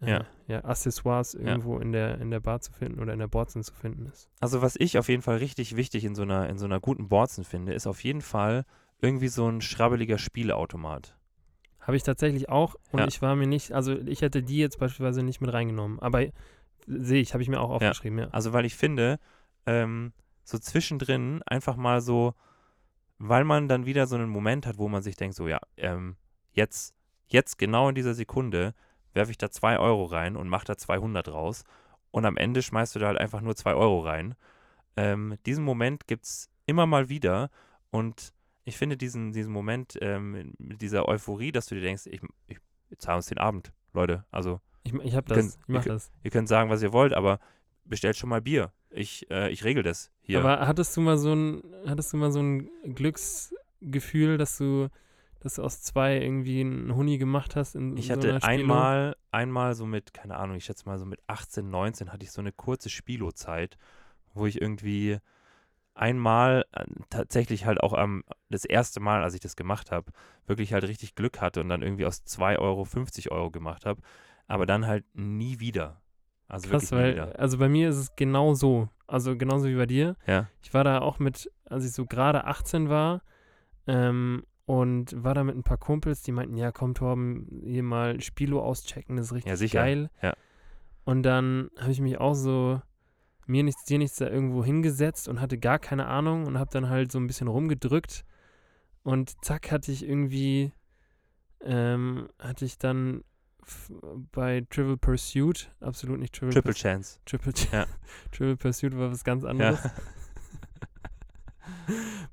Ja. 0.00 0.24
ja. 0.46 0.64
Accessoires 0.64 1.34
irgendwo 1.34 1.78
in, 1.78 1.92
der, 1.92 2.20
in 2.20 2.30
der 2.30 2.40
Bar 2.40 2.60
zu 2.60 2.72
finden 2.72 3.00
oder 3.00 3.12
in 3.12 3.18
der 3.18 3.28
Borzen 3.28 3.62
zu 3.62 3.74
finden 3.74 4.06
ist. 4.06 4.30
Also 4.40 4.62
was 4.62 4.76
ich 4.78 4.98
auf 4.98 5.08
jeden 5.08 5.22
Fall 5.22 5.36
richtig 5.36 5.76
wichtig 5.76 6.04
in 6.04 6.14
so 6.14 6.22
einer, 6.22 6.48
in 6.48 6.58
so 6.58 6.64
einer 6.64 6.80
guten 6.80 7.08
Borzen 7.08 7.44
finde, 7.44 7.74
ist 7.74 7.86
auf 7.86 8.02
jeden 8.02 8.22
Fall 8.22 8.64
irgendwie 9.00 9.28
so 9.28 9.48
ein 9.48 9.60
schrabbeliger 9.60 10.18
Spieleautomat. 10.18 11.16
Habe 11.80 11.96
ich 11.96 12.02
tatsächlich 12.02 12.48
auch 12.48 12.76
und 12.92 13.00
Ja. 13.00 13.06
ich 13.06 13.20
war 13.22 13.36
mir 13.36 13.46
nicht, 13.46 13.72
also 13.72 13.92
ich 13.98 14.22
hätte 14.22 14.42
die 14.42 14.58
jetzt 14.58 14.78
beispielsweise 14.78 15.22
nicht 15.22 15.40
mit 15.40 15.52
reingenommen, 15.52 15.98
aber 16.00 16.26
sehe 16.86 17.20
ich, 17.20 17.32
habe 17.34 17.42
ich 17.42 17.48
mir 17.48 17.60
auch 17.60 17.70
aufgeschrieben, 17.70 18.18
ja. 18.18 18.28
Also 18.30 18.52
weil 18.52 18.64
ich 18.64 18.74
finde, 18.76 19.18
ähm, 19.66 20.12
so 20.44 20.58
zwischendrin 20.58 21.42
einfach 21.46 21.76
mal 21.76 22.00
so, 22.00 22.34
weil 23.18 23.44
man 23.44 23.68
dann 23.68 23.86
wieder 23.86 24.06
so 24.06 24.16
einen 24.16 24.28
Moment 24.30 24.66
hat, 24.66 24.78
wo 24.78 24.88
man 24.88 25.02
sich 25.02 25.16
denkt, 25.16 25.36
so 25.36 25.46
ja, 25.48 25.60
ähm, 25.76 26.16
jetzt, 26.52 26.94
jetzt 27.28 27.58
genau 27.58 27.88
in 27.88 27.94
dieser 27.94 28.14
Sekunde 28.14 28.74
werfe 29.14 29.30
ich 29.30 29.38
da 29.38 29.50
zwei 29.50 29.78
Euro 29.78 30.04
rein 30.04 30.36
und 30.36 30.48
mache 30.48 30.64
da 30.66 30.76
200 30.76 31.28
raus 31.28 31.64
und 32.10 32.24
am 32.24 32.36
Ende 32.36 32.62
schmeißt 32.62 32.94
du 32.94 32.98
da 32.98 33.06
halt 33.08 33.18
einfach 33.18 33.40
nur 33.40 33.56
zwei 33.56 33.74
Euro 33.74 34.00
rein. 34.00 34.34
Ähm, 34.96 35.36
diesen 35.46 35.64
Moment 35.64 36.06
gibt 36.06 36.24
es 36.24 36.48
immer 36.66 36.86
mal 36.86 37.08
wieder 37.08 37.50
und 37.90 38.32
ich 38.64 38.76
finde 38.76 38.96
diesen, 38.96 39.32
diesen 39.32 39.52
Moment 39.52 39.96
ähm, 40.00 40.52
mit 40.58 40.80
dieser 40.82 41.08
Euphorie, 41.08 41.50
dass 41.52 41.66
du 41.66 41.74
dir 41.74 41.80
denkst, 41.80 42.06
ich, 42.06 42.20
ich 42.46 42.58
zahle 42.98 43.16
uns 43.16 43.26
den 43.26 43.38
Abend, 43.38 43.72
Leute. 43.94 44.24
Also 44.30 44.60
Ich, 44.84 44.92
ich 44.92 45.14
habe 45.16 45.28
Wir 45.28 45.36
das, 45.36 45.36
können- 45.36 45.62
ich 45.62 45.68
mache 45.68 45.84
wir 45.86 45.92
das. 45.94 46.12
ihr 46.22 46.30
könnt 46.30 46.48
sagen, 46.48 46.70
was 46.70 46.82
ihr 46.82 46.92
wollt, 46.92 47.12
aber 47.12 47.40
bestellt 47.84 48.16
schon 48.16 48.28
mal 48.30 48.40
Bier. 48.40 48.72
Ich, 48.90 49.28
äh, 49.30 49.50
ich 49.50 49.64
regel 49.64 49.82
das 49.82 50.10
hier. 50.20 50.40
Aber 50.40 50.66
hattest 50.66 50.96
du 50.96 51.00
mal 51.00 51.16
so 51.18 51.32
ein, 51.34 51.62
hattest 51.86 52.12
du 52.12 52.16
mal 52.16 52.30
so 52.32 52.40
ein 52.40 52.68
Glücksgefühl, 52.94 54.38
dass 54.38 54.58
du, 54.58 54.88
dass 55.40 55.54
du 55.54 55.62
aus 55.62 55.82
zwei 55.82 56.18
irgendwie 56.18 56.60
einen 56.60 56.94
Huni 56.94 57.18
gemacht 57.18 57.56
hast 57.56 57.74
in 57.74 57.96
ich 57.96 58.06
so 58.08 58.12
hatte 58.12 58.42
einmal, 58.42 59.16
einmal 59.30 59.74
so 59.74 59.86
mit, 59.86 60.14
keine 60.14 60.36
Ahnung, 60.36 60.56
ich 60.56 60.64
schätze 60.64 60.86
mal 60.86 60.98
so 60.98 61.06
mit 61.06 61.20
18, 61.26 61.68
19 61.68 62.12
hatte 62.12 62.24
ich 62.24 62.30
so 62.30 62.40
eine 62.40 62.52
kurze 62.52 62.90
Spielozeit, 62.90 63.78
wo 64.34 64.46
ich 64.46 64.60
irgendwie 64.60 65.18
einmal 65.94 66.64
äh, 66.72 66.84
tatsächlich 67.08 67.66
halt 67.66 67.82
auch 67.82 67.92
am, 67.92 68.22
das 68.48 68.64
erste 68.64 69.00
Mal, 69.00 69.22
als 69.22 69.34
ich 69.34 69.40
das 69.40 69.56
gemacht 69.56 69.90
habe, 69.90 70.12
wirklich 70.46 70.72
halt 70.72 70.84
richtig 70.84 71.14
Glück 71.14 71.40
hatte 71.40 71.60
und 71.60 71.68
dann 71.68 71.82
irgendwie 71.82 72.06
aus 72.06 72.24
2 72.24 72.58
Euro 72.58 72.84
50 72.84 73.30
Euro 73.32 73.50
gemacht 73.50 73.86
habe, 73.86 74.00
aber 74.46 74.66
dann 74.66 74.86
halt 74.86 75.04
nie 75.14 75.60
wieder. 75.60 76.00
Also 76.48 76.68
Krass, 76.68 76.90
weil, 76.90 77.14
wieder. 77.14 77.38
also 77.38 77.58
bei 77.58 77.68
mir 77.68 77.88
ist 77.88 77.96
es 77.96 78.16
genau 78.16 78.54
so. 78.54 78.88
Also 79.06 79.36
genauso 79.36 79.68
wie 79.68 79.76
bei 79.76 79.86
dir. 79.86 80.16
Ja, 80.26 80.48
Ich 80.62 80.74
war 80.74 80.84
da 80.84 81.00
auch 81.00 81.18
mit, 81.18 81.50
als 81.64 81.84
ich 81.84 81.92
so 81.92 82.06
gerade 82.06 82.44
18 82.44 82.88
war, 82.88 83.22
ähm, 83.86 84.44
und 84.70 85.24
war 85.24 85.34
da 85.34 85.42
mit 85.42 85.56
ein 85.56 85.64
paar 85.64 85.78
Kumpels, 85.78 86.22
die 86.22 86.30
meinten, 86.30 86.56
ja 86.56 86.70
komm 86.70 86.94
Torben, 86.94 87.60
hier 87.64 87.82
mal 87.82 88.20
Spilo 88.20 88.62
auschecken, 88.62 89.16
das 89.16 89.26
ist 89.26 89.32
richtig 89.32 89.50
Ja, 89.50 89.56
sicher. 89.56 89.80
geil. 89.80 90.10
Ja. 90.22 90.34
Und 91.04 91.24
dann 91.24 91.70
habe 91.80 91.90
ich 91.90 92.00
mich 92.00 92.18
auch 92.18 92.34
so, 92.34 92.80
mir 93.46 93.64
nichts, 93.64 93.84
dir 93.84 93.98
nichts 93.98 94.18
da 94.18 94.28
irgendwo 94.28 94.64
hingesetzt 94.64 95.26
und 95.28 95.40
hatte 95.40 95.58
gar 95.58 95.80
keine 95.80 96.06
Ahnung 96.06 96.46
und 96.46 96.56
habe 96.56 96.70
dann 96.72 96.88
halt 96.88 97.10
so 97.10 97.18
ein 97.18 97.26
bisschen 97.26 97.48
rumgedrückt 97.48 98.24
und 99.02 99.44
zack 99.44 99.72
hatte 99.72 99.90
ich 99.90 100.06
irgendwie 100.06 100.72
ähm, 101.62 102.28
hatte 102.38 102.64
ich 102.64 102.78
dann 102.78 103.22
bei 104.32 104.64
Trivial 104.70 104.96
Pursuit, 104.98 105.70
absolut 105.80 106.20
nicht 106.20 106.32
Trivial 106.34 106.52
Triple 106.54 106.72
Pursuit. 106.72 106.82
Chance. 106.82 107.18
Triple, 107.26 107.52
Ja. 107.72 107.86
Trivial 108.32 108.56
Pursuit 108.56 108.96
war 108.96 109.10
was 109.10 109.24
ganz 109.24 109.42
Ja. 109.42 109.50
anderes. 109.50 109.80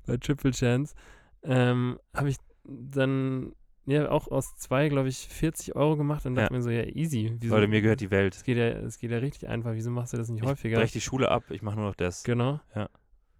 bei 0.06 0.16
Triple 0.16 0.52
Chance 0.52 0.94
ähm, 1.42 1.98
habe 2.14 2.28
ich 2.28 2.36
dann 2.64 3.52
ja 3.86 4.10
auch 4.10 4.28
aus 4.28 4.54
zwei, 4.56 4.88
glaube 4.88 5.08
ich, 5.08 5.16
40 5.28 5.74
Euro 5.76 5.96
gemacht 5.96 6.26
und 6.26 6.34
dachte 6.34 6.52
Ja. 6.52 6.56
mir 6.58 6.62
so, 6.62 6.70
ja, 6.70 6.82
easy. 6.84 7.34
Wieso, 7.40 7.54
Leute, 7.54 7.68
mir 7.68 7.80
gehört 7.80 8.00
die 8.00 8.10
Welt. 8.10 8.34
es 8.34 8.44
geht 8.44 8.58
ja, 8.58 8.66
es 8.68 8.98
geht 8.98 9.10
ja 9.10 9.18
richtig 9.18 9.48
einfach. 9.48 9.72
Wieso 9.72 9.90
machst 9.90 10.12
du 10.12 10.16
das 10.18 10.28
nicht 10.28 10.42
Ich 10.42 10.48
häufiger? 10.48 10.78
brech 10.78 10.92
die 10.92 11.00
Schule 11.00 11.30
ab, 11.30 11.44
ich 11.50 11.62
mache 11.62 11.76
nur 11.76 11.86
noch 11.86 11.94
das. 11.94 12.22
Genau. 12.24 12.60
Ja. 12.74 12.88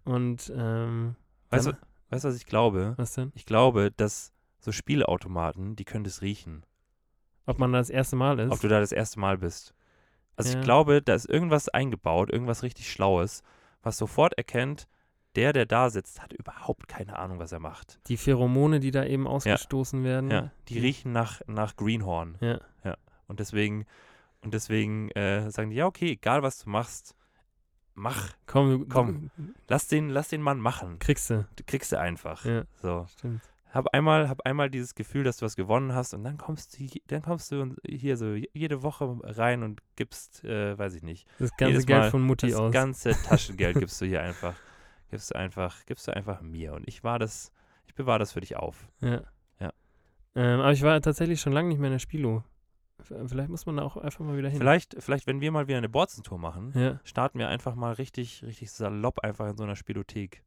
Und 0.05 0.51
ähm, 0.55 1.15
Weißt 1.51 1.67
du, 1.67 1.77
weißt 2.09 2.23
was 2.25 2.35
ich 2.35 2.45
glaube? 2.47 2.93
was 2.97 3.13
denn? 3.13 3.31
Ich 3.35 3.45
glaube, 3.45 3.91
dass 3.91 4.33
so 4.59 4.71
Spielautomaten, 4.71 5.75
die 5.75 5.85
können 5.85 6.03
das 6.03 6.21
riechen. 6.21 6.63
Ob 7.45 7.59
man 7.59 7.71
da 7.71 7.77
das 7.79 7.89
erste 7.89 8.15
Mal 8.15 8.39
ist? 8.39 8.51
ob 8.51 8.59
du 8.59 8.67
da 8.67 8.79
das 8.79 8.91
erste 8.91 9.19
Mal 9.19 9.37
bist. 9.37 9.73
Also 10.35 10.51
Ja. 10.53 10.59
ich 10.59 10.63
glaube, 10.63 11.01
da 11.01 11.13
ist 11.13 11.29
irgendwas 11.29 11.69
eingebaut, 11.69 12.31
irgendwas 12.31 12.63
richtig 12.63 12.91
Schlaues, 12.91 13.43
was 13.83 13.97
sofort 13.97 14.33
erkennt, 14.37 14.87
der, 15.35 15.53
der 15.53 15.65
da 15.65 15.89
sitzt, 15.89 16.21
hat 16.21 16.33
überhaupt 16.33 16.87
keine 16.87 17.17
Ahnung, 17.19 17.39
was 17.39 17.51
er 17.51 17.59
macht. 17.59 17.99
die 18.07 18.17
Pheromone, 18.17 18.79
die 18.79 18.91
da 18.91 19.05
eben 19.05 19.27
ausgestoßen 19.27 20.03
werden. 20.03 20.31
Ja, 20.31 20.51
die 20.67 20.79
riechen 20.79 21.11
nach, 21.11 21.41
nach 21.47 21.75
Greenhorn. 21.75 22.37
Ja. 22.41 22.59
Und 23.27 23.39
deswegen, 23.39 23.85
und 24.41 24.53
deswegen 24.55 25.11
äh, 25.11 25.51
sagen 25.51 25.69
die, 25.69 25.75
ja, 25.75 25.85
okay, 25.85 26.11
egal 26.13 26.41
was 26.41 26.63
du 26.63 26.69
machst, 26.71 27.15
mach. 27.93 28.31
Komm, 28.47 28.89
Komm. 28.89 29.29
Lass 29.67 29.87
den, 29.87 30.09
lass 30.09 30.29
den 30.29 30.41
Mann 30.41 30.59
machen. 30.59 30.97
kriegst 30.97 31.29
du. 31.29 31.45
Kriegst 31.67 31.91
du 31.91 31.99
einfach. 31.99 32.43
Ja, 32.45 32.63
So. 32.81 33.05
stimmt. 33.17 33.41
Hab 33.71 33.93
einmal, 33.93 34.29
hab 34.29 34.41
einmal 34.47 34.71
dieses 34.71 34.95
Gefühl, 34.95 35.23
dass 35.23 35.37
du 35.37 35.45
was 35.45 35.55
gewonnen 35.55 35.93
hast 35.93 36.15
und 36.15 36.23
dann 36.23 36.37
kommst 36.39 36.79
du, 36.79 36.87
dann 37.05 37.21
kommst 37.21 37.51
du 37.51 37.75
hier 37.87 38.17
so 38.17 38.33
jede 38.33 38.81
Woche 38.81 39.19
rein 39.21 39.61
und 39.61 39.81
gibst, 39.95 40.43
äh, 40.43 40.75
weiß 40.75 40.95
ich 40.95 41.03
nicht, 41.03 41.27
Das 41.37 41.55
ganze 41.55 41.85
Geld 41.85 42.05
von 42.09 42.23
Mutti 42.23 42.47
das 42.49 42.55
aus. 42.59 42.71
ganze 42.73 43.11
Taschengeld 43.11 43.77
gibst 43.77 44.01
du 44.01 44.05
hier 44.07 44.23
einfach, 44.23 44.55
gibst 45.09 45.31
du 45.31 45.35
einfach, 45.35 45.85
gibst 45.85 46.07
du 46.07 46.15
einfach 46.15 46.41
mir 46.41 46.73
und 46.73 46.87
ich 46.87 47.03
war 47.03 47.19
das, 47.19 47.51
ich 47.87 47.95
bewahre 47.95 48.19
das 48.19 48.31
für 48.33 48.41
dich 48.41 48.55
auf. 48.55 48.87
Ja. 49.01 49.21
Ja. 49.59 49.73
Ähm, 50.35 50.59
aber 50.61 50.71
ich 50.71 50.81
war 50.83 50.99
tatsächlich 51.01 51.41
schon 51.41 51.53
lange 51.53 51.69
nicht 51.69 51.79
mehr 51.79 51.87
in 51.89 51.93
der 51.95 51.99
Spielo. 51.99 52.43
V- 53.01 53.27
Vielleicht 53.27 53.49
muss 53.49 53.65
man 53.65 53.77
da 53.77 53.83
auch 53.83 53.97
einfach 53.97 54.23
mal 54.25 54.37
wieder 54.37 54.49
hin. 54.49 54.59
Vielleicht, 54.59 54.95
vielleicht, 54.99 55.25
wenn 55.27 55.41
wir 55.41 55.51
mal 55.51 55.67
wieder 55.67 55.77
eine 55.77 55.89
Borzentour 55.89 56.37
machen, 56.37 56.71
Ja, 56.75 56.99
starten 57.03 57.39
wir 57.39 57.47
einfach 57.47 57.75
mal 57.75 57.93
richtig, 57.93 58.43
richtig 58.43 58.71
salopp 58.71 59.19
einfach 59.19 59.47
in 59.49 59.57
so 59.57 59.63
einer 59.63 59.75
Spielothek. 59.75 60.43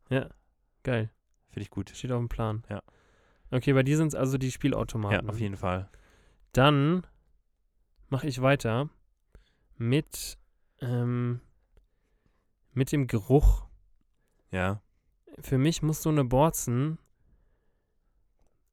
geil. 0.82 1.10
Finde 1.50 1.62
ich 1.62 1.70
gut. 1.70 1.90
Steht 1.90 2.12
auf 2.12 2.18
dem 2.18 2.28
Plan. 2.28 2.62
Ja. 2.68 2.82
Okay, 3.50 3.72
bei 3.74 3.82
dir 3.82 3.96
sind 3.98 4.08
es 4.08 4.14
also 4.14 4.38
die 4.38 4.50
Spielautomaten. 4.50 5.26
Ja, 5.26 5.30
auf 5.32 5.38
jeden 5.38 5.56
Fall. 5.56 5.90
Dann 6.52 7.06
mache 8.08 8.26
ich 8.26 8.40
weiter 8.40 8.88
mit, 9.76 10.38
ähm, 10.80 11.40
mit 12.72 12.92
dem 12.92 13.06
Geruch. 13.06 13.66
Ja, 14.52 14.82
Für 15.40 15.58
mich 15.58 15.82
muss 15.82 16.02
so 16.02 16.10
eine 16.10 16.24
Borzen 16.24 16.98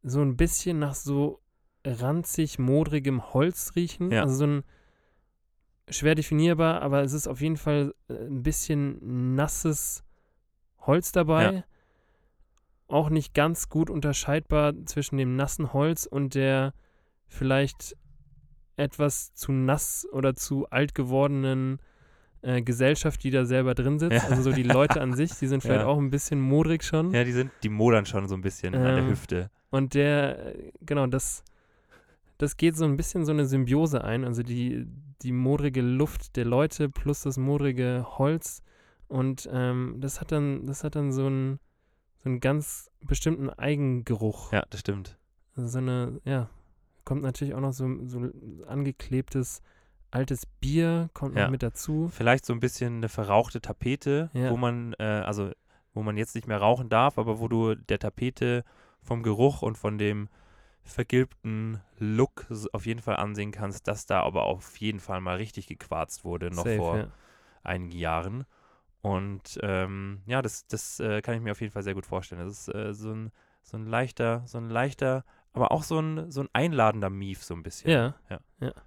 so 0.03 0.21
ein 0.21 0.37
bisschen 0.37 0.79
nach 0.79 0.93
so 0.93 1.41
ranzig, 1.85 2.59
modrigem 2.59 3.33
Holz 3.33 3.73
riechen. 3.75 4.11
Ja. 4.11 4.23
Also 4.23 4.35
so 4.35 4.45
ein 4.45 4.63
schwer 5.89 6.15
definierbar, 6.15 6.81
aber 6.81 7.01
es 7.01 7.13
ist 7.13 7.27
auf 7.27 7.41
jeden 7.41 7.57
Fall 7.57 7.93
äh, 8.09 8.13
ein 8.13 8.43
bisschen 8.43 9.35
nasses 9.35 10.03
Holz 10.79 11.11
dabei. 11.11 11.53
Ja. 11.53 11.63
Auch 12.87 13.09
nicht 13.09 13.33
ganz 13.33 13.69
gut 13.69 13.89
unterscheidbar 13.89 14.73
zwischen 14.85 15.17
dem 15.17 15.35
nassen 15.35 15.73
Holz 15.73 16.05
und 16.05 16.33
der 16.35 16.73
vielleicht 17.27 17.95
etwas 18.75 19.33
zu 19.33 19.51
nass 19.51 20.07
oder 20.11 20.33
zu 20.33 20.67
alt 20.69 20.95
gewordenen 20.95 21.79
äh, 22.41 22.61
Gesellschaft, 22.61 23.23
die 23.23 23.31
da 23.31 23.45
selber 23.45 23.75
drin 23.75 23.99
sitzt. 23.99 24.13
Ja. 24.23 24.29
Also 24.29 24.41
so 24.43 24.51
die 24.51 24.63
Leute 24.63 25.01
an 25.01 25.13
sich, 25.13 25.31
die 25.39 25.47
sind 25.47 25.61
vielleicht 25.63 25.81
Ja. 25.81 25.87
auch 25.87 25.97
ein 25.97 26.09
bisschen 26.09 26.39
modrig 26.39 26.83
schon. 26.83 27.11
ja, 27.13 27.23
die 27.23 27.31
sind, 27.33 27.51
die 27.63 27.69
modern 27.69 28.05
schon 28.05 28.27
so 28.27 28.35
ein 28.35 28.41
bisschen 28.41 28.75
an 28.75 28.83
der 28.83 28.97
Ähm, 28.97 29.09
Hüfte. 29.09 29.49
Und 29.71 29.93
der, 29.93 30.53
genau, 30.81 31.05
das, 31.07 31.43
das 32.37 32.57
geht 32.57 32.75
so 32.77 32.85
ein 32.85 32.97
bisschen 32.97 33.25
so 33.25 33.31
eine 33.31 33.45
Symbiose 33.45 34.03
ein. 34.03 34.23
Also 34.25 34.41
die, 34.43 34.87
die 35.21 35.31
modrige 35.31 35.81
Luft 35.81 36.35
der 36.37 36.45
Leute 36.45 36.89
plus 36.89 37.21
das 37.23 37.37
modrige 37.37 38.05
Holz. 38.17 38.63
Und 39.07 39.49
ähm, 39.51 39.95
das 39.99 40.21
hat 40.21 40.31
dann, 40.31 40.65
das 40.65 40.83
hat 40.83 40.95
dann 40.95 41.11
so 41.11 41.25
einen, 41.25 41.59
so 42.23 42.29
einen 42.29 42.39
ganz 42.39 42.89
bestimmten 43.01 43.49
Eigengeruch. 43.49 44.51
Ja, 44.53 44.63
das 44.69 44.79
stimmt. 44.81 45.17
Also 45.55 45.67
so 45.67 45.77
eine, 45.79 46.21
ja, 46.25 46.49
kommt 47.05 47.21
natürlich 47.23 47.53
auch 47.53 47.59
noch 47.61 47.73
so, 47.73 47.87
so 48.05 48.29
angeklebtes 48.67 49.61
altes 50.11 50.45
Bier, 50.45 51.09
kommt 51.13 51.35
Ja. 51.35 51.43
noch 51.45 51.51
mit 51.51 51.63
dazu. 51.63 52.09
Vielleicht 52.13 52.45
so 52.45 52.53
ein 52.53 52.59
bisschen 52.59 52.97
eine 52.97 53.09
verrauchte 53.09 53.61
Tapete, 53.61 54.29
Ja. 54.33 54.51
wo 54.51 54.57
man, 54.57 54.93
äh, 54.99 55.03
also 55.03 55.51
wo 55.93 56.03
man 56.03 56.17
jetzt 56.17 56.35
nicht 56.35 56.47
mehr 56.47 56.59
rauchen 56.59 56.89
darf, 56.89 57.17
aber 57.17 57.39
wo 57.39 57.47
du 57.47 57.75
der 57.75 57.99
Tapete 57.99 58.63
vom 59.01 59.23
Geruch 59.23 59.61
und 59.61 59.77
von 59.77 59.97
dem 59.97 60.29
vergilbten 60.83 61.81
Look 61.97 62.47
auf 62.73 62.85
jeden 62.85 63.01
Fall 63.01 63.17
ansehen 63.17 63.51
kannst, 63.51 63.87
dass 63.87 64.05
da 64.05 64.21
aber 64.23 64.45
auf 64.45 64.77
jeden 64.77 64.99
Fall 64.99 65.21
mal 65.21 65.37
richtig 65.37 65.67
gequarzt 65.67 66.25
wurde, 66.25 66.49
noch 66.49 66.65
Safe, 66.65 66.75
vor 66.77 66.97
ja. 66.97 67.07
einigen 67.63 67.91
Jahren. 67.91 68.45
Und 69.01 69.59
ähm, 69.61 70.21
ja, 70.25 70.41
das, 70.41 70.67
das 70.67 70.99
äh, 70.99 71.21
kann 71.21 71.35
ich 71.35 71.41
mir 71.41 71.51
auf 71.51 71.61
jeden 71.61 71.71
Fall 71.71 71.83
sehr 71.83 71.93
gut 71.93 72.05
vorstellen. 72.05 72.45
Das 72.45 72.67
ist 72.67 72.75
äh, 72.75 72.93
so, 72.93 73.11
ein, 73.11 73.31
so 73.63 73.77
ein 73.77 73.85
leichter, 73.85 74.43
so 74.45 74.57
ein 74.57 74.69
leichter, 74.69 75.23
aber 75.59 75.71
auch 75.71 75.83
so 75.83 75.99
ein, 75.99 76.31
so 76.31 76.41
ein 76.41 76.49
einladender 76.53 77.09
Mief 77.09 77.43
so 77.43 77.53
ein 77.53 77.63
bisschen. 77.63 77.89
Ja, 77.91 78.15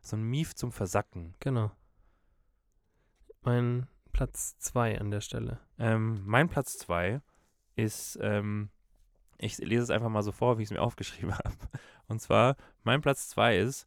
So 0.00 0.16
ein 0.16 0.22
Mief 0.22 0.54
zum 0.54 0.72
Versacken. 0.72 1.34
genau. 1.40 1.70
Mein 3.42 3.88
Platz 4.12 4.56
2 4.58 5.00
an 5.00 5.10
der 5.10 5.20
Stelle. 5.20 5.58
Ähm, 5.78 6.22
mein 6.24 6.48
Platz 6.48 6.78
2 6.78 7.20
ist, 7.76 8.18
ähm, 8.22 8.70
ich 9.38 9.58
lese 9.58 9.82
es 9.82 9.90
einfach 9.90 10.08
mal 10.10 10.22
so 10.22 10.32
vor, 10.32 10.58
wie 10.58 10.62
ich 10.62 10.68
es 10.68 10.72
mir 10.72 10.80
aufgeschrieben 10.82 11.34
habe. 11.38 11.56
Und 12.06 12.20
zwar, 12.20 12.56
mein 12.84 13.00
Platz 13.00 13.28
2 13.30 13.58
ist 13.58 13.86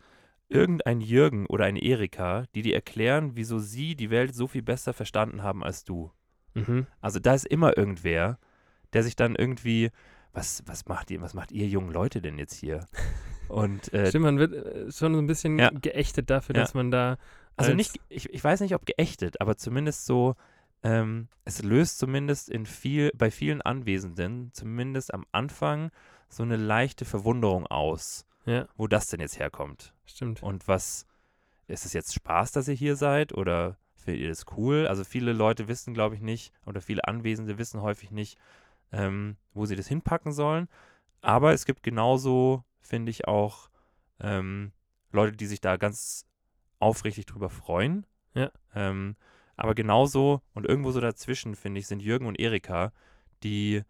irgendein 0.49 0.99
Jürgen 1.01 1.45
oder 1.47 1.65
eine 1.65 1.81
Erika, 1.81 2.45
die 2.53 2.61
dir 2.61 2.75
erklären, 2.75 3.35
wieso 3.35 3.59
sie 3.59 3.95
die 3.95 4.09
Welt 4.09 4.35
so 4.35 4.47
viel 4.47 4.61
besser 4.61 4.93
verstanden 4.93 5.41
haben 5.41 5.63
als 5.63 5.83
du. 5.85 6.11
Mhm. 6.53 6.87
Also 7.01 7.19
da 7.19 7.33
ist 7.33 7.45
immer 7.47 7.77
irgendwer, 7.77 8.37
der 8.93 9.03
sich 9.03 9.15
dann 9.15 9.35
irgendwie, 9.35 9.91
was, 10.35 10.63
was 10.67 10.85
macht 10.85 11.09
ihr, 11.11 11.21
was 11.21 11.33
macht 11.33 11.51
ihr 11.51 11.67
jungen 11.67 11.91
Leute 11.91 12.21
denn 12.21 12.37
jetzt 12.37 12.55
hier? 12.55 12.85
Und 13.47 13.93
äh, 13.93 14.07
Stimmt, 14.09 14.25
man 14.25 14.37
wird 14.39 14.53
äh, 14.53 14.91
schon 14.91 15.13
so 15.13 15.19
ein 15.21 15.27
bisschen 15.27 15.57
Ja. 15.59 15.69
geächtet 15.71 16.29
dafür, 16.29 16.55
Ja. 16.55 16.61
dass 16.61 16.73
man 16.73 16.91
da. 16.91 17.17
Also 17.57 17.71
als- 17.71 17.77
nicht, 17.77 17.99
ich, 18.09 18.29
ich 18.33 18.43
weiß 18.43 18.59
nicht, 18.61 18.75
ob 18.75 18.85
geächtet, 18.85 19.39
aber 19.41 19.55
zumindest 19.57 20.05
so, 20.05 20.35
ähm, 20.83 21.29
es 21.45 21.63
löst 21.63 21.97
zumindest 21.99 22.49
in 22.49 22.65
viel, 22.65 23.11
bei 23.15 23.31
vielen 23.31 23.61
Anwesenden, 23.61 24.51
zumindest 24.53 25.13
am 25.13 25.25
Anfang, 25.31 25.89
so 26.29 26.43
eine 26.43 26.57
leichte 26.57 27.05
Verwunderung 27.05 27.65
aus, 27.67 28.25
Ja, 28.45 28.67
wo 28.75 28.87
das 28.87 29.07
denn 29.07 29.19
jetzt 29.21 29.39
herkommt. 29.39 29.93
stimmt. 30.05 30.43
Und 30.43 30.67
was, 30.67 31.05
ist 31.67 31.85
es 31.85 31.93
jetzt 31.93 32.13
Spaß, 32.13 32.51
dass 32.51 32.67
ihr 32.67 32.75
hier 32.75 32.95
seid 32.95 33.33
oder 33.33 33.77
findet 33.95 34.21
ihr 34.23 34.29
das 34.29 34.45
cool? 34.57 34.85
Also 34.87 35.03
viele 35.03 35.33
Leute 35.33 35.67
wissen, 35.67 35.93
glaube 35.93 36.15
ich, 36.15 36.21
nicht, 36.21 36.51
oder 36.65 36.81
viele 36.81 37.07
Anwesende 37.07 37.57
wissen 37.57 37.81
häufig 37.81 38.11
nicht, 38.11 38.37
ähm, 38.91 39.37
wo 39.53 39.65
sie 39.65 39.75
das 39.75 39.87
hinpacken 39.87 40.31
sollen. 40.31 40.67
Aber 41.21 41.53
es 41.53 41.65
gibt 41.65 41.83
genauso, 41.83 42.63
finde 42.81 43.09
ich, 43.09 43.27
auch 43.27 43.69
ähm, 44.19 44.71
Leute, 45.11 45.35
die 45.35 45.47
sich 45.47 45.61
da 45.61 45.77
ganz 45.77 46.25
aufrichtig 46.79 47.25
drüber 47.25 47.49
freuen. 47.49 48.05
Ja. 48.33 48.51
Ähm, 48.73 49.15
aber 49.55 49.73
genauso 49.73 50.41
und 50.53 50.65
irgendwo 50.65 50.91
so 50.91 50.99
dazwischen, 50.99 51.55
finde 51.55 51.79
ich, 51.79 51.87
sind 51.87 52.01
Jürgen 52.01 52.27
und 52.27 52.39
Erika, 52.39 52.91
die, 53.43 53.83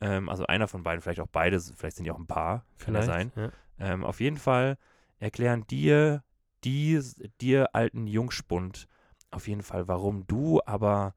ähm, 0.00 0.28
also 0.28 0.46
einer 0.46 0.68
von 0.68 0.82
beiden, 0.82 1.00
vielleicht 1.00 1.20
auch 1.20 1.28
beide, 1.28 1.60
vielleicht 1.60 1.96
sind 1.96 2.04
die 2.04 2.10
auch 2.10 2.18
ein 2.18 2.26
Paar, 2.26 2.66
kann 2.78 2.94
ja 2.94 3.02
sein. 3.02 3.32
Ja. 3.36 3.52
Ähm, 3.78 4.04
auf 4.04 4.20
jeden 4.20 4.38
Fall 4.38 4.76
erklären 5.18 5.66
dir, 5.68 6.22
die, 6.64 7.00
dir 7.40 7.74
alten 7.74 8.06
Jungspund, 8.06 8.88
auf 9.30 9.48
jeden 9.48 9.62
Fall, 9.62 9.88
warum 9.88 10.26
du 10.26 10.60
aber 10.64 11.14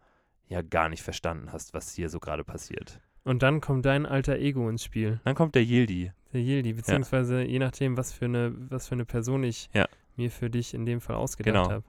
ja 0.48 0.62
gar 0.62 0.90
nicht 0.90 1.04
verstanden 1.04 1.52
hast, 1.52 1.74
was 1.74 1.94
hier 1.94 2.10
so 2.10 2.20
gerade 2.20 2.44
passiert. 2.44 3.02
Und 3.28 3.44
dann 3.44 3.60
kommt 3.62 3.86
dein 3.86 4.06
alter 4.06 4.38
Ego 4.38 4.70
ins 4.70 4.84
Spiel, 4.84 5.20
Dann 5.26 5.36
kommt 5.36 5.54
der 5.56 5.64
Yildi. 5.64 6.12
der 6.34 6.42
Yildi, 6.42 6.74
beziehungsweise 6.74 7.42
je 7.44 7.60
nachdem, 7.60 7.98
was 7.98 8.14
für 8.14 8.26
eine, 8.26 8.54
was 8.72 8.88
für 8.88 8.96
eine 8.96 9.06
Person 9.06 9.44
ich 9.44 9.70
Ja. 9.74 9.86
mir 10.16 10.32
für 10.32 10.50
dich 10.50 10.74
in 10.74 10.86
dem 10.86 11.02
Fall 11.02 11.16
ausgedacht 11.18 11.54
Genau. 11.54 11.70
habe. 11.70 11.84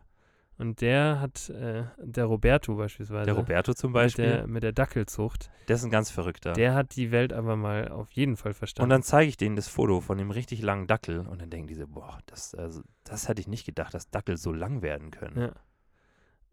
Und 0.59 0.81
der 0.81 1.21
hat, 1.21 1.49
äh, 1.51 1.85
der 1.99 2.25
Roberto 2.25 2.75
beispielsweise, 2.75 3.27
Der 3.27 3.35
Roberto 3.35 3.73
zum 3.75 3.93
mit 3.93 3.95
Beispiel, 3.95 4.25
der, 4.25 4.47
mit 4.49 4.65
der 4.65 4.73
Dackelzucht, 4.73 5.51
der 5.69 5.77
ist 5.77 5.85
ein 5.85 5.91
ganz 5.93 6.11
verrückter. 6.11 6.55
der 6.55 6.75
hat 6.75 6.97
die 6.97 7.13
Welt 7.13 7.33
aber 7.33 7.55
mal 7.55 7.87
auf 7.89 8.11
jeden 8.11 8.37
Fall 8.37 8.51
und 8.51 8.57
verstanden. 8.59 8.91
dann 8.91 9.05
zeige 9.05 9.29
ich 9.29 9.37
denen 9.37 9.55
das 9.55 9.69
Foto 9.69 10.01
von 10.01 10.19
dem 10.19 10.33
richtig 10.33 10.61
langen 10.61 10.89
Dackel 10.89 11.21
und 11.29 11.41
dann 11.41 11.49
denken 11.51 11.69
die 11.69 11.75
so, 11.75 11.87
boah, 11.87 12.19
das, 12.27 12.57
also, 12.57 12.83
das 13.05 13.29
hätte 13.29 13.41
ich 13.41 13.47
nicht 13.47 13.65
gedacht, 13.67 13.95
dass 13.95 14.11
Dackel 14.11 14.37
so 14.37 14.53
lang 14.53 14.83
werden 14.83 15.13
können. 15.13 15.39
Ja. 15.41 15.53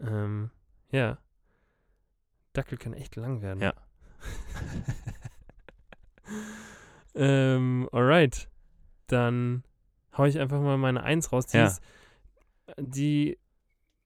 Ähm, 0.08 0.52
ja. 0.92 1.18
Dackel 2.54 2.78
kann 2.78 2.94
echt 2.94 3.16
lang 3.16 3.42
werden. 3.42 3.60
Ja. 3.62 3.74
ähm, 7.16 7.90
alright. 7.92 8.50
Dann 9.08 9.64
hau 10.18 10.26
ich 10.26 10.40
einfach 10.40 10.62
mal 10.62 10.78
meine 10.78 11.04
Eins 11.04 11.32
raus. 11.32 11.48
Die 11.48 11.58
Ja. 11.58 11.68
ist, 11.68 11.82
die, 12.78 13.38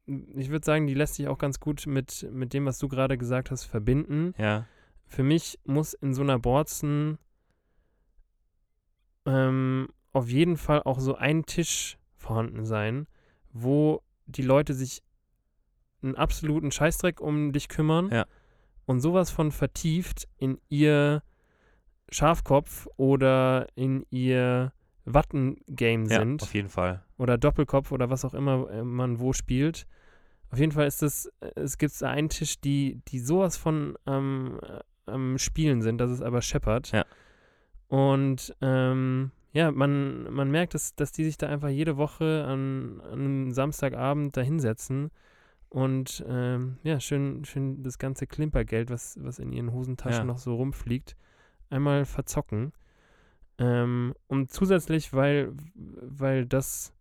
ich 0.06 0.50
würde 0.50 0.66
sagen, 0.66 0.88
die 0.88 0.94
lässt 0.94 1.16
sich 1.16 1.28
auch 1.28 1.38
ganz 1.38 1.60
gut 1.60 1.86
mit, 1.88 2.28
mit 2.32 2.54
dem, 2.54 2.66
was 2.66 2.80
du 2.80 2.88
gerade 2.88 3.18
gesagt 3.18 3.52
hast, 3.52 3.66
verbinden. 3.66 4.34
Ja. 4.38 4.66
Für 5.08 5.24
mich 5.24 5.60
muss 5.64 5.94
in 5.94 6.14
so 6.14 6.22
einer 6.22 6.40
Borzen 6.40 7.18
ähm, 9.26 9.90
auf 10.14 10.30
jeden 10.30 10.58
Fall 10.58 10.84
auch 10.84 11.00
so 11.00 11.16
ein 11.16 11.46
Tisch 11.46 11.98
vorhanden 12.16 12.66
sein, 12.66 13.08
wo 13.52 14.02
die 14.26 14.42
Leute 14.42 14.74
sich 14.74 15.02
einen 16.02 16.16
absoluten 16.16 16.72
Scheißdreck 16.72 17.20
um 17.20 17.52
dich 17.52 17.68
kümmern 17.68 18.10
Ja. 18.12 18.26
Und 18.90 19.02
sowas 19.02 19.30
von 19.30 19.52
vertieft 19.52 20.28
in 20.40 20.58
ihr 20.68 21.22
Schafkopf 22.10 22.88
oder 22.98 23.68
in 23.76 24.04
ihr 24.10 24.74
Wattengame 25.06 26.10
Ja, 26.10 26.22
sind 26.22 26.42
auf 26.42 26.56
jeden 26.56 26.70
Fall. 26.70 27.04
oder 27.20 27.38
Doppelkopf 27.38 27.92
oder 27.92 28.10
was 28.10 28.26
auch 28.26 28.34
immer 28.34 28.68
äh, 28.72 28.84
man 28.84 29.20
wo 29.20 29.32
spielt. 29.32 29.86
Auf 30.50 30.58
jeden 30.58 30.72
Fall 30.72 30.88
ist 30.88 31.04
es, 31.04 31.32
es 31.54 31.78
gibt 31.78 32.02
da 32.02 32.10
einen 32.10 32.30
Tisch, 32.30 32.60
die, 32.62 33.00
die 33.10 33.20
sowas 33.20 33.58
von 33.58 33.96
ähm, 34.08 34.60
äh, 34.64 34.80
am 35.06 35.38
Spielen 35.38 35.84
sind, 35.84 36.00
dass 36.00 36.10
es 36.10 36.24
aber 36.24 36.42
scheppert. 36.42 36.92
Ja. 36.92 37.06
Und 37.90 38.56
ähm, 38.60 39.30
ja, 39.54 39.70
man, 39.70 40.34
man 40.34 40.50
merkt, 40.50 40.74
dass, 40.74 40.96
dass 40.96 41.12
die 41.12 41.26
sich 41.26 41.38
da 41.38 41.46
einfach 41.46 41.70
jede 41.70 41.98
Woche 41.98 42.44
an, 42.48 43.02
an 43.02 43.20
einem 43.20 43.52
Samstagabend 43.52 44.36
da 44.36 44.42
hinsetzen 44.42 45.12
und 45.70 46.24
ähm, 46.28 46.78
ja, 46.84 47.00
schön, 47.00 47.46
schön 47.46 47.84
das 47.84 47.98
ganze 47.98 48.28
Klimpergeld, 48.28 48.90
was, 48.90 49.18
was 49.22 49.40
in 49.40 49.52
ihren 49.52 49.72
Hosentaschen 49.72 50.22
Ja. 50.22 50.34
noch 50.34 50.40
so 50.40 50.56
rumfliegt, 50.56 51.16
einmal 51.70 52.06
verzocken. 52.06 52.74
Ähm, 53.58 54.14
und 54.28 54.52
zusätzlich, 54.52 55.14
weil, 55.14 55.52
weil 55.76 56.46
das 56.46 56.94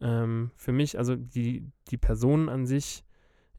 ähm, 0.00 0.50
für 0.56 0.72
mich, 0.72 0.98
also 0.98 1.16
die, 1.16 1.70
die 1.90 1.96
Personen 1.98 2.48
an 2.48 2.66
sich 2.66 3.04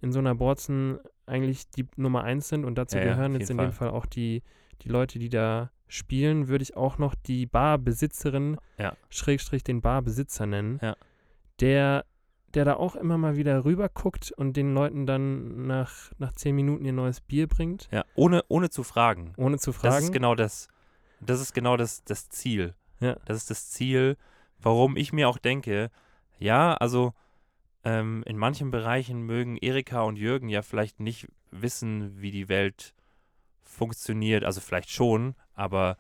in 0.02 0.12
so 0.12 0.20
einer 0.20 0.36
Borzen 0.36 1.00
eigentlich 1.26 1.70
die 1.72 1.86
Nummer 1.96 2.24
eins 2.24 2.50
sind 2.50 2.66
und 2.66 2.76
dazu 2.78 2.98
Ja, 2.98 3.06
ja, 3.06 3.14
gehören 3.14 3.34
auf 3.36 3.40
jetzt 3.42 3.50
in 3.50 3.58
dem 3.58 3.72
Fall 3.72 3.90
auch 3.90 4.06
die, 4.06 4.44
die 4.82 4.90
Leute, 4.90 5.20
die 5.20 5.30
da 5.30 5.72
spielen, 5.88 6.48
würde 6.48 6.64
ich 6.64 6.76
auch 6.76 6.98
noch 6.98 7.14
die 7.16 7.46
Barbesitzerin, 7.46 8.58
Ja. 8.78 8.96
Schrägstrich 9.10 9.64
den 9.64 9.82
Barbesitzer 9.82 10.46
nennen, 10.46 10.80
Ja. 10.82 10.96
der, 11.60 12.06
der 12.56 12.66
da 12.66 12.76
auch 12.76 12.96
immer 12.96 13.18
mal 13.18 13.36
wieder 13.38 13.66
rüber 13.66 13.90
guckt 13.90 14.32
und 14.32 14.56
den 14.58 14.74
Leuten 14.74 15.06
dann 15.06 15.68
nach, 15.68 16.12
nach 16.18 16.32
zehn 16.34 16.56
Minuten 16.56 16.86
ihr 16.86 16.94
neues 16.94 17.22
Bier 17.22 17.48
bringt, 17.48 17.88
Ja, 17.92 18.04
ohne, 18.16 18.44
ohne 18.48 18.70
zu 18.70 18.84
fragen. 18.84 19.34
ohne 19.38 19.58
zu 19.60 19.74
fragen. 19.74 19.94
Das 19.96 20.04
ist 20.06 20.12
genau 20.14 20.36
das. 20.36 20.68
Das 21.22 21.42
ist 21.42 21.54
genau 21.54 21.78
das, 21.78 22.04
das 22.04 22.30
Ziel. 22.30 22.74
Ja. 23.00 23.18
Das 23.26 23.38
ist 23.38 23.50
das 23.50 23.70
Ziel, 23.70 24.18
warum 24.60 24.96
ich 24.98 25.12
mir 25.14 25.28
auch 25.30 25.38
denke, 25.38 25.90
ja, 26.40 26.74
also 26.76 27.14
ähm, 27.84 28.24
in 28.26 28.38
manchen 28.38 28.72
Bereichen 28.72 29.22
mögen 29.22 29.58
Erika 29.58 30.02
und 30.02 30.18
Jürgen 30.18 30.50
ja 30.50 30.62
vielleicht 30.62 31.00
nicht 31.00 31.28
wissen, 31.52 32.20
wie 32.22 32.32
die 32.32 32.50
Welt 32.50 32.94
funktioniert. 33.64 34.44
Also 34.44 34.62
vielleicht 34.62 34.90
schon, 34.90 35.36
aber 35.54 35.98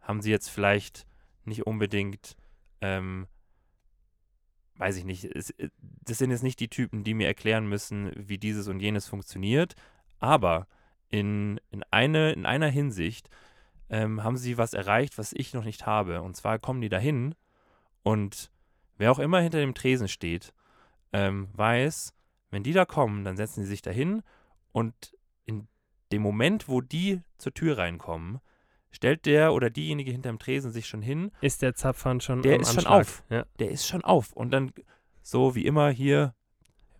haben 0.00 0.20
sie 0.20 0.30
jetzt 0.30 0.48
vielleicht 0.48 1.06
nicht 1.44 1.66
unbedingt, 1.66 2.36
ähm, 2.80 3.26
weiß 4.80 4.96
ich 4.96 5.04
nicht, 5.04 5.24
es, 5.24 5.50
äh, 5.50 5.68
das 5.78 6.18
sind 6.18 6.30
jetzt 6.30 6.42
nicht 6.42 6.58
die 6.58 6.68
Typen, 6.68 7.04
die 7.04 7.14
mir 7.14 7.26
erklären 7.26 7.68
müssen, 7.68 8.10
wie 8.16 8.38
dieses 8.38 8.66
und 8.66 8.80
jenes 8.80 9.06
funktioniert. 9.06 9.74
Aber 10.18 10.66
in, 11.10 11.60
in, 11.70 11.84
eine, 11.90 12.32
in 12.32 12.46
einer 12.46 12.68
Hinsicht 12.68 13.28
ähm, 13.90 14.24
haben 14.24 14.38
sie 14.38 14.56
was 14.58 14.72
erreicht, 14.72 15.18
was 15.18 15.32
ich 15.32 15.52
noch 15.52 15.64
nicht 15.64 15.86
habe. 15.86 16.22
Und 16.22 16.36
zwar 16.36 16.58
kommen 16.58 16.80
die 16.80 16.88
dahin 16.88 17.34
und 18.02 18.50
wer 18.96 19.12
auch 19.12 19.18
immer 19.18 19.40
hinter 19.40 19.58
dem 19.58 19.74
Tresen 19.74 20.08
steht, 20.08 20.54
ähm, 21.12 21.48
weiß, 21.52 22.14
wenn 22.50 22.62
die 22.62 22.72
da 22.72 22.84
kommen, 22.84 23.24
dann 23.24 23.36
setzen 23.36 23.62
sie 23.62 23.68
sich 23.68 23.82
dahin 23.82 24.22
und 24.72 25.16
in 25.44 25.68
dem 26.10 26.22
Moment, 26.22 26.68
wo 26.68 26.80
die 26.80 27.20
zur 27.36 27.52
Tür 27.52 27.78
reinkommen, 27.78 28.40
stellt 28.90 29.26
der 29.26 29.52
oder 29.52 29.70
diejenige 29.70 30.10
hinterm 30.12 30.38
Tresen 30.38 30.72
sich 30.72 30.86
schon 30.86 31.02
hin, 31.02 31.30
ist 31.40 31.62
der 31.62 31.74
Zapfhahn 31.74 32.20
schon 32.20 32.42
Der 32.42 32.60
ist 32.60 32.68
schon 32.74 32.78
Anschlag. 32.86 33.00
auf. 33.00 33.24
Ja. 33.28 33.44
der 33.58 33.70
ist 33.70 33.86
schon 33.86 34.02
auf. 34.04 34.32
Und 34.32 34.50
dann 34.50 34.72
so 35.22 35.54
wie 35.54 35.66
immer 35.66 35.90
hier, 35.90 36.34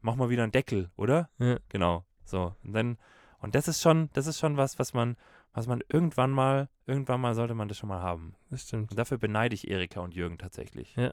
mach 0.00 0.16
mal 0.16 0.30
wieder 0.30 0.42
einen 0.44 0.52
Deckel, 0.52 0.90
oder? 0.96 1.28
Ja. 1.38 1.58
Genau. 1.68 2.04
So. 2.24 2.54
Und 2.62 2.72
dann, 2.72 2.98
und 3.40 3.54
das 3.54 3.68
ist 3.68 3.80
schon, 3.82 4.10
das 4.12 4.26
ist 4.26 4.38
schon 4.38 4.56
was, 4.56 4.78
was 4.78 4.94
man, 4.94 5.16
was 5.52 5.66
man 5.66 5.80
irgendwann 5.88 6.30
mal, 6.30 6.68
irgendwann 6.86 7.20
mal 7.20 7.34
sollte 7.34 7.54
man 7.54 7.66
das 7.68 7.76
schon 7.78 7.88
mal 7.88 8.00
haben. 8.00 8.36
Das 8.50 8.62
stimmt. 8.62 8.90
Und 8.90 8.96
dafür 8.98 9.18
beneide 9.18 9.54
ich 9.54 9.68
Erika 9.68 10.00
und 10.00 10.14
Jürgen 10.14 10.38
tatsächlich. 10.38 10.94
Ja. 10.96 11.12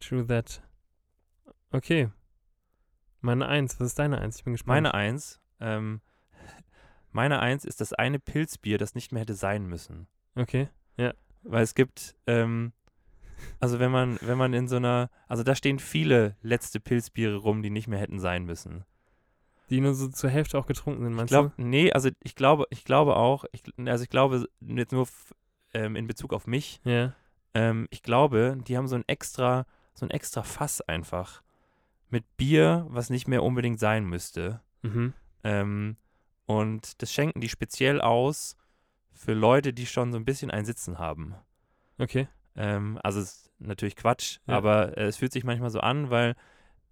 True 0.00 0.26
that. 0.26 0.60
Okay. 1.70 2.10
Meine 3.20 3.46
Eins. 3.46 3.78
Was 3.78 3.88
ist 3.88 3.98
deine 4.00 4.18
Eins? 4.18 4.38
Ich 4.38 4.44
bin 4.44 4.54
gespannt. 4.54 4.74
Meine 4.82 4.94
Eins, 4.94 5.40
ähm, 5.60 6.00
meine 7.12 7.40
Eins 7.40 7.64
ist 7.64 7.80
das 7.80 7.92
eine 7.92 8.18
Pilzbier, 8.18 8.78
das 8.78 8.94
nicht 8.94 9.12
mehr 9.12 9.22
hätte 9.22 9.34
sein 9.34 9.66
müssen. 9.66 10.06
Okay. 10.34 10.68
Weil 11.44 11.62
es 11.62 11.74
gibt, 11.74 12.14
ähm, 12.26 12.72
also 13.60 13.78
wenn 13.78 13.90
man, 13.90 14.18
wenn 14.22 14.38
man 14.38 14.52
in 14.52 14.68
so 14.68 14.76
einer, 14.76 15.10
also 15.28 15.42
da 15.42 15.54
stehen 15.54 15.78
viele 15.78 16.36
letzte 16.42 16.80
Pilzbiere 16.80 17.36
rum, 17.36 17.62
die 17.62 17.70
nicht 17.70 17.88
mehr 17.88 17.98
hätten 17.98 18.20
sein 18.20 18.44
müssen. 18.44 18.84
Die 19.70 19.80
nur 19.80 19.94
so 19.94 20.08
zur 20.08 20.30
Hälfte 20.30 20.58
auch 20.58 20.66
getrunken 20.66 21.02
sind, 21.02 21.12
Ich 21.12 21.16
meinst 21.16 21.30
glaube, 21.30 21.52
nee, 21.56 21.92
also 21.92 22.10
ich 22.22 22.34
glaube, 22.34 22.66
ich 22.70 22.84
glaube 22.84 23.16
auch, 23.16 23.44
ich, 23.52 23.62
also 23.86 24.04
ich 24.04 24.10
glaube 24.10 24.46
jetzt 24.60 24.92
nur 24.92 25.08
ähm, 25.72 25.96
in 25.96 26.06
Bezug 26.06 26.32
auf 26.32 26.46
mich, 26.46 26.80
du? 26.84 26.90
Ja. 26.90 27.14
ähm, 27.54 27.86
ich 27.90 28.02
glaube, 28.02 28.58
die 28.66 28.76
haben 28.76 28.86
so 28.86 28.96
ein 28.96 29.04
extra, 29.06 29.66
so 29.94 30.06
ein 30.06 30.10
extra 30.10 30.42
Fass 30.42 30.80
einfach 30.82 31.42
mit 32.10 32.36
Bier, 32.36 32.86
was 32.90 33.08
nicht 33.08 33.26
mehr 33.26 33.42
unbedingt 33.42 33.80
sein 33.80 34.04
müsste. 34.04 34.60
Mhm. 34.82 35.14
Ähm, 35.44 35.96
und 36.60 37.00
das 37.02 37.12
schenken 37.12 37.40
die 37.40 37.48
speziell 37.48 38.00
aus 38.00 38.56
für 39.12 39.34
Leute, 39.34 39.72
die 39.72 39.86
schon 39.86 40.12
so 40.12 40.18
ein 40.18 40.24
bisschen 40.24 40.50
ein 40.50 40.64
Sitzen 40.64 40.98
haben. 40.98 41.34
Okay. 41.98 42.28
Ähm, 42.56 42.98
also 43.02 43.20
es 43.20 43.26
ist 43.32 43.50
natürlich 43.58 43.96
Quatsch, 43.96 44.38
Ja. 44.46 44.56
aber 44.56 44.96
äh, 44.96 45.04
es 45.06 45.16
fühlt 45.16 45.32
sich 45.32 45.44
manchmal 45.44 45.70
so 45.70 45.80
an, 45.80 46.10
weil 46.10 46.34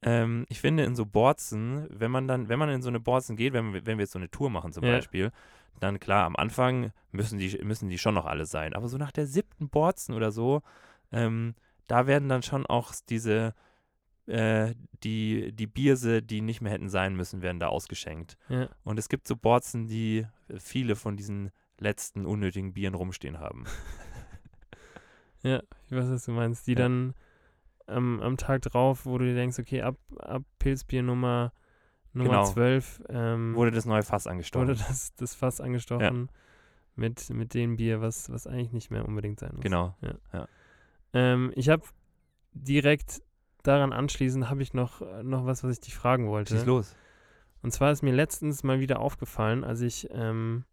ähm, 0.02 0.46
ich 0.48 0.60
finde 0.60 0.84
in 0.84 0.96
so 0.96 1.04
Borzen, 1.04 1.86
wenn 1.90 2.10
man 2.10 2.26
dann, 2.28 2.48
wenn 2.48 2.58
man 2.58 2.70
in 2.70 2.80
so 2.82 2.88
eine 2.88 3.00
Borzen 3.00 3.36
geht, 3.36 3.52
wenn, 3.52 3.72
wir- 3.74 3.84
wenn 3.86 3.98
wir 3.98 4.04
jetzt 4.04 4.12
so 4.12 4.18
eine 4.18 4.30
Tour 4.30 4.48
machen 4.50 4.72
zum 4.72 4.84
Ja. 4.84 4.92
Beispiel, 4.92 5.30
dann 5.78 5.98
klar, 6.00 6.24
am 6.24 6.36
Anfang 6.36 6.92
müssen 7.12 7.38
die, 7.38 7.58
müssen 7.62 7.88
die 7.88 7.98
schon 7.98 8.14
noch 8.14 8.26
alle 8.26 8.46
sein. 8.46 8.74
Aber 8.74 8.88
so 8.88 8.96
nach 8.98 9.12
der 9.12 9.26
siebten 9.26 9.68
Borzen 9.68 10.14
oder 10.14 10.30
so, 10.30 10.62
ähm, 11.12 11.54
da 11.86 12.06
werden 12.06 12.28
dann 12.28 12.42
schon 12.42 12.66
auch 12.66 12.92
diese, 13.08 13.54
äh, 14.30 14.74
die, 15.02 15.52
die 15.52 15.66
Bierse, 15.66 16.22
die 16.22 16.40
nicht 16.40 16.60
mehr 16.60 16.72
hätten 16.72 16.88
sein 16.88 17.16
müssen, 17.16 17.42
werden 17.42 17.58
da 17.58 17.68
ausgeschenkt. 17.68 18.36
Ja. 18.48 18.68
Und 18.84 18.98
es 18.98 19.08
gibt 19.08 19.26
so 19.26 19.36
Borzen, 19.36 19.86
die 19.86 20.26
viele 20.58 20.94
von 20.96 21.16
diesen 21.16 21.50
letzten 21.78 22.26
unnötigen 22.26 22.72
Bieren 22.74 22.94
rumstehen 22.94 23.38
haben. 23.38 23.64
Ja, 25.42 25.62
ich 25.86 25.92
weiß, 25.92 26.10
was 26.10 26.24
du 26.26 26.32
meinst. 26.32 26.66
Die 26.66 26.72
Ja. 26.72 26.80
dann 26.80 27.14
am, 27.86 28.20
am 28.20 28.36
Tag 28.36 28.60
drauf, 28.60 29.06
wo 29.06 29.16
du 29.16 29.24
dir 29.24 29.34
denkst, 29.34 29.58
okay, 29.58 29.80
ab, 29.80 29.96
ab 30.18 30.42
Pilzbier 30.58 31.02
Nummer, 31.02 31.52
Nummer 32.12 32.28
Genau. 32.30 32.44
12 32.44 33.02
ähm, 33.08 33.54
Wurde 33.54 33.70
das 33.70 33.86
neue 33.86 34.02
Fass 34.02 34.26
angestochen. 34.26 34.68
wurde 34.68 34.78
das, 34.78 35.14
das 35.14 35.34
Fass 35.34 35.60
angestochen 35.62 36.30
mit, 36.94 37.30
mit 37.30 37.54
dem 37.54 37.76
Bier, 37.76 38.02
was, 38.02 38.28
was 38.30 38.46
eigentlich 38.46 38.72
nicht 38.72 38.90
mehr 38.90 39.06
unbedingt 39.08 39.40
sein 39.40 39.52
muss. 39.54 39.62
Genau. 39.62 39.96
Ähm, 41.14 41.52
ich 41.56 41.70
habe 41.70 41.84
direkt 42.52 43.22
daran 43.62 43.92
anschließend, 43.92 44.48
habe 44.50 44.62
ich 44.62 44.74
noch, 44.74 45.00
noch 45.22 45.46
was, 45.46 45.62
was 45.64 45.72
ich 45.72 45.80
dich 45.80 45.94
fragen 45.94 46.28
wollte. 46.28 46.54
Schieß 46.54 46.66
los. 46.66 46.96
Und 47.62 47.72
zwar 47.72 47.92
ist 47.92 48.02
mir 48.02 48.12
letztens 48.14 48.62
mal 48.62 48.80
wieder 48.80 49.00
aufgefallen, 49.00 49.64
als 49.64 49.80
ich 49.82 50.08
ähm, 50.12 50.64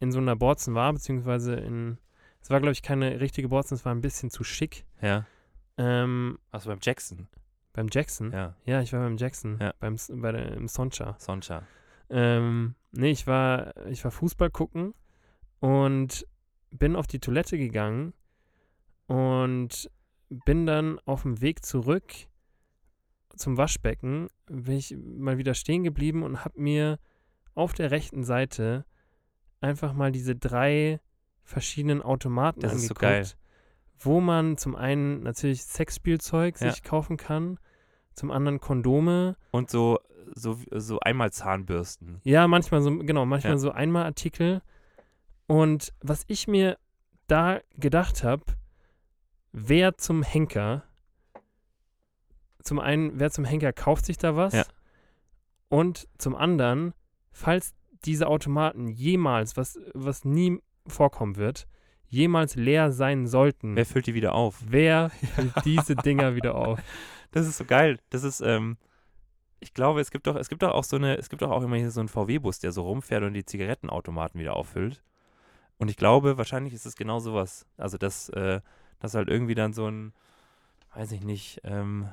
in 0.00 0.10
so 0.12 0.18
einer 0.18 0.34
Borzen 0.36 0.74
war, 0.74 0.92
beziehungsweise 0.92 1.54
in, 1.54 1.98
es 2.42 2.50
war 2.50 2.58
glaube 2.60 2.72
ich 2.72 2.82
keine 2.82 3.20
richtige 3.20 3.48
Borzen, 3.48 3.74
es 3.74 3.84
war 3.84 3.94
ein 3.94 4.00
bisschen 4.00 4.30
zu 4.30 4.42
schick. 4.42 4.84
Ja. 5.00 5.24
Ähm, 5.78 6.38
Achso, 6.50 6.68
beim 6.68 6.78
Jackson. 6.82 7.28
beim 7.72 7.86
Jackson. 7.90 8.32
Ja. 8.32 8.54
Ja, 8.64 8.80
ich 8.82 8.92
war 8.92 9.00
beim 9.00 9.16
Jackson, 9.18 9.58
Ja. 9.60 9.72
beim, 9.78 9.96
bei 10.14 10.32
der, 10.32 10.52
im 10.52 10.66
Soncha. 10.68 11.14
Soncha. 11.18 11.62
Ähm, 12.08 12.74
nee, 12.90 13.10
ich 13.12 13.26
war, 13.28 13.76
ich 13.86 14.02
war 14.04 14.10
Fußball 14.10 14.50
gucken 14.50 14.94
und 15.60 16.26
bin 16.70 16.96
auf 16.96 17.06
die 17.06 17.20
Toilette 17.20 17.56
gegangen 17.56 18.14
und 19.06 19.90
bin 20.30 20.66
dann 20.66 20.98
auf 21.04 21.22
dem 21.22 21.40
Weg 21.40 21.64
zurück 21.64 22.04
zum 23.36 23.56
Waschbecken, 23.56 24.28
bin 24.46 24.76
ich 24.76 24.96
mal 24.96 25.38
wieder 25.38 25.54
stehen 25.54 25.82
geblieben 25.82 26.22
und 26.22 26.44
habe 26.44 26.60
mir 26.60 26.98
auf 27.54 27.72
der 27.72 27.90
rechten 27.90 28.22
Seite 28.24 28.84
einfach 29.60 29.92
mal 29.92 30.12
diese 30.12 30.36
drei 30.36 31.00
verschiedenen 31.42 32.00
Automaten 32.02 32.60
Das 32.60 32.72
ist 32.74 32.82
so 32.82 32.94
angeguckt, 32.94 33.00
geil. 33.00 33.26
wo 33.98 34.20
man 34.20 34.56
zum 34.56 34.76
einen 34.76 35.22
natürlich 35.22 35.62
Sexspielzeug 35.64 36.60
Ja. 36.60 36.70
sich 36.70 36.82
kaufen 36.82 37.16
kann, 37.16 37.58
zum 38.14 38.30
anderen 38.30 38.60
Kondome, 38.60 39.36
Und 39.50 39.70
so, 39.70 39.98
so, 40.34 40.58
so 40.70 41.00
einmal 41.00 41.32
Zahnbürsten. 41.32 42.20
ja, 42.24 42.46
manchmal 42.46 42.82
so, 42.82 42.96
genau, 42.98 43.26
manchmal 43.26 43.54
Ja. 43.54 43.58
so 43.58 43.70
einmal 43.72 44.04
Artikel. 44.04 44.62
Und 45.46 45.92
was 46.00 46.24
ich 46.28 46.46
mir 46.46 46.78
da 47.26 47.60
gedacht 47.76 48.22
habe, 48.22 48.44
wer 49.52 49.96
zum 49.98 50.22
Henker, 50.22 50.84
zum 52.62 52.78
einen, 52.78 53.18
wer 53.18 53.30
zum 53.30 53.44
Henker 53.44 53.72
kauft 53.72 54.04
sich 54.06 54.18
da 54.18 54.36
was 54.36 54.52
Ja. 54.54 54.64
und 55.68 56.08
zum 56.18 56.34
anderen, 56.36 56.94
falls 57.32 57.74
diese 58.04 58.26
Automaten 58.28 58.88
jemals, 58.88 59.56
was, 59.56 59.78
was 59.94 60.24
nie 60.24 60.60
vorkommen 60.86 61.36
wird, 61.36 61.66
jemals 62.08 62.54
leer 62.56 62.92
sein 62.92 63.26
sollten, 63.26 63.76
Wer 63.76 63.86
füllt 63.86 64.06
die 64.06 64.14
wieder 64.14 64.34
auf? 64.34 64.58
wer 64.66 65.10
füllt 65.34 65.52
diese 65.64 65.94
Dinger 65.96 66.34
wieder 66.34 66.54
auf? 66.54 66.80
Das 67.30 67.46
ist 67.46 67.58
so 67.58 67.64
geil. 67.64 67.98
Das 68.10 68.24
ist, 68.24 68.40
ähm, 68.40 68.76
ich 69.60 69.72
glaube, 69.74 70.00
es 70.00 70.10
gibt 70.10 70.26
doch, 70.26 70.34
es 70.34 70.48
gibt 70.48 70.62
doch 70.62 70.72
auch 70.72 70.82
so 70.84 70.96
eine, 70.96 71.16
es 71.18 71.28
gibt 71.28 71.42
doch 71.42 71.50
auch 71.50 71.62
immer 71.62 71.76
hier 71.76 71.90
so 71.92 72.00
einen 72.00 72.08
VW-Bus, 72.08 72.58
der 72.58 72.72
so 72.72 72.82
rumfährt 72.82 73.22
und 73.22 73.34
die 73.34 73.44
Zigarettenautomaten 73.44 74.40
wieder 74.40 74.56
auffüllt. 74.56 75.02
Und 75.78 75.88
ich 75.88 75.96
glaube, 75.96 76.36
wahrscheinlich 76.38 76.74
ist 76.74 76.86
es 76.86 76.96
genau 76.96 77.20
sowas. 77.20 77.66
Also, 77.76 77.96
dass, 77.96 78.28
äh, 78.30 78.60
dass 79.00 79.14
halt 79.14 79.28
irgendwie 79.28 79.54
dann 79.54 79.72
so 79.72 79.86
ein, 79.86 80.12
weiß 80.94 81.12
ich 81.12 81.22
nicht, 81.22 81.60
ähm, 81.64 82.08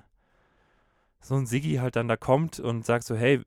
so 1.22 1.36
ein 1.36 1.46
Siggi 1.46 1.76
halt 1.76 1.96
dann 1.96 2.08
da 2.08 2.16
kommt 2.16 2.60
und 2.60 2.86
sagt 2.86 3.04
so, 3.04 3.16
hey, 3.16 3.42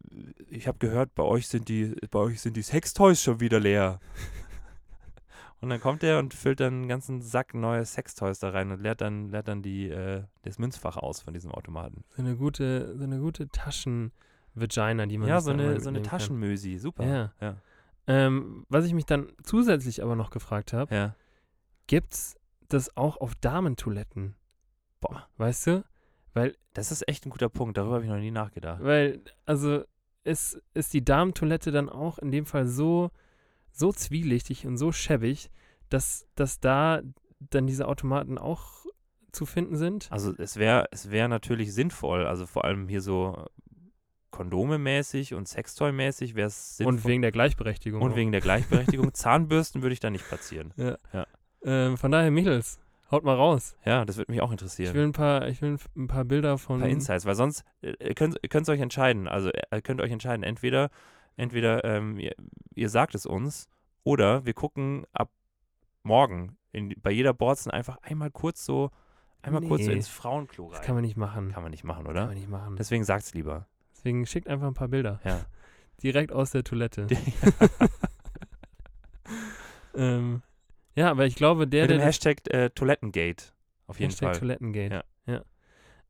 ich 0.48 0.68
habe 0.68 0.78
gehört, 0.78 1.14
bei 1.14 1.22
euch 1.22 1.48
sind 1.48 1.68
die, 1.68 1.94
bei 2.10 2.18
euch 2.18 2.40
sind 2.40 2.56
die 2.56 2.62
Sextoys 2.62 3.22
schon 3.22 3.40
wieder 3.40 3.58
leer. 3.60 4.00
Und 5.60 5.68
dann 5.68 5.80
kommt 5.80 6.02
er 6.02 6.18
und 6.18 6.32
füllt 6.32 6.60
dann 6.60 6.72
einen 6.72 6.88
ganzen 6.88 7.20
Sack 7.20 7.52
neue 7.52 7.84
Sextoys 7.84 8.38
da 8.38 8.48
rein 8.48 8.70
und 8.70 8.80
leert 8.80 9.02
dann, 9.02 9.28
leert 9.28 9.46
dann 9.46 9.62
die, 9.62 9.90
äh, 9.90 10.22
das 10.42 10.58
Münzfach 10.58 10.96
aus 10.96 11.20
von 11.20 11.34
diesem 11.34 11.52
Automaten. 11.52 12.02
So 12.16 12.22
eine 12.22 12.34
gute, 12.36 12.96
so 12.96 13.04
eine 13.04 13.18
gute 13.18 13.46
Taschen-Vagina, 13.48 15.04
die 15.04 15.18
man 15.18 15.28
Ja, 15.28 15.40
so 15.42 15.50
eine, 15.50 15.78
so 15.80 15.90
eine. 15.90 16.00
Taschenmösi, 16.00 16.78
super. 16.78 17.04
Ja. 17.04 17.32
ja. 17.42 17.56
Ähm, 18.06 18.64
was 18.70 18.86
ich 18.86 18.94
mich 18.94 19.04
dann 19.04 19.28
zusätzlich 19.42 20.02
aber 20.02 20.16
noch 20.16 20.30
gefragt 20.30 20.72
habe, 20.72 20.94
ja. 20.94 21.14
gibt's 21.86 22.36
das 22.72 22.96
auch 22.96 23.16
auf 23.18 23.34
Damentoiletten? 23.36 24.34
Boah. 25.00 25.28
Weißt 25.36 25.66
du? 25.66 25.84
Weil, 26.32 26.56
Das 26.74 26.92
ist 26.92 27.06
echt 27.08 27.26
ein 27.26 27.30
guter 27.30 27.48
Punkt, 27.48 27.76
darüber 27.76 27.96
habe 27.96 28.04
ich 28.04 28.10
noch 28.10 28.18
nie 28.18 28.30
nachgedacht. 28.30 28.82
weil, 28.82 29.20
also 29.46 29.84
ist, 30.22 30.60
ist 30.74 30.92
die 30.92 31.04
Damentoilette 31.04 31.72
dann 31.72 31.88
auch 31.88 32.18
in 32.18 32.30
dem 32.30 32.46
Fall 32.46 32.66
so, 32.66 33.10
so 33.72 33.92
zwielichtig 33.92 34.66
und 34.66 34.76
so 34.76 34.92
schäbig, 34.92 35.50
dass, 35.88 36.26
dass 36.34 36.60
da 36.60 37.02
dann 37.38 37.66
diese 37.66 37.88
Automaten 37.88 38.38
auch 38.38 38.84
zu 39.32 39.46
finden 39.46 39.76
sind? 39.76 40.08
Also 40.10 40.34
es 40.36 40.56
wäre 40.56 40.86
es 40.90 41.10
wär 41.10 41.28
natürlich 41.28 41.72
sinnvoll, 41.72 42.26
also 42.26 42.46
vor 42.46 42.64
allem 42.64 42.88
hier 42.88 43.00
so 43.00 43.46
Kondome-mäßig 44.30 45.34
und 45.34 45.48
Sextoy-mäßig 45.48 46.34
wäre 46.34 46.48
es 46.48 46.76
sinnvoll. 46.76 46.94
Und 46.94 47.04
wegen 47.04 47.22
der 47.22 47.32
Gleichberechtigung. 47.32 48.02
und 48.02 48.12
auch. 48.12 48.16
wegen 48.16 48.32
der 48.32 48.40
Gleichberechtigung. 48.40 49.12
Zahnbürsten 49.14 49.82
würde 49.82 49.92
ich 49.94 50.00
da 50.00 50.10
nicht 50.10 50.26
platzieren. 50.26 50.72
Ähm, 51.62 51.96
von 51.96 52.10
daher, 52.10 52.30
Mädels, 52.30 52.78
haut 53.10 53.24
mal 53.24 53.34
raus. 53.36 53.76
Ja, 53.84 54.04
das 54.04 54.16
würde 54.16 54.32
mich 54.32 54.40
auch 54.40 54.48
Ich 54.48 54.52
interessieren. 54.52 54.94
will 54.94 55.04
ein 55.04 55.12
paar, 55.12 55.48
ich 55.48 55.60
will 55.62 55.76
ein 55.96 56.06
paar 56.06 56.24
Bilder 56.24 56.58
von. 56.58 56.76
ein 56.76 56.80
paar 56.82 56.88
Insights, 56.88 57.26
weil 57.26 57.34
sonst 57.34 57.64
äh, 57.82 57.94
ihr 58.00 58.14
könnt 58.14 58.38
ihr 58.42 58.48
könnt 58.48 58.68
euch 58.68 58.80
entscheiden. 58.80 59.28
Also 59.28 59.50
ihr 59.50 59.82
könnt 59.82 60.00
euch 60.00 60.10
entscheiden, 60.10 60.42
entweder 60.42 60.90
entweder 61.36 61.84
ähm, 61.84 62.18
ihr, 62.18 62.34
ihr 62.74 62.88
sagt 62.88 63.14
es 63.14 63.26
uns 63.26 63.68
oder 64.04 64.44
wir 64.46 64.54
gucken 64.54 65.04
ab 65.12 65.30
morgen 66.02 66.56
in, 66.72 66.94
bei 67.02 67.10
jeder 67.10 67.34
Borzen 67.34 67.70
einfach 67.70 67.98
einmal 68.02 68.30
kurz 68.30 68.64
so 68.64 68.90
einmal 69.42 69.62
kurz 69.62 69.82
so 69.82 69.88
Nee. 69.90 69.96
ins 69.96 70.08
Frauenklo 70.08 70.66
rein. 70.66 70.72
Das 70.76 70.82
kann 70.82 70.94
man 70.94 71.02
nicht 71.02 71.16
machen. 71.16 71.52
Kann 71.52 71.62
man 71.62 71.70
nicht 71.72 71.84
machen, 71.84 72.04
Kann 72.04 72.12
oder? 72.12 72.26
man 72.26 72.34
nicht 72.34 72.48
machen. 72.48 72.76
Deswegen 72.76 73.04
sagt's 73.04 73.34
lieber. 73.34 73.66
Deswegen 73.96 74.24
schickt 74.26 74.48
einfach 74.48 74.66
ein 74.66 74.74
paar 74.74 74.88
Bilder. 74.88 75.20
Ja. 75.24 75.40
Direkt 76.02 76.32
aus 76.32 76.50
der 76.52 76.64
Toilette. 76.64 77.06
ähm, 79.94 80.42
ja, 80.94 81.10
aber 81.10 81.26
ich 81.26 81.34
glaube, 81.34 81.66
der, 81.66 81.82
Mit 81.84 81.90
dem 81.92 81.98
der 81.98 82.06
Hashtag 82.06 82.38
äh, 82.52 82.70
Toilettengate. 82.70 83.44
Auf 83.86 83.98
jeden 84.00 84.10
Hashtag 84.10 84.30
Fall. 84.30 84.38
Toilettengate. 84.40 85.04
Ja. 85.26 85.44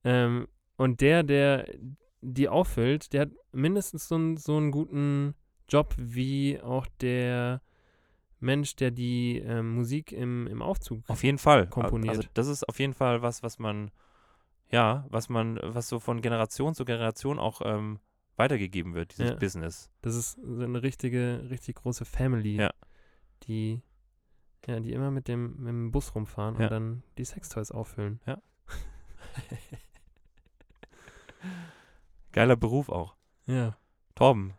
Ähm, 0.05 0.49
und 0.77 1.01
der, 1.01 1.23
der 1.23 1.67
die 2.23 2.49
auffüllt, 2.49 3.13
der 3.13 3.23
hat 3.23 3.31
mindestens 3.53 4.09
so, 4.09 4.15
einen- 4.17 4.37
so 4.37 4.57
einen 4.57 4.71
guten 4.71 5.35
Job 5.69 5.95
wie 5.99 6.61
auch 6.61 6.87
der 7.01 7.63
Mensch, 8.41 8.77
der 8.77 8.91
die 8.91 9.39
ähm, 9.39 9.75
Musik 9.75 10.13
im, 10.13 10.47
im 10.47 10.63
Aufzug. 10.63 11.03
Auf 11.09 11.23
jeden 11.23 11.39
Fall. 11.39 11.67
komponiert. 11.69 12.17
Also 12.17 12.29
das 12.35 12.49
ist 12.49 12.69
auf 12.69 12.79
jeden 12.79 12.95
Fall 12.95 13.23
was, 13.23 13.43
was 13.43 13.59
man, 13.59 13.91
ja, 14.71 15.07
was 15.11 15.29
man, 15.29 15.59
was 15.63 15.89
so 15.89 15.99
von 15.99 16.21
Generation 16.23 16.75
zu 16.75 16.85
Generation 16.85 17.39
auch 17.39 17.61
ähm, 17.65 18.01
weitergegeben 18.37 18.95
wird, 18.95 19.13
dieses 19.13 19.31
Ja. 19.33 19.37
Business. 19.37 19.91
Das 20.03 20.15
ist 20.15 20.39
so 20.43 20.63
eine 20.65 20.83
richtige, 20.83 21.47
richtig 21.51 21.77
große 21.77 22.05
Family, 22.07 22.57
Ja. 22.57 22.71
die, 23.43 23.83
ja, 24.67 24.81
die 24.81 24.93
immer 24.93 25.11
mit 25.11 25.27
dem, 25.29 25.57
mit 25.59 25.69
dem 25.69 25.91
Bus 25.91 26.15
rumfahren 26.15 26.57
Ja. 26.59 26.65
und 26.65 26.71
dann 26.71 27.03
die 27.19 27.25
Sextoys 27.25 27.71
auffüllen. 27.71 28.21
Geiler 32.33 32.57
Beruf 32.57 32.89
auch. 32.89 33.17
Ja, 33.47 33.77
Torben, 34.15 34.55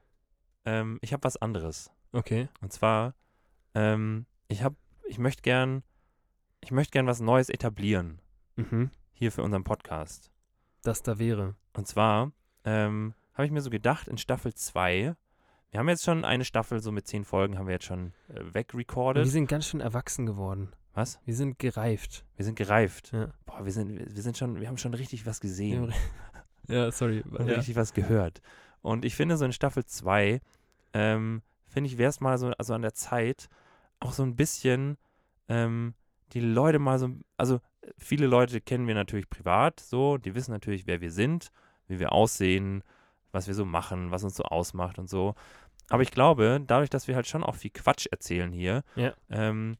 ähm, 0.65 0.99
ich 1.01 1.13
habe 1.13 1.23
was 1.23 1.37
anderes. 1.37 1.91
okay. 2.11 2.49
Und 2.61 2.73
zwar, 2.73 3.13
ähm, 3.73 4.25
ich 4.47 4.63
habe, 4.63 4.75
ich 5.07 5.17
möchte 5.19 5.41
gern, 5.43 5.83
ich 6.61 6.71
möchte 6.71 6.91
gern 6.91 7.07
was 7.07 7.21
Neues 7.21 7.49
etablieren 7.49 8.19
Mhm. 8.57 8.91
hier 9.13 9.31
für 9.31 9.43
unseren 9.43 9.63
Podcast. 9.63 10.29
Das 10.81 11.03
da 11.03 11.17
wäre. 11.19 11.55
Und 11.73 11.87
zwar 11.87 12.31
ähm, 12.65 13.13
habe 13.33 13.45
ich 13.45 13.51
mir 13.51 13.61
so 13.61 13.69
gedacht, 13.69 14.07
in 14.09 14.17
Staffel 14.17 14.53
2, 14.53 15.15
wir 15.71 15.79
haben 15.79 15.89
jetzt 15.89 16.03
schon 16.03 16.25
eine 16.25 16.45
Staffel, 16.45 16.81
so 16.81 16.91
mit 16.91 17.07
zehn 17.07 17.23
Folgen, 17.23 17.57
haben 17.57 17.67
wir 17.67 17.73
jetzt 17.73 17.85
schon 17.85 18.13
äh, 18.29 18.35
Wir 18.35 18.53
wegrecorded. 18.53 19.27
sind 19.27 19.47
ganz 19.47 19.67
schön 19.67 19.79
erwachsen 19.81 20.25
geworden. 20.25 20.71
Was? 20.93 21.19
Wir 21.25 21.35
sind 21.35 21.57
gereift. 21.59 22.25
Wir 22.35 22.43
sind 22.45 22.55
gereift. 22.55 23.11
Ja. 23.13 23.29
Boah, 23.45 23.63
wir 23.63 23.71
sind, 23.71 23.97
wir 24.13 24.21
sind 24.21 24.37
schon, 24.37 24.59
wir 24.59 24.67
haben 24.67 24.77
schon 24.77 24.93
richtig 24.93 25.25
was 25.25 25.41
Wir 25.41 25.49
gesehen. 25.49 25.93
Ja, 26.67 26.91
sorry. 26.91 27.23
und 27.23 27.47
Ja. 27.47 27.55
richtig 27.55 27.75
was 27.75 27.93
gehört. 27.93 28.41
Und 28.81 29.03
ich 29.03 29.15
finde, 29.15 29.35
so 29.35 29.43
in 29.45 29.51
Staffel 29.51 29.83
2, 29.83 30.39
ähm, 30.93 31.41
finde 31.67 31.89
ich, 31.89 31.97
wäre 31.97 32.09
es 32.09 32.19
mal 32.21 32.37
so 32.37 32.51
also 32.57 32.73
an 32.73 32.81
der 32.83 32.93
Zeit, 32.93 33.49
auch 33.99 34.13
so 34.13 34.23
ein 34.23 34.35
bisschen 34.35 34.97
ähm, 35.49 35.95
die 36.33 36.39
Leute 36.39 36.79
mal 36.79 36.99
so, 36.99 37.09
also 37.37 37.59
viele 37.97 38.27
Leute 38.27 38.61
kennen 38.61 38.87
wir 38.87 38.93
natürlich 38.95 39.29
privat, 39.29 39.79
so, 39.79 40.17
die 40.17 40.35
wissen 40.35 40.51
natürlich, 40.51 40.87
wer 40.87 41.01
wir 41.01 41.11
sind, 41.11 41.51
wie 41.87 41.99
wir 41.99 42.11
aussehen, 42.13 42.83
was 43.31 43.47
wir 43.47 43.53
so 43.55 43.65
machen, 43.65 44.11
was 44.11 44.23
uns 44.23 44.35
so 44.35 44.43
ausmacht 44.43 44.99
und 44.99 45.09
so. 45.09 45.35
Aber 45.91 46.03
ich 46.03 46.11
glaube, 46.11 46.61
dadurch, 46.65 46.89
dass 46.89 47.07
wir 47.07 47.15
halt 47.15 47.27
schon 47.27 47.43
auch 47.43 47.55
viel 47.55 47.71
Quatsch 47.71 48.07
erzählen 48.11 48.51
hier, 48.51 48.83
Ja. 48.95 49.13
ähm, 49.29 49.77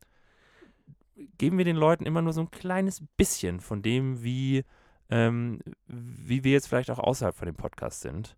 geben 1.37 1.57
wir 1.57 1.65
den 1.65 1.75
Leuten 1.75 2.05
immer 2.05 2.21
nur 2.21 2.33
so 2.33 2.41
ein 2.41 2.51
kleines 2.51 3.03
bisschen 3.17 3.59
von 3.59 3.81
dem, 3.81 4.23
wie, 4.23 4.63
ähm, 5.09 5.59
wie 5.87 6.43
wir 6.43 6.51
jetzt 6.53 6.67
vielleicht 6.67 6.89
auch 6.91 6.99
außerhalb 6.99 7.35
von 7.35 7.45
dem 7.45 7.55
Podcast 7.55 8.01
sind. 8.01 8.35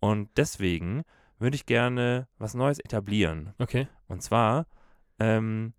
Und 0.00 0.28
deswegen 0.36 1.02
würde 1.38 1.54
ich 1.56 1.66
gerne 1.66 2.26
was 2.38 2.54
Neues 2.54 2.78
etablieren. 2.78 3.54
Okay. 3.58 3.88
Und 4.08 4.22
zwar 4.22 4.66
ähm, 5.18 5.72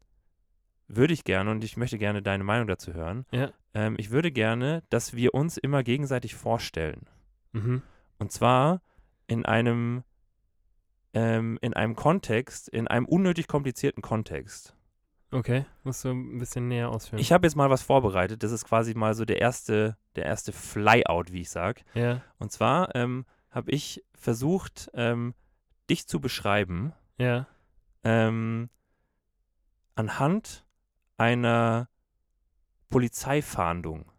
würde 0.87 1.13
ich 1.13 1.23
gerne, 1.23 1.51
und 1.51 1.63
ich 1.63 1.75
möchte 1.77 1.97
gerne 1.97 2.21
deine 2.21 2.43
Meinung 2.43 2.67
dazu 2.67 2.93
hören, 2.93 3.25
Ja. 3.31 3.51
ähm, 3.73 3.95
ich 3.97 4.09
würde 4.11 4.31
gerne, 4.31 4.83
dass 4.89 5.13
wir 5.15 5.33
uns 5.33 5.57
immer 5.57 5.83
gegenseitig 5.83 6.35
vorstellen. 6.35 7.07
Mhm. 7.51 7.81
Und 8.19 8.31
zwar 8.31 8.81
in 9.27 9.45
einem, 9.45 10.03
ähm, 11.17 11.57
in 11.61 11.73
einem 11.73 11.95
Kontext, 11.95 12.69
in 12.69 12.87
einem 12.87 13.05
unnötig 13.05 13.47
komplizierten 13.47 14.01
Kontext. 14.01 14.75
Okay. 15.31 15.65
Musst 15.83 16.05
du 16.05 16.09
ein 16.11 16.37
bisschen 16.37 16.67
näher 16.67 16.89
ausführen. 16.89 17.19
Ich 17.19 17.31
habe 17.31 17.45
jetzt 17.47 17.55
mal 17.55 17.69
was 17.69 17.81
vorbereitet. 17.81 18.43
Das 18.43 18.51
ist 18.51 18.65
quasi 18.65 18.93
mal 18.93 19.13
so 19.13 19.25
der 19.25 19.41
erste, 19.41 19.97
der 20.15 20.25
erste 20.25 20.51
Flyout, 20.53 21.31
wie 21.31 21.41
ich 21.41 21.49
sage. 21.49 21.81
ja. 21.93 22.21
Und 22.39 22.51
zwar 22.51 22.95
ähm, 22.95 23.25
habe 23.49 23.71
ich 23.71 24.03
versucht, 24.13 24.89
ähm, 24.93 25.33
dich 25.89 26.07
zu 26.07 26.19
beschreiben 26.21 26.93
Ja. 27.17 27.47
ähm, 28.03 28.69
anhand 29.95 30.65
einer 31.17 31.89
Polizeifahndung. 32.89 34.11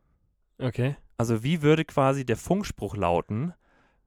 Okay. 0.58 0.96
Also 1.16 1.42
wie 1.42 1.62
würde 1.62 1.84
quasi 1.84 2.24
der 2.26 2.36
Funkspruch 2.36 2.96
lauten, 2.96 3.54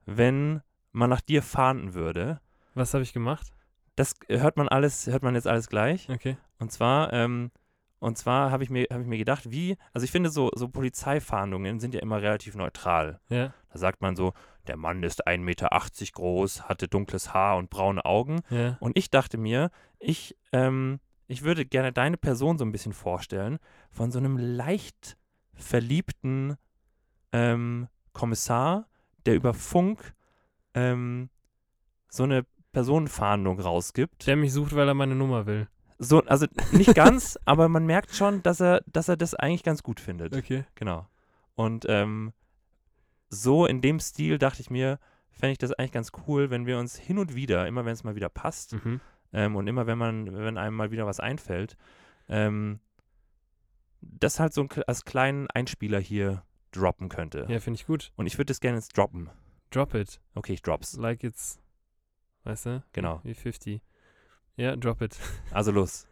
wenn 0.06 0.60
man 0.92 1.10
nach 1.10 1.20
dir 1.20 1.42
fahnden 1.42 1.94
würde? 1.94 2.40
Was 2.74 2.94
habe 2.94 3.02
ich 3.02 3.12
gemacht? 3.12 3.52
Das 3.96 4.14
hört 4.28 4.56
man 4.56 4.68
alles, 4.68 5.06
hört 5.06 5.22
man 5.22 5.34
jetzt 5.34 5.46
alles 5.46 5.68
gleich. 5.68 6.08
Okay. 6.08 6.36
Und 6.58 6.72
zwar, 6.72 7.12
ähm, 7.12 7.50
und 7.98 8.16
zwar 8.16 8.50
habe 8.50 8.64
ich 8.64 8.70
mir, 8.70 8.86
habe 8.90 9.02
ich 9.02 9.08
mir 9.08 9.18
gedacht, 9.18 9.50
wie, 9.50 9.76
also 9.92 10.04
ich 10.04 10.10
finde 10.10 10.30
so, 10.30 10.50
so 10.54 10.68
Polizeifahndungen 10.68 11.78
sind 11.78 11.94
ja 11.94 12.00
immer 12.00 12.22
relativ 12.22 12.54
neutral. 12.54 13.20
Ja. 13.28 13.52
Da 13.72 13.78
sagt 13.78 14.00
man 14.00 14.16
so, 14.16 14.32
der 14.66 14.76
Mann 14.76 15.02
ist 15.02 15.26
1,80 15.26 15.38
Meter 15.38 15.70
groß, 16.12 16.68
hatte 16.68 16.88
dunkles 16.88 17.34
Haar 17.34 17.56
und 17.56 17.70
braune 17.70 18.04
Augen. 18.04 18.40
Ja. 18.50 18.76
Und 18.80 18.96
ich 18.96 19.10
dachte 19.10 19.38
mir, 19.38 19.70
ich, 19.98 20.36
ähm, 20.52 21.00
ich 21.26 21.42
würde 21.42 21.64
gerne 21.66 21.92
deine 21.92 22.16
Person 22.16 22.58
so 22.58 22.64
ein 22.64 22.72
bisschen 22.72 22.92
vorstellen, 22.92 23.58
von 23.90 24.10
so 24.10 24.18
einem 24.18 24.36
leicht 24.36 25.16
verliebten 25.54 26.56
ähm, 27.32 27.88
Kommissar, 28.12 28.88
der 29.26 29.34
über 29.34 29.54
Funk 29.54 30.14
ähm, 30.74 31.30
so 32.08 32.24
eine 32.24 32.44
Personenfahndung 32.72 33.60
rausgibt. 33.60 34.26
Der 34.26 34.36
mich 34.36 34.52
sucht, 34.52 34.74
weil 34.74 34.88
er 34.88 34.94
meine 34.94 35.14
Nummer 35.14 35.46
will. 35.46 35.68
So, 35.98 36.22
also 36.24 36.46
nicht 36.72 36.94
ganz, 36.94 37.38
aber 37.44 37.68
man 37.68 37.86
merkt 37.86 38.14
schon, 38.14 38.42
dass 38.42 38.60
er, 38.60 38.82
dass 38.86 39.08
er 39.08 39.16
das 39.16 39.34
eigentlich 39.34 39.62
ganz 39.62 39.82
gut 39.82 40.00
findet. 40.00 40.34
Okay. 40.36 40.64
Genau. 40.74 41.06
Und 41.54 41.86
ähm, 41.88 42.32
so 43.28 43.66
in 43.66 43.80
dem 43.80 44.00
Stil 44.00 44.38
dachte 44.38 44.60
ich 44.62 44.70
mir, 44.70 44.98
fände 45.30 45.52
ich 45.52 45.58
das 45.58 45.72
eigentlich 45.72 45.92
ganz 45.92 46.10
cool, 46.26 46.50
wenn 46.50 46.66
wir 46.66 46.78
uns 46.78 46.96
hin 46.96 47.18
und 47.18 47.34
wieder, 47.34 47.66
immer 47.66 47.84
wenn 47.84 47.92
es 47.92 48.04
mal 48.04 48.14
wieder 48.16 48.28
passt, 48.28 48.72
Mhm. 48.84 49.00
ähm, 49.32 49.56
und 49.56 49.66
immer 49.66 49.86
wenn 49.86 49.98
man, 49.98 50.34
wenn 50.34 50.58
einem 50.58 50.76
mal 50.76 50.90
wieder 50.90 51.06
was 51.06 51.20
einfällt, 51.20 51.76
ähm, 52.28 52.80
das 54.00 54.40
halt 54.40 54.52
so 54.52 54.66
als 54.86 55.04
kleinen 55.04 55.48
Einspieler 55.50 56.00
hier 56.00 56.42
droppen 56.72 57.08
könnte. 57.08 57.46
Ja, 57.48 57.60
finde 57.60 57.78
ich 57.78 57.86
gut. 57.86 58.12
Und 58.16 58.26
ich 58.26 58.38
würde 58.38 58.46
das 58.46 58.60
gerne 58.60 58.78
jetzt 58.78 58.96
droppen. 58.96 59.30
Drop 59.70 59.94
it. 59.94 60.20
Okay, 60.34 60.54
ich 60.54 60.62
drops. 60.62 60.96
Like 60.96 61.22
it's, 61.22 61.58
weißt 62.44 62.66
du? 62.66 62.82
Genau. 62.92 63.20
Wie 63.24 63.34
50. 63.34 63.80
Ja, 64.56 64.76
drop 64.76 65.02
it. 65.02 65.16
Also 65.52 65.72
los. 65.72 66.06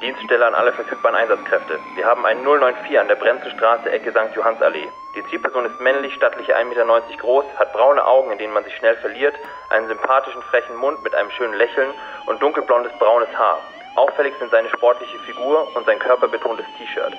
Dienststelle 0.00 0.46
an 0.46 0.54
alle 0.54 0.72
verfügbaren 0.72 1.16
Einsatzkräfte. 1.16 1.80
Wir 1.96 2.06
haben 2.06 2.24
einen 2.24 2.44
094 2.44 3.00
an 3.00 3.08
der 3.08 3.16
Bremse 3.16 3.50
Straße, 3.50 3.90
Ecke 3.90 4.12
St. 4.12 4.34
Johannsallee. 4.34 4.86
Die 5.16 5.24
Zielperson 5.28 5.64
ist 5.66 5.80
männlich, 5.80 6.14
stattliche 6.14 6.56
1,90 6.56 6.64
Meter 6.68 7.16
groß, 7.18 7.44
hat 7.58 7.72
braune 7.72 8.06
Augen, 8.06 8.30
in 8.30 8.38
denen 8.38 8.52
man 8.52 8.62
sich 8.62 8.76
schnell 8.76 8.96
verliert, 8.98 9.34
einen 9.70 9.88
sympathischen, 9.88 10.42
frechen 10.42 10.76
Mund 10.76 11.02
mit 11.02 11.16
einem 11.16 11.30
schönen 11.32 11.54
Lächeln 11.54 11.90
und 12.26 12.40
dunkelblondes, 12.40 12.92
braunes 13.00 13.28
Haar. 13.36 13.58
Auffällig 13.96 14.34
sind 14.38 14.52
seine 14.52 14.68
sportliche 14.68 15.18
Figur 15.26 15.74
und 15.74 15.84
sein 15.84 15.98
körperbetontes 15.98 16.66
T-Shirt. 16.78 17.14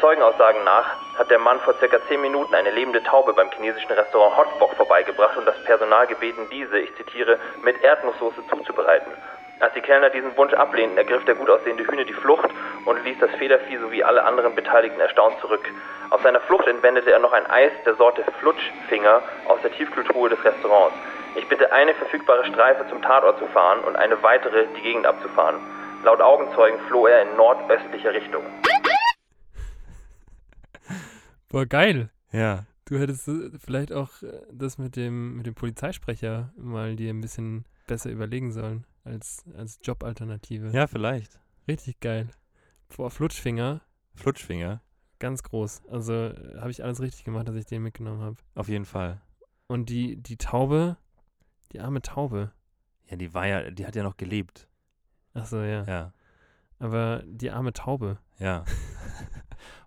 Zeugenaussagen 0.00 0.64
nach 0.64 0.96
hat 1.18 1.30
der 1.30 1.38
Mann 1.38 1.60
vor 1.60 1.74
circa 1.74 1.98
10 2.08 2.20
Minuten 2.20 2.54
eine 2.54 2.70
lebende 2.70 3.02
Taube 3.02 3.32
beim 3.32 3.50
chinesischen 3.50 3.92
Restaurant 3.92 4.36
Hotbox 4.36 4.76
vorbeigebracht 4.76 5.36
und 5.36 5.46
das 5.46 5.62
Personal 5.64 6.06
gebeten, 6.06 6.48
diese, 6.50 6.78
ich 6.78 6.94
zitiere, 6.96 7.38
mit 7.62 7.82
Erdnusssoße 7.82 8.46
zuzubereiten. 8.48 9.12
Als 9.60 9.72
die 9.74 9.80
Kellner 9.80 10.10
diesen 10.10 10.36
Wunsch 10.36 10.52
ablehnten, 10.52 10.98
ergriff 10.98 11.24
der 11.24 11.36
gut 11.36 11.48
aussehende 11.48 11.86
Hühne 11.86 12.04
die 12.04 12.12
Flucht 12.12 12.50
und 12.84 13.04
ließ 13.04 13.18
das 13.20 13.30
Federvieh 13.36 13.76
sowie 13.76 14.02
alle 14.02 14.24
anderen 14.24 14.54
Beteiligten 14.54 15.00
erstaunt 15.00 15.38
zurück. 15.40 15.64
Auf 16.10 16.22
seiner 16.22 16.40
Flucht 16.40 16.66
entwendete 16.66 17.12
er 17.12 17.20
noch 17.20 17.32
ein 17.32 17.48
Eis 17.48 17.72
der 17.86 17.94
Sorte 17.94 18.24
Flutschfinger 18.40 19.22
aus 19.46 19.60
der 19.62 19.72
Tiefkühltruhe 19.72 20.28
des 20.28 20.44
Restaurants. 20.44 20.96
Ich 21.36 21.48
bitte 21.48 21.72
eine 21.72 21.94
verfügbare 21.94 22.44
Streife 22.46 22.84
zum 22.88 23.00
Tatort 23.00 23.38
zu 23.38 23.46
fahren 23.46 23.80
und 23.84 23.96
eine 23.96 24.20
weitere 24.22 24.66
die 24.76 24.82
Gegend 24.82 25.06
abzufahren. 25.06 25.60
Laut 26.02 26.20
Augenzeugen 26.20 26.78
floh 26.88 27.06
er 27.06 27.22
in 27.22 27.36
nordöstlicher 27.36 28.12
Richtung. 28.12 28.44
Boah, 31.48 31.66
geil. 31.66 32.10
Ja. 32.32 32.66
Du 32.86 32.98
hättest 32.98 33.28
äh, 33.28 33.50
vielleicht 33.58 33.92
auch 33.92 34.22
äh, 34.22 34.42
das 34.52 34.78
mit 34.78 34.96
dem, 34.96 35.36
mit 35.36 35.46
dem 35.46 35.54
Polizeisprecher 35.54 36.52
mal 36.56 36.96
dir 36.96 37.10
ein 37.10 37.20
bisschen 37.20 37.64
besser 37.86 38.10
überlegen 38.10 38.52
sollen 38.52 38.84
als, 39.04 39.44
als 39.56 39.78
Jobalternative. 39.82 40.70
Ja, 40.70 40.86
vielleicht. 40.86 41.38
Richtig 41.68 42.00
geil. 42.00 42.28
Boah, 42.94 43.10
Flutschfinger, 43.10 43.80
Flutschfinger. 44.14 44.82
ganz 45.18 45.42
groß. 45.42 45.82
Also 45.88 46.12
äh, 46.12 46.58
habe 46.58 46.70
ich 46.70 46.84
alles 46.84 47.00
richtig 47.00 47.24
gemacht, 47.24 47.48
dass 47.48 47.54
ich 47.56 47.66
den 47.66 47.82
mitgenommen 47.82 48.20
habe. 48.20 48.36
Auf 48.54 48.68
jeden 48.68 48.84
Fall. 48.84 49.20
Und 49.66 49.88
die, 49.88 50.16
die 50.16 50.36
Taube, 50.36 50.96
die 51.72 51.80
arme 51.80 52.02
Taube. 52.02 52.52
Ja, 53.08 53.16
die 53.16 53.32
war 53.32 53.46
ja, 53.46 53.70
die 53.70 53.86
hat 53.86 53.96
ja 53.96 54.02
noch 54.02 54.16
gelebt. 54.16 54.68
Ach 55.32 55.46
so, 55.46 55.58
ja. 55.62 55.84
Ja. 55.84 56.12
Aber 56.78 57.22
die 57.26 57.50
arme 57.50 57.72
Taube. 57.72 58.18
Ja. 58.38 58.64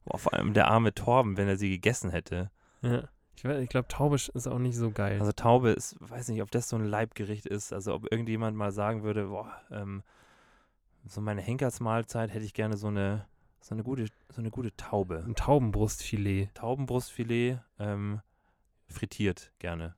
Boah, 0.08 0.18
vor 0.18 0.34
allem 0.34 0.54
der 0.54 0.68
arme 0.68 0.94
Torben, 0.94 1.38
wenn 1.38 1.48
er 1.48 1.58
sie 1.58 1.70
gegessen 1.70 2.10
hätte. 2.12 2.50
Ja. 2.82 3.04
Ich, 3.36 3.44
ich 3.44 3.70
glaube, 3.70 3.88
Taube 3.88 4.16
ist 4.16 4.48
auch 4.48 4.58
nicht 4.58 4.76
so 4.76 4.92
geil. 4.92 5.20
Also 5.20 5.32
Taube 5.32 5.70
ist, 5.72 5.96
weiß 6.00 6.30
nicht, 6.30 6.42
ob 6.42 6.50
das 6.50 6.70
so 6.70 6.76
ein 6.76 6.86
Leibgericht 6.86 7.46
ist. 7.46 7.72
Also 7.74 7.94
ob 7.94 8.12
irgendjemand 8.12 8.58
mal 8.58 8.72
sagen 8.72 9.04
würde, 9.04 9.28
boah, 9.28 9.54
ähm, 9.70 10.04
so 11.06 11.22
meine 11.22 11.42
Henkersmahlzeit 11.42 12.34
hätte 12.34 12.46
ich 12.46 12.54
gerne 12.54 12.78
so 12.78 12.88
eine, 12.88 13.26
so 13.62 13.76
eine 13.76 13.84
gute, 13.84 14.06
so 14.30 14.42
eine 14.42 14.50
gute 14.50 14.76
Taube. 14.76 15.24
ein 15.26 15.36
Taubenbrustfilet. 15.36 16.50
Taubenbrustfilet, 16.56 17.60
ähm, 17.80 18.22
frittiert 18.88 19.52
gerne. 19.60 19.96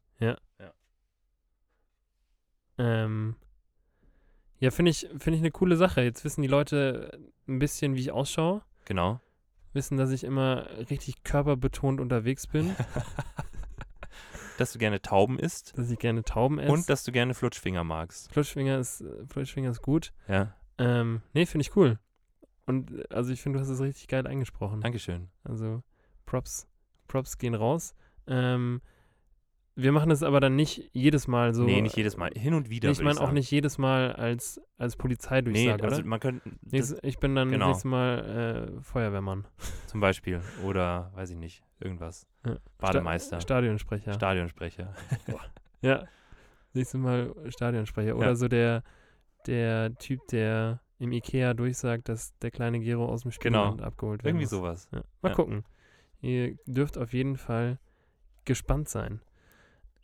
Ähm, 2.80 3.36
ja, 4.60 4.72
finde 4.72 4.92
ich, 4.92 5.08
finde 5.18 5.36
ich 5.36 5.42
eine 5.42 5.52
coole 5.52 5.76
Sache. 5.76 6.02
Jetzt 6.02 6.24
wissen 6.24 6.42
die 6.42 6.48
Leute 6.48 7.20
ein 7.48 7.60
bisschen, 7.60 7.96
wie 7.96 8.00
ich 8.00 8.12
ausschaue. 8.12 8.62
Genau. 8.86 9.20
Wissen, 9.74 9.98
dass 9.98 10.12
ich 10.12 10.24
immer 10.24 10.68
richtig 10.90 11.24
körperbetont 11.24 12.00
unterwegs 12.02 12.48
bin, 12.48 12.76
dass 14.58 14.74
du 14.74 14.80
gerne 14.80 15.02
Tauben 15.02 15.40
isst 15.40 15.78
dass 15.78 15.90
ich 15.90 16.00
gerne 16.00 16.24
Tauben 16.24 16.60
esse. 16.60 16.72
und 16.72 16.90
dass 16.90 17.04
du 17.04 17.12
gerne 17.12 17.34
Flutschfinger 17.34 17.84
magst. 17.84 18.32
Flutschfinger 18.32 18.78
ist, 18.80 19.02
äh, 19.02 19.26
Flutschfinger 19.28 19.70
ist 19.72 19.82
gut. 19.82 20.12
Ja, 20.28 20.54
Ähm, 20.78 21.22
nee, 21.34 21.46
finde 21.46 21.62
ich 21.64 21.76
cool. 21.76 22.00
Und 22.66 22.92
äh, 22.92 23.04
also 23.10 23.32
ich 23.32 23.42
finde, 23.42 23.58
du 23.58 23.64
hast 23.64 23.70
es 23.70 23.80
richtig 23.82 24.08
geil 24.08 24.28
eingesprochen. 24.28 24.82
Dankeschön. 24.82 25.30
Also 25.44 25.84
Props, 26.26 26.68
Props 27.08 27.38
gehen 27.38 27.56
raus. 27.56 27.96
Ähm, 28.28 28.82
wir 29.82 29.92
machen 29.92 30.10
das 30.10 30.24
aber 30.24 30.40
dann 30.40 30.56
nicht 30.56 30.90
jedes 30.94 31.28
Mal 31.28 31.54
so. 31.54 31.64
nee, 31.64 31.82
nicht 31.82 31.96
jedes 31.96 32.18
Mal. 32.18 32.32
Hin 32.36 32.54
und 32.54 32.70
wieder. 32.70 32.88
Nee, 32.90 32.94
ich 32.94 33.02
meine 33.02 33.20
auch 33.22 33.32
nicht 33.32 33.50
jedes 33.52 33.78
Mal 33.78 34.12
als, 34.14 34.60
als 34.78 34.96
Nee, 34.96 35.02
Polizeidurchsage, 35.02 35.84
also 35.84 35.98
oder? 35.98 36.06
man 36.06 36.20
könnte 36.20 36.50
Nächstes, 36.62 37.00
ich 37.04 37.18
bin 37.20 37.36
dann 37.36 37.50
genau. 37.52 37.68
das 37.70 37.78
nächste 37.78 37.88
Mal 37.90 38.74
äh, 38.78 38.82
Feuerwehrmann. 38.82 39.48
zum 39.88 40.00
Beispiel 40.00 40.42
oder 40.66 41.12
weiß 41.16 41.30
ich 41.32 41.38
nicht, 41.38 41.64
irgendwas. 41.80 42.28
Ja. 42.46 42.58
Bademeister, 42.78 43.38
Sta 43.38 43.42
Stadionsprecher. 43.42 44.14
Stadionsprecher. 44.14 44.94
ja. 45.82 46.06
Nächstes 46.74 47.00
Mal 47.00 47.34
Stadionsprecher. 47.50 48.16
Oder 48.16 48.28
Ja. 48.28 48.36
so 48.36 48.48
der, 48.48 48.84
der 49.48 49.96
Typ, 49.98 50.20
der 50.32 50.82
im 51.00 51.12
Ikea 51.14 51.54
durchsagt, 51.54 52.10
dass 52.10 52.38
der 52.40 52.52
kleine 52.52 52.80
Gero 52.80 53.06
aus 53.06 53.22
dem 53.24 53.32
Genau. 53.40 53.64
Spielland 53.64 53.82
abgeholt 53.82 54.24
werden 54.24 54.36
Irgendwie 54.38 54.44
muss. 54.46 54.52
sowas. 54.52 54.90
Ja. 54.92 55.02
Mal 55.22 55.34
gucken. 55.34 55.64
Ihr 56.22 56.58
dürft 56.66 56.98
auf 56.98 57.14
jeden 57.14 57.38
Fall 57.38 57.80
gespannt 58.46 58.90
sein. 58.90 59.22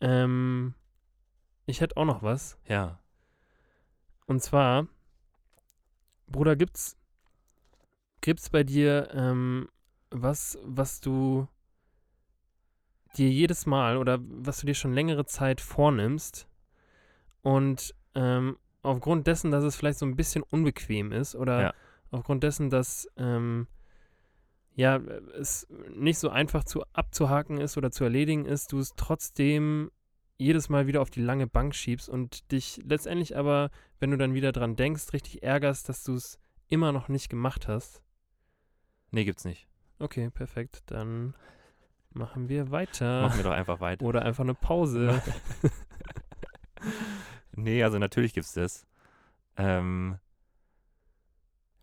Ähm, 0.01 0.73
ich 1.65 1.81
hätte 1.81 1.97
auch 1.97 2.05
noch 2.05 2.23
was. 2.23 2.57
Ja. 2.67 2.99
Und 4.27 4.41
zwar, 4.41 4.87
Bruder, 6.27 6.55
gibt's, 6.55 6.97
gibt's 8.21 8.49
bei 8.49 8.63
dir 8.63 9.09
ähm, 9.13 9.69
was, 10.09 10.57
was 10.63 10.99
du 10.99 11.47
dir 13.17 13.29
jedes 13.29 13.65
Mal 13.65 13.97
oder 13.97 14.19
was 14.21 14.59
du 14.59 14.65
dir 14.67 14.73
schon 14.73 14.93
längere 14.93 15.25
Zeit 15.25 15.61
vornimmst 15.61 16.47
und 17.41 17.95
ähm, 18.13 18.57
aufgrund 18.81 19.27
dessen, 19.27 19.51
dass 19.51 19.63
es 19.63 19.75
vielleicht 19.75 19.99
so 19.99 20.05
ein 20.05 20.15
bisschen 20.15 20.43
unbequem 20.43 21.11
ist 21.11 21.35
oder 21.35 21.61
Ja. 21.61 21.73
aufgrund 22.11 22.43
dessen, 22.43 22.69
dass 22.69 23.07
ähm, 23.17 23.67
ja, 24.75 24.97
es 24.97 25.67
nicht 25.93 26.19
so 26.19 26.29
einfach 26.29 26.63
zu 26.63 26.83
abzuhaken 26.93 27.59
ist 27.59 27.77
oder 27.77 27.91
zu 27.91 28.03
erledigen 28.03 28.45
ist, 28.45 28.71
du 28.71 28.79
es 28.79 28.93
trotzdem 28.95 29.91
jedes 30.37 30.67
Mal 30.67 30.85
wieder 30.85 31.01
auf 31.01 31.09
die 31.09 31.21
lange 31.21 31.47
Bank 31.47 31.73
schiebst 31.73 32.09
und 32.09 32.51
dich 32.51 32.81
letztendlich 32.83 33.37
aber, 33.37 33.71
wenn 33.99 34.11
du 34.11 34.17
dann 34.17 34.33
wieder 34.33 34.51
dran 34.51 34.75
denkst, 34.75 35.13
richtig 35.13 35.43
ärgerst, 35.43 35.87
dass 35.87 36.03
du 36.03 36.15
es 36.15 36.39
immer 36.67 36.91
noch 36.91 37.07
nicht 37.07 37.29
gemacht 37.29 37.67
hast. 37.67 38.01
Nee, 39.11 39.23
gibt's 39.23 39.45
nicht. 39.45 39.67
Okay, 39.99 40.29
perfekt. 40.29 40.83
Dann 40.87 41.35
machen 42.11 42.49
wir 42.49 42.69
weiter. 42.71 43.21
Machen 43.21 43.37
wir 43.37 43.43
doch 43.45 43.51
einfach 43.51 43.79
weiter. 43.79 44.03
Oder 44.03 44.23
einfach 44.23 44.43
eine 44.43 44.55
Pause. 44.55 45.21
Nee, 47.55 47.83
also 47.83 47.97
natürlich 47.97 48.33
gibt's 48.33 48.53
das. 48.53 48.85
Ähm, 49.57 50.17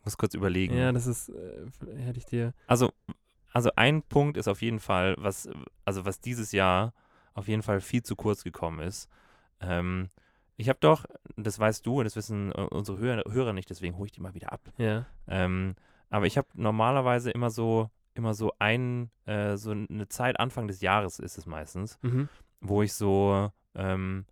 muss 0.05 0.16
kurz 0.18 0.34
überlegen. 0.34 0.76
ja, 0.76 0.92
das 0.92 1.07
ist, 1.07 1.28
äh, 1.30 1.66
hätte 1.96 2.18
ich 2.18 2.24
dir. 2.26 2.55
Also, 2.66 2.92
also 3.53 3.70
ein 3.76 4.03
Punkt 4.03 4.36
ist 4.36 4.48
auf 4.48 4.62
jeden 4.62 4.80
Fall, 4.80 5.14
was, 5.18 5.48
also 5.84 6.05
was 6.05 6.20
dieses 6.20 6.53
Jahr 6.53 6.92
auf 7.34 7.48
jeden 7.48 7.62
Fall 7.62 7.80
viel 7.80 8.03
zu 8.03 8.16
kurz 8.16 8.44
gekommen 8.44 8.80
ist. 8.80 9.09
Ähm, 9.61 10.11
ich 10.57 10.68
habe 10.68 10.78
doch, 10.80 11.05
das 11.36 11.59
weißt 11.59 11.84
du 11.86 11.98
und 11.98 12.05
das 12.05 12.16
wissen 12.16 12.53
äh, 12.53 12.61
unsere 12.70 12.98
Hörer, 12.98 13.32
Hörer 13.32 13.53
nicht, 13.53 13.70
deswegen 13.70 13.96
hole 13.96 14.07
ich 14.07 14.12
die 14.12 14.20
mal 14.20 14.34
wieder 14.34 14.53
ab. 14.53 14.61
Ja. 14.76 15.07
Ähm, 15.28 15.74
aber 16.11 16.26
ich 16.26 16.36
habe 16.36 16.48
normalerweise 16.55 17.30
immer 17.30 17.50
so, 17.50 17.90
immer 18.14 18.34
so 18.34 18.53
ein, 18.59 19.11
äh, 19.24 19.57
so 19.57 19.70
eine 19.70 20.09
Zeit 20.09 20.38
Anfang 20.38 20.68
des 20.68 20.80
Jahres 20.82 21.18
ist 21.18 21.38
es 21.38 21.46
meistens, 21.46 21.98
Mhm. 22.03 22.28
wo 22.61 22.82
ich 22.82 22.92
so 22.92 23.50
ähm, 23.74 24.26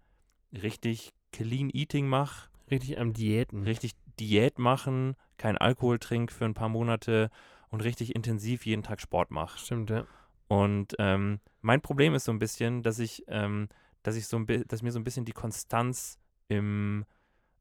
richtig 0.52 1.12
Clean 1.32 1.70
Eating 1.70 2.06
mache, 2.08 2.48
Richtig 2.70 2.98
am 3.00 3.12
Diäten. 3.12 3.62
richtig 3.64 3.92
Diät 4.20 4.58
machen, 4.58 5.16
kein 5.38 5.58
Alkohol 5.58 5.98
trinke 5.98 6.32
für 6.32 6.44
ein 6.44 6.54
paar 6.54 6.68
Monate 6.68 7.30
und 7.70 7.82
richtig 7.82 8.14
intensiv 8.14 8.66
jeden 8.66 8.82
Tag 8.82 9.00
Sport 9.00 9.30
mache. 9.30 9.58
Stimmt, 9.58 9.90
ja. 9.90 10.06
Und 10.48 10.94
ähm, 10.98 11.40
mein 11.62 11.80
Problem 11.80 12.14
ist 12.14 12.24
so 12.24 12.32
ein 12.32 12.38
bisschen, 12.38 12.82
dass 12.82 12.98
ich, 12.98 13.24
ähm, 13.28 13.68
dass 14.02 14.16
ich 14.16 14.26
so 14.26 14.36
ein 14.36 14.46
dass 14.66 14.82
mir 14.82 14.92
so 14.92 14.98
ein 14.98 15.04
bisschen 15.04 15.24
die 15.24 15.32
Konstanz 15.32 16.18
im 16.48 17.04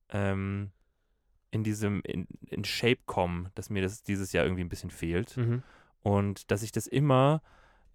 ähm, 0.09 0.71
in 1.51 1.63
diesem 1.63 2.01
in, 2.01 2.27
in 2.47 2.63
Shape 2.63 3.01
kommen, 3.05 3.49
dass 3.55 3.69
mir 3.69 3.81
das 3.81 4.03
dieses 4.03 4.31
Jahr 4.31 4.45
irgendwie 4.45 4.63
ein 4.63 4.69
bisschen 4.69 4.91
fehlt. 4.91 5.37
Mhm. 5.37 5.63
Und 6.01 6.51
dass 6.51 6.63
ich 6.63 6.71
das 6.71 6.87
immer, 6.87 7.41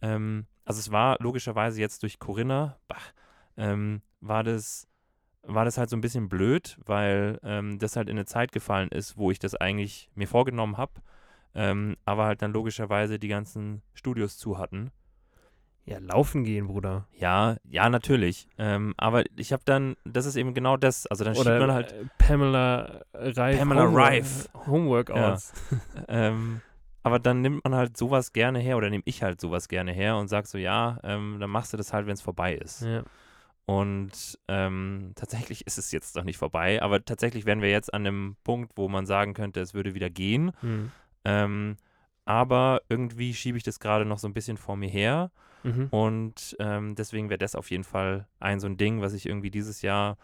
ähm, 0.02 0.46
also 0.64 0.78
es 0.78 0.90
war 0.90 1.16
logischerweise 1.20 1.80
jetzt 1.80 2.02
durch 2.02 2.18
Corinna, 2.18 2.78
bah, 2.86 2.96
ähm, 3.56 4.02
war 4.20 4.44
das 4.44 4.86
war 5.46 5.64
das 5.64 5.78
halt 5.78 5.90
so 5.90 5.96
ein 5.96 6.00
bisschen 6.00 6.28
blöd, 6.28 6.78
weil 6.86 7.38
ähm, 7.42 7.78
das 7.78 7.96
halt 7.96 8.08
in 8.08 8.16
eine 8.16 8.26
Zeit 8.26 8.52
gefallen 8.52 8.88
ist, 8.90 9.16
wo 9.16 9.30
ich 9.30 9.38
das 9.38 9.54
eigentlich 9.54 10.08
mir 10.14 10.26
vorgenommen 10.28 10.76
habe, 10.76 10.92
ähm, 11.54 11.96
aber 12.04 12.24
halt 12.26 12.42
dann 12.42 12.52
logischerweise 12.52 13.18
die 13.18 13.28
ganzen 13.28 13.82
Studios 13.94 14.38
zu 14.38 14.58
hatten. 14.58 14.90
Ja, 15.86 15.98
laufen 15.98 16.44
gehen, 16.44 16.66
Bruder. 16.66 17.06
Ja, 17.12 17.56
ja, 17.68 17.90
natürlich. 17.90 18.48
Ähm, 18.56 18.94
aber 18.96 19.22
ich 19.36 19.52
habe 19.52 19.62
dann, 19.66 19.96
das 20.04 20.24
ist 20.24 20.36
eben 20.36 20.54
genau 20.54 20.78
das. 20.78 21.06
Also 21.06 21.24
dann 21.24 21.34
schiebt 21.34 21.46
Oder 21.46 21.60
man 21.60 21.72
halt, 21.72 21.92
äh, 21.92 22.04
Pamela 22.16 23.02
Reif. 23.12 23.58
Pamela 23.58 23.82
Homework- 23.82 23.96
Reif. 24.10 24.48
Homeworkouts. 24.66 25.52
ähm, 26.08 26.62
aber 27.02 27.18
dann 27.18 27.42
nimmt 27.42 27.64
man 27.64 27.74
halt 27.74 27.98
sowas 27.98 28.32
gerne 28.32 28.60
her 28.60 28.78
oder 28.78 28.88
nehme 28.88 29.02
ich 29.04 29.22
halt 29.22 29.42
sowas 29.42 29.68
gerne 29.68 29.92
her 29.92 30.16
und 30.16 30.28
sag 30.28 30.46
so, 30.46 30.56
ja, 30.56 30.98
ähm, 31.02 31.36
dann 31.38 31.50
machst 31.50 31.74
du 31.74 31.76
das 31.76 31.92
halt, 31.92 32.06
wenn 32.06 32.14
es 32.14 32.22
vorbei 32.22 32.54
ist. 32.54 32.80
Ja. 32.80 33.02
Und 33.66 34.38
ähm, 34.48 35.12
tatsächlich 35.14 35.66
ist 35.66 35.78
es 35.78 35.90
jetzt 35.90 36.16
noch 36.16 36.24
nicht 36.24 36.36
vorbei, 36.36 36.82
aber 36.82 37.04
tatsächlich 37.04 37.46
wären 37.46 37.62
wir 37.62 37.70
jetzt 37.70 37.94
an 37.94 38.06
einem 38.06 38.36
Punkt, 38.44 38.72
wo 38.76 38.88
man 38.88 39.06
sagen 39.06 39.32
könnte, 39.32 39.60
es 39.60 39.72
würde 39.72 39.94
wieder 39.94 40.10
gehen. 40.10 40.52
Hm. 40.60 40.90
Ähm, 41.24 41.76
aber 42.26 42.82
irgendwie 42.88 43.34
schiebe 43.34 43.56
ich 43.56 43.64
das 43.64 43.80
gerade 43.80 44.04
noch 44.04 44.18
so 44.18 44.28
ein 44.28 44.34
bisschen 44.34 44.56
vor 44.56 44.76
mir 44.76 44.88
her. 44.88 45.30
Mhm. 45.62 45.88
Und 45.90 46.56
ähm, 46.58 46.94
deswegen 46.94 47.30
wäre 47.30 47.38
das 47.38 47.54
auf 47.54 47.70
jeden 47.70 47.84
Fall 47.84 48.28
ein 48.38 48.60
so 48.60 48.66
ein 48.66 48.76
Ding, 48.76 49.00
was 49.00 49.14
ich 49.14 49.26
irgendwie 49.26 49.50
dieses 49.50 49.82
Jahr 49.82 50.18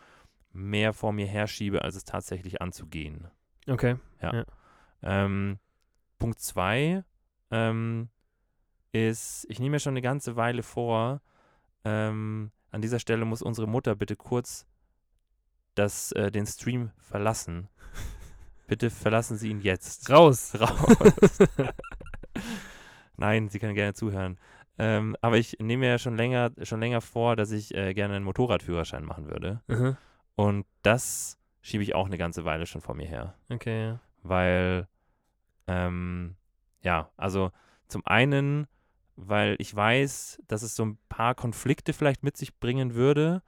mehr 0.53 0.93
vor 0.93 1.13
mir 1.13 1.27
herschiebe, 1.27 1.83
als 1.83 1.97
es 1.97 2.05
tatsächlich 2.05 2.61
anzugehen. 2.61 3.29
Okay. 3.67 3.97
Ähm, 5.03 5.59
Punkt 6.19 6.41
zwei 6.41 7.05
ähm, 7.51 8.11
ist, 8.93 9.47
ich 9.49 9.59
nehme 9.59 9.73
mir 9.73 9.81
schon 9.81 9.95
eine 9.95 10.03
ganze 10.03 10.37
Weile 10.37 10.63
vor, 10.63 11.23
ähm, 11.85 12.51
an 12.71 12.81
dieser 12.81 12.99
Stelle 12.99 13.25
muss 13.25 13.43
unsere 13.43 13.67
Mutter 13.67 13.95
bitte 13.95 14.17
kurz 14.17 14.67
das, 15.75 16.13
äh, 16.13 16.31
den 16.31 16.47
Stream 16.47 16.91
verlassen. 16.99 17.69
bitte 18.67 18.91
verlassen 18.91 19.37
Sie 19.37 19.51
ihn 19.51 19.61
jetzt. 19.61 20.11
Raus. 20.11 20.55
Raus. 20.61 21.39
Nein, 23.17 23.49
sie 23.49 23.59
kann 23.59 23.75
gerne 23.75 23.95
zuhören. 23.95 24.39
Ähm, 24.79 25.15
aber 25.21 25.37
ich 25.37 25.59
nehme 25.61 25.81
mir 25.81 25.91
ja 25.91 25.99
schon 25.99 26.17
länger, 26.17 26.53
schon 26.63 26.81
länger 26.81 27.03
vor, 27.03 27.37
dass 27.37 27.51
ich 27.51 27.75
äh, 27.75 27.93
gerne 27.93 28.17
einen 28.17 28.25
Motorradführerschein 28.25 29.05
machen 29.05 29.27
würde. 29.27 29.61
Mhm. 29.67 29.97
Und 30.37 30.67
das 30.83 31.39
schiebe 31.61 31.83
ich 31.83 31.95
auch 31.95 32.07
eine 32.07 32.17
ganze 32.17 32.47
Weile 32.47 32.65
schon 32.65 32.81
vor 32.81 32.95
mir 32.95 33.07
her. 33.07 33.35
Okay. 33.51 33.99
Weil, 34.23 34.89
ähm, 35.67 36.37
ja, 36.83 37.11
also 37.19 37.51
zum 37.89 38.07
einen, 38.07 38.69
weil 39.29 39.57
ich 39.59 39.75
weiß, 39.75 40.43
dass 40.49 40.63
es 40.63 40.75
so 40.77 40.85
ein 40.85 40.99
paar 41.09 41.35
Konflikte 41.35 41.93
vielleicht 41.93 42.23
mit 42.23 42.37
sich 42.37 42.59
bringen 42.59 42.95
würde. 42.95 43.43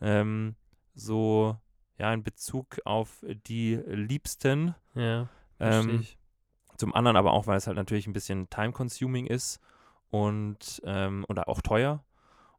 Ähm, 0.00 0.56
so, 0.94 1.56
ja, 1.98 2.12
in 2.12 2.22
Bezug 2.22 2.78
auf 2.84 3.24
die 3.46 3.76
Liebsten. 3.86 4.74
Ja, 4.94 5.28
Ähm, 5.60 6.06
zum 6.76 6.94
anderen 6.94 7.16
aber 7.16 7.32
auch, 7.32 7.46
weil 7.46 7.56
es 7.58 7.66
halt 7.66 7.76
natürlich 7.76 8.06
ein 8.06 8.12
bisschen 8.12 8.48
time-consuming 8.50 9.26
ist 9.26 9.60
und 10.10 10.80
ähm, 10.84 11.24
oder 11.28 11.48
auch 11.48 11.60
teuer. 11.60 12.04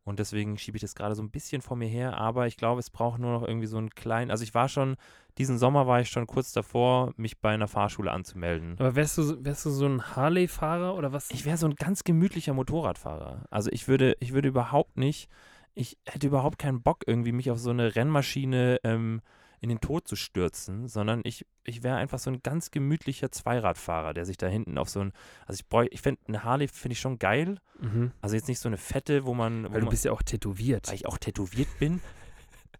Und 0.09 0.17
deswegen 0.17 0.57
schiebe 0.57 0.75
ich 0.75 0.81
das 0.81 0.95
gerade 0.95 1.13
so 1.13 1.21
ein 1.21 1.29
bisschen 1.29 1.61
vor 1.61 1.77
mir 1.77 1.87
her. 1.87 2.17
Aber 2.17 2.47
ich 2.47 2.57
glaube, 2.57 2.79
es 2.79 2.89
braucht 2.89 3.19
nur 3.19 3.31
noch 3.31 3.47
irgendwie 3.47 3.67
so 3.67 3.77
einen 3.77 3.91
kleinen. 3.91 4.31
Also 4.31 4.43
ich 4.43 4.55
war 4.55 4.67
schon, 4.67 4.95
diesen 5.37 5.59
Sommer 5.59 5.85
war 5.85 6.01
ich 6.01 6.09
schon 6.09 6.25
kurz 6.25 6.51
davor, 6.51 7.13
mich 7.15 7.39
bei 7.39 7.51
einer 7.51 7.67
Fahrschule 7.67 8.11
anzumelden. 8.11 8.75
Aber 8.79 8.95
wärst 8.95 9.19
du, 9.19 9.21
so- 9.21 9.45
wärst 9.45 9.67
du 9.67 9.69
so 9.69 9.85
ein 9.85 10.15
Harley-Fahrer 10.15 10.95
oder 10.95 11.13
was? 11.13 11.29
Ich 11.29 11.45
wäre 11.45 11.57
so 11.57 11.67
ein 11.67 11.75
ganz 11.75 12.03
gemütlicher 12.03 12.55
Motorradfahrer. 12.55 13.45
Also 13.51 13.69
ich 13.71 13.87
würde, 13.87 14.17
ich 14.19 14.33
würde 14.33 14.47
überhaupt 14.47 14.97
nicht, 14.97 15.29
ich 15.75 15.99
hätte 16.07 16.25
überhaupt 16.25 16.57
keinen 16.57 16.81
Bock, 16.81 17.03
irgendwie 17.05 17.31
mich 17.31 17.51
auf 17.51 17.59
so 17.59 17.69
eine 17.69 17.95
Rennmaschine 17.95 18.79
ähm, 18.83 19.21
in 19.61 19.69
den 19.69 19.81
Tod 19.81 20.07
zu 20.07 20.15
stürzen, 20.15 20.87
sondern 20.87 21.21
ich, 21.23 21.45
ich 21.63 21.83
wäre 21.83 21.97
einfach 21.97 22.19
so 22.19 22.29
ein 22.29 22.41
ganz 22.41 22.71
gemütlicher 22.71 23.31
Zweiradfahrer, 23.31 24.13
der 24.13 24.25
sich 24.25 24.37
da 24.37 24.47
hinten 24.47 24.77
auf 24.77 24.89
so 24.89 25.01
ein, 25.01 25.13
also 25.45 25.59
ich 25.59 25.67
bräuchte, 25.67 25.93
ich 25.93 26.01
finde, 26.01 26.21
eine 26.27 26.43
Harley 26.43 26.67
finde 26.67 26.93
ich 26.93 26.99
schon 26.99 27.19
geil. 27.19 27.59
Mhm. 27.79 28.11
Also 28.21 28.35
jetzt 28.35 28.47
nicht 28.47 28.59
so 28.59 28.69
eine 28.69 28.77
fette, 28.77 29.25
wo 29.25 29.33
man, 29.33 29.65
wo 29.65 29.73
Weil 29.73 29.81
du 29.81 29.85
man 29.85 29.91
bist 29.91 30.05
ja 30.05 30.11
auch 30.11 30.21
tätowiert. 30.21 30.87
weil 30.87 30.95
ich 30.95 31.07
auch 31.07 31.17
tätowiert 31.17 31.67
bin. 31.79 32.01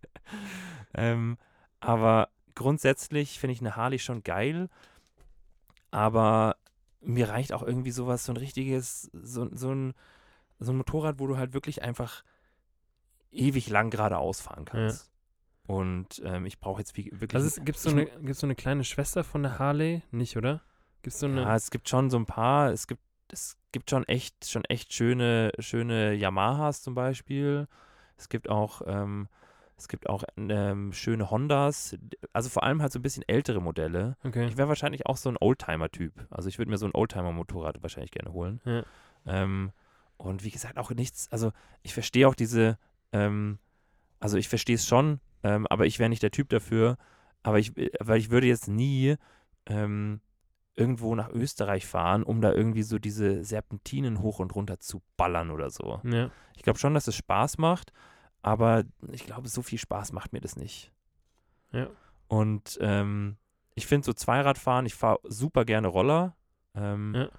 ähm, 0.94 1.38
aber 1.82 2.30
grundsätzlich 2.56 3.40
finde 3.40 3.54
ich 3.54 3.60
eine 3.60 3.76
Harley 3.76 4.00
schon 4.00 4.24
geil. 4.24 4.70
Aber 5.92 6.56
mir 7.02 7.30
reicht 7.30 7.52
auch 7.54 7.64
irgendwie 7.64 7.92
sowas, 7.92 8.26
so 8.26 8.32
ein 8.32 8.38
richtiges, 8.38 9.10
so, 9.14 9.50
so, 9.54 9.74
ein, 9.74 9.94
so 10.60 10.72
ein 10.72 10.78
Motorrad, 10.78 11.20
wo 11.20 11.28
du 11.28 11.38
halt 11.38 11.54
wirklich 11.54 11.82
einfach 11.82 12.24
ewig 13.32 13.70
lang 13.70 13.90
geradeaus 13.90 14.42
fahren 14.42 14.66
kannst. 14.66 15.10
Und 15.70 16.20
ähm, 16.26 16.48
ich 16.48 16.60
brauche 16.60 16.80
jetzt 16.80 16.98
wie, 16.98 17.12
wirklich. 17.14 17.36
Also 17.36 17.62
gibt 17.62 17.78
es 17.78 17.84
so, 17.84 17.92
eine, 17.92 18.08
gibt's 18.08 18.40
so 18.40 18.48
eine 18.48 18.56
kleine 18.56 18.84
Schwester 18.84 19.24
von 19.24 19.44
der 19.44 19.60
Harley? 19.60 20.02
Nicht, 20.10 20.36
oder? 20.36 20.62
Gibt 21.04 21.14
es 21.14 21.20
so 21.20 21.28
eine. 21.28 21.42
Ja, 21.42 21.56
es 21.56 21.70
gibt 21.70 21.88
schon 21.88 22.10
so 22.10 22.18
ein 22.18 22.26
paar, 22.26 22.72
es 22.72 22.88
gibt, 22.88 23.04
es 23.32 23.56
gibt 23.72 23.92
schon 23.92 24.04
echt, 24.08 24.50
schon 24.50 24.66
echt 24.66 24.92
schöne, 24.92 25.52
schöne 25.60 26.16
Yamahas 26.16 26.82
zum 26.82 26.96
Beispiel. 26.96 27.68
Es 28.18 28.30
gibt 28.30 28.50
auch, 28.50 28.82
ähm, 28.88 29.28
es 29.78 29.88
gibt 29.88 30.10
auch 30.10 30.24
ähm, 30.38 30.92
schöne 30.92 31.30
Hondas, 31.30 31.96
also 32.34 32.50
vor 32.50 32.64
allem 32.64 32.82
halt 32.82 32.92
so 32.92 32.98
ein 32.98 33.04
bisschen 33.04 33.24
ältere 33.28 33.62
Modelle. 33.62 34.18
okay. 34.24 34.48
Ich 34.48 34.58
wäre 34.58 34.70
wahrscheinlich 34.70 35.06
auch 35.06 35.18
so 35.18 35.30
ein 35.30 35.38
Oldtimer-Typ. 35.40 36.14
Also 36.32 36.50
ich 36.50 36.58
würde 36.58 36.72
mir 36.72 36.80
so 36.80 36.88
ein 36.88 36.96
Oldtimer-Motorrad 36.96 37.84
wahrscheinlich 37.84 38.10
gerne 38.10 38.34
holen. 38.34 38.60
Ja. 38.66 38.84
Ähm, 39.28 39.72
und 40.18 40.44
wie 40.44 40.50
gesagt, 40.50 40.80
auch 40.80 40.90
nichts, 40.90 41.32
also 41.32 41.52
ich 41.84 41.94
verstehe 41.94 42.28
auch 42.28 42.34
diese, 42.34 42.80
ähm, 43.14 43.60
also 44.20 44.36
ich 44.38 44.50
verstehe 44.50 44.76
es 44.76 44.88
schon, 44.88 45.20
ähm, 45.44 45.68
aber 45.68 45.86
ich 45.86 46.00
wäre 46.00 46.10
nicht 46.10 46.24
der 46.24 46.32
Typ 46.32 46.50
dafür. 46.50 46.98
Aber 47.44 47.60
ich, 47.60 47.74
weil 48.00 48.20
ich 48.20 48.32
würde 48.32 48.48
jetzt 48.48 48.68
nie 48.68 49.16
ähm, 49.66 50.20
irgendwo 50.76 51.16
nach 51.16 51.30
Österreich 51.30 51.86
fahren, 51.86 52.24
um 52.24 52.42
da 52.42 52.52
irgendwie 52.54 52.84
so 52.84 53.00
diese 53.00 53.44
Serpentinen 53.44 54.22
hoch 54.22 54.40
und 54.40 54.56
runter 54.56 54.80
zu 54.80 55.02
ballern 55.18 55.52
oder 55.52 55.70
so. 55.70 56.02
Ja. 56.04 56.32
Ich 56.56 56.64
glaube 56.64 56.80
schon, 56.80 56.94
dass 56.94 57.08
es 57.08 57.16
Spaß 57.16 57.58
macht, 57.58 57.92
aber 58.42 58.84
ich 59.12 59.26
glaube, 59.26 59.48
so 59.48 59.62
viel 59.62 59.78
Spaß 59.80 60.12
macht 60.14 60.34
mir 60.34 60.42
das 60.42 60.56
nicht. 60.56 60.92
Ja. 61.72 61.88
Und 62.28 62.78
ähm, 62.82 63.38
ich 63.76 63.88
finde 63.88 64.06
so 64.06 64.14
Zweiradfahren, 64.14 64.86
ich 64.86 64.96
fahre 64.96 65.20
super 65.24 65.66
gerne 65.66 65.88
Roller, 65.88 66.36
ähm, 66.76 67.14
Ja. 67.16 67.30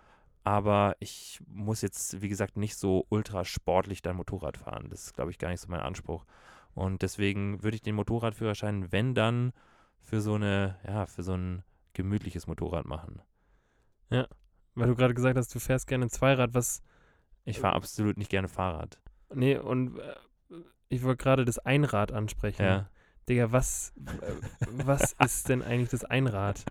aber 0.44 0.96
ich 1.00 1.40
muss 1.46 1.82
jetzt, 1.82 2.20
wie 2.22 2.28
gesagt, 2.28 2.56
nicht 2.56 2.76
so 2.76 3.06
ultra 3.10 3.44
sportlich 3.44 4.02
dann 4.02 4.16
Motorrad 4.16 4.56
fahren. 4.56 4.88
Das 4.90 5.04
ist, 5.04 5.14
glaube 5.14 5.30
ich, 5.30 5.38
gar 5.38 5.48
nicht 5.50 5.60
so 5.60 5.68
mein 5.68 5.80
Anspruch. 5.80 6.24
Und 6.80 7.02
deswegen 7.02 7.62
würde 7.62 7.74
ich 7.74 7.82
den 7.82 7.94
Motorradführerschein, 7.94 8.90
wenn 8.90 9.14
dann, 9.14 9.52
für 10.00 10.22
so 10.22 10.34
eine, 10.34 10.76
ja, 10.86 11.04
für 11.04 11.22
so 11.22 11.34
ein 11.34 11.62
gemütliches 11.92 12.46
Motorrad 12.46 12.86
machen. 12.86 13.20
Weil 14.74 14.88
du 14.88 14.96
gerade 14.96 15.12
gesagt 15.12 15.36
hast, 15.36 15.54
du 15.54 15.58
fährst 15.58 15.86
gerne 15.86 16.08
Zweirad. 16.08 16.54
Was. 16.54 16.82
Ich 17.44 17.60
fahre 17.60 17.74
absolut 17.74 18.16
nicht 18.16 18.30
gerne 18.30 18.48
Fahrrad. 18.48 18.98
Nee, 19.34 19.58
und 19.58 19.98
äh, 19.98 20.14
ich 20.88 21.02
wollte 21.02 21.22
gerade 21.22 21.44
das 21.44 21.58
Einrad 21.58 22.12
ansprechen. 22.12 22.62
Ja. 22.62 22.90
Digga, 23.28 23.52
was, 23.52 23.92
äh, 23.96 24.32
was 24.84 25.12
ist 25.24 25.50
denn 25.50 25.62
eigentlich 25.62 25.90
das 25.90 26.04
Einrad? 26.04 26.64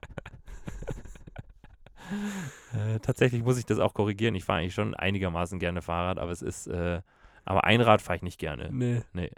Äh, 2.74 3.00
tatsächlich 3.02 3.44
muss 3.44 3.60
ich 3.60 3.66
das 3.68 3.78
auch 3.78 3.94
korrigieren. 3.94 4.34
Ich 4.34 4.44
fahre 4.44 4.62
eigentlich 4.62 4.74
schon 4.74 4.96
einigermaßen 4.96 5.60
gerne 5.60 5.84
Fahrrad, 5.84 6.18
aber 6.18 6.32
es 6.32 6.42
ist, 6.42 6.66
äh, 6.66 7.04
aber 7.46 7.66
Einrad 7.66 8.02
fahre 8.02 8.18
ich 8.18 8.24
nicht 8.24 8.40
gerne. 8.40 8.70
Nee. 9.14 9.32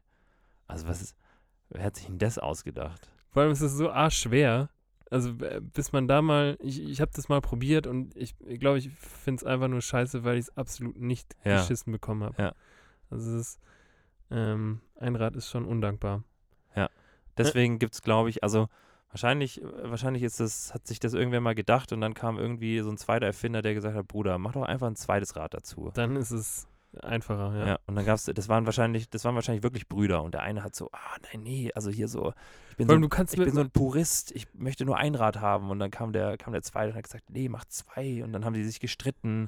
Also 0.71 0.87
was 0.87 1.01
ist, 1.01 1.15
wer 1.69 1.83
hat 1.83 1.95
sich 1.95 2.05
denn 2.05 2.17
das 2.17 2.37
ausgedacht? 2.37 3.09
Vor 3.29 3.43
allem 3.43 3.51
ist 3.51 3.61
es 3.61 3.73
so 3.73 3.91
arschschwer. 3.91 4.69
Also 5.09 5.33
bis 5.73 5.91
man 5.91 6.07
da 6.07 6.21
mal, 6.21 6.57
ich, 6.61 6.81
ich 6.81 7.01
habe 7.01 7.11
das 7.13 7.27
mal 7.27 7.41
probiert 7.41 7.85
und 7.85 8.15
ich 8.15 8.37
glaube, 8.37 8.53
ich, 8.53 8.59
glaub, 8.59 8.77
ich 8.77 8.89
finde 8.91 9.41
es 9.41 9.43
einfach 9.43 9.67
nur 9.67 9.81
scheiße, 9.81 10.23
weil 10.23 10.37
ich 10.37 10.45
es 10.45 10.57
absolut 10.57 10.97
nicht 10.97 11.35
Ja. 11.43 11.57
geschissen 11.57 11.91
bekommen 11.91 12.23
habe. 12.23 12.41
Ja. 12.41 12.53
Also 13.09 13.31
es 13.31 13.41
ist, 13.47 13.59
ähm, 14.29 14.79
Einrad 14.95 15.35
ist 15.35 15.49
schon 15.49 15.65
undankbar. 15.65 16.23
Deswegen 17.37 17.79
gibt 17.79 17.93
es, 17.93 18.01
glaube 18.01 18.29
ich, 18.29 18.43
also 18.43 18.67
wahrscheinlich, 19.09 19.61
wahrscheinlich 19.63 20.21
ist 20.21 20.39
das, 20.41 20.73
hat 20.73 20.85
sich 20.85 20.99
das 20.99 21.13
irgendwer 21.13 21.39
mal 21.39 21.55
gedacht 21.55 21.93
und 21.93 22.01
dann 22.01 22.13
kam 22.13 22.37
irgendwie 22.37 22.79
so 22.81 22.89
ein 22.89 22.97
zweiter 22.97 23.25
Erfinder, 23.25 23.61
der 23.61 23.73
gesagt 23.73 23.95
hat, 23.95 24.07
Bruder, 24.07 24.37
mach 24.37 24.51
doch 24.51 24.63
einfach 24.63 24.87
ein 24.87 24.97
zweites 24.97 25.35
Rad 25.37 25.53
dazu. 25.53 25.91
Dann 25.93 26.17
ist 26.17 26.31
es 26.31 26.67
einfacher, 27.01 27.57
ja. 27.57 27.67
Ja. 27.67 27.79
und 27.87 27.95
dann 27.95 28.05
gab's, 28.05 28.25
das 28.25 28.49
waren 28.49 28.65
wahrscheinlich, 28.65 29.09
das 29.09 29.23
waren 29.25 29.35
wahrscheinlich 29.35 29.63
wirklich 29.63 29.87
Brüder 29.87 30.23
und 30.23 30.33
der 30.33 30.41
eine 30.43 30.63
hat 30.63 30.75
so, 30.75 30.89
ah 30.91 31.17
nein, 31.31 31.43
nee, 31.43 31.71
also 31.73 31.89
hier 31.89 32.07
so, 32.07 32.33
ich 32.71 32.77
bin, 32.77 32.87
Vor 32.87 32.95
so, 32.95 32.99
ein- 32.99 33.01
du 33.01 33.09
kannst 33.09 33.33
ich 33.33 33.39
bin 33.43 33.53
so 33.53 33.61
ein 33.61 33.71
Purist, 33.71 34.31
ich 34.33 34.47
möchte 34.53 34.85
nur 34.85 34.97
ein 34.97 35.15
Rad 35.15 35.39
haben 35.39 35.69
und 35.69 35.79
dann 35.79 35.91
kam 35.91 36.11
der, 36.13 36.37
kam 36.37 36.53
der 36.53 36.61
zweite 36.63 36.89
und 36.91 36.95
hat 36.97 37.03
gesagt, 37.03 37.29
nee, 37.29 37.47
mach 37.49 37.65
zwei 37.65 38.23
und 38.23 38.33
dann 38.33 38.43
haben 38.45 38.53
die 38.53 38.63
sich 38.63 38.79
gestritten 38.79 39.47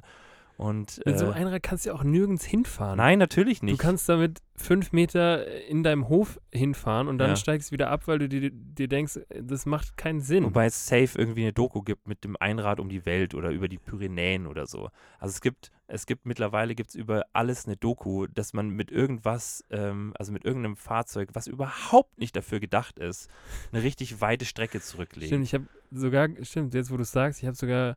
Und 0.56 1.02
Mit 1.04 1.18
so 1.18 1.24
äh, 1.24 1.28
einem 1.32 1.48
Einrad 1.48 1.64
kannst 1.64 1.84
du 1.84 1.90
ja 1.90 1.96
auch 1.96 2.04
nirgends 2.04 2.44
hinfahren. 2.44 2.96
nein, 2.96 3.18
natürlich 3.18 3.60
nicht. 3.62 3.72
Du 3.72 3.76
kannst 3.82 4.08
damit 4.08 4.40
fünf 4.54 4.92
Meter 4.92 5.44
in 5.66 5.82
deinem 5.82 6.08
Hof 6.08 6.40
hinfahren 6.52 7.08
und 7.08 7.18
dann 7.18 7.30
Ja. 7.30 7.36
steigst 7.36 7.70
du 7.70 7.72
wieder 7.72 7.90
ab, 7.90 8.06
weil 8.06 8.20
du 8.20 8.28
dir, 8.28 8.50
dir 8.52 8.86
denkst, 8.86 9.18
das 9.42 9.66
macht 9.66 9.96
keinen 9.96 10.20
Sinn. 10.20 10.44
Wobei 10.44 10.66
es 10.66 10.86
safe 10.86 11.18
irgendwie 11.18 11.42
eine 11.42 11.52
Doku 11.52 11.82
gibt 11.82 12.06
mit 12.06 12.22
dem 12.22 12.36
Einrad 12.38 12.78
um 12.78 12.88
die 12.88 13.04
Welt 13.04 13.34
oder 13.34 13.50
über 13.50 13.66
die 13.66 13.78
Pyrenäen 13.78 14.46
oder 14.46 14.66
so. 14.68 14.90
Also 15.18 15.32
es 15.32 15.40
gibt, 15.40 15.72
es 15.88 16.06
gibt 16.06 16.24
mittlerweile 16.24 16.76
gibt 16.76 16.90
es 16.90 16.94
über 16.94 17.24
alles 17.32 17.66
eine 17.66 17.76
Doku, 17.76 18.28
dass 18.28 18.52
man 18.52 18.70
mit 18.70 18.92
irgendwas, 18.92 19.64
ähm, 19.70 20.14
also 20.16 20.30
mit 20.30 20.44
irgendeinem 20.44 20.76
Fahrzeug, 20.76 21.30
was 21.32 21.48
überhaupt 21.48 22.16
nicht 22.20 22.36
dafür 22.36 22.60
gedacht 22.60 23.00
ist, 23.00 23.28
eine 23.72 23.82
richtig 23.82 24.20
weite 24.20 24.44
Strecke 24.44 24.80
zurücklegt. 24.80 25.26
Stimmt, 25.26 25.44
ich 25.46 25.54
habe 25.54 25.66
sogar, 25.90 26.28
stimmt, 26.42 26.74
jetzt 26.74 26.92
wo 26.92 26.96
du 26.96 27.02
es 27.02 27.10
sagst, 27.10 27.42
ich 27.42 27.46
habe 27.48 27.56
sogar 27.56 27.96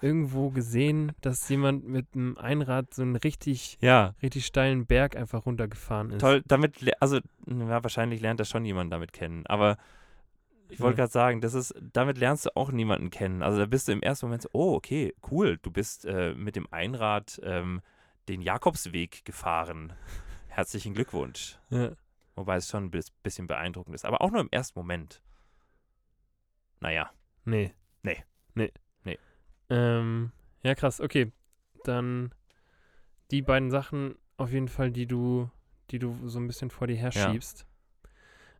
irgendwo 0.00 0.50
gesehen, 0.50 1.12
dass 1.20 1.48
jemand 1.48 1.86
mit 1.86 2.06
einem 2.14 2.36
Einrad 2.38 2.92
so 2.94 3.02
einen 3.02 3.16
richtig, 3.16 3.78
Ja, 3.80 4.14
richtig 4.22 4.46
steilen 4.46 4.86
Berg 4.86 5.16
einfach 5.16 5.46
runtergefahren 5.46 6.10
ist. 6.10 6.20
toll. 6.20 6.42
Damit, 6.46 6.90
also 7.00 7.18
ja, 7.46 7.82
wahrscheinlich 7.82 8.20
lernt 8.20 8.40
das 8.40 8.48
schon 8.48 8.64
jemand 8.64 8.92
damit 8.92 9.12
kennen. 9.12 9.46
Aber 9.46 9.76
ich 10.68 10.80
wollte 10.80 10.98
gerade 10.98 11.12
sagen, 11.12 11.40
das 11.40 11.54
ist, 11.54 11.74
damit 11.92 12.18
lernst 12.18 12.46
du 12.46 12.56
auch 12.56 12.70
niemanden 12.70 13.10
kennen. 13.10 13.42
Also 13.42 13.58
da 13.58 13.66
bist 13.66 13.88
du 13.88 13.92
im 13.92 14.02
ersten 14.02 14.26
Moment 14.26 14.42
so, 14.42 14.48
oh, 14.52 14.74
okay, 14.74 15.14
cool, 15.30 15.58
du 15.62 15.70
bist 15.70 16.04
äh, 16.04 16.32
mit 16.34 16.54
dem 16.56 16.66
Einrad 16.72 17.40
ähm, 17.42 17.80
den 18.28 18.40
Jakobsweg 18.40 19.24
gefahren. 19.24 19.92
Herzlichen 20.48 20.94
Glückwunsch. 20.94 21.58
Ja. 21.70 21.90
Wobei 22.36 22.56
es 22.56 22.68
schon 22.68 22.84
ein 22.84 22.90
bis- 22.90 23.10
bisschen 23.10 23.46
beeindruckend 23.48 23.94
ist. 23.94 24.04
Aber 24.04 24.20
auch 24.20 24.30
nur 24.30 24.40
im 24.40 24.48
ersten 24.50 24.78
Moment. 24.78 25.20
Naja. 26.80 27.10
Nee. 27.44 27.72
Nee. 28.02 28.24
Nee. 28.54 28.72
Ähm, 29.70 30.32
ja, 30.62 30.74
krass. 30.74 31.00
Okay. 31.00 31.32
Dann 31.84 32.32
die 33.30 33.42
beiden 33.42 33.70
Sachen 33.70 34.16
auf 34.36 34.52
jeden 34.52 34.68
Fall, 34.68 34.90
die 34.90 35.06
du, 35.06 35.50
die 35.90 35.98
du 35.98 36.16
so 36.28 36.38
ein 36.38 36.46
bisschen 36.46 36.70
vor 36.70 36.86
dir 36.86 36.96
her 36.96 37.10
Ja. 37.12 37.30
schiebst. 37.32 37.66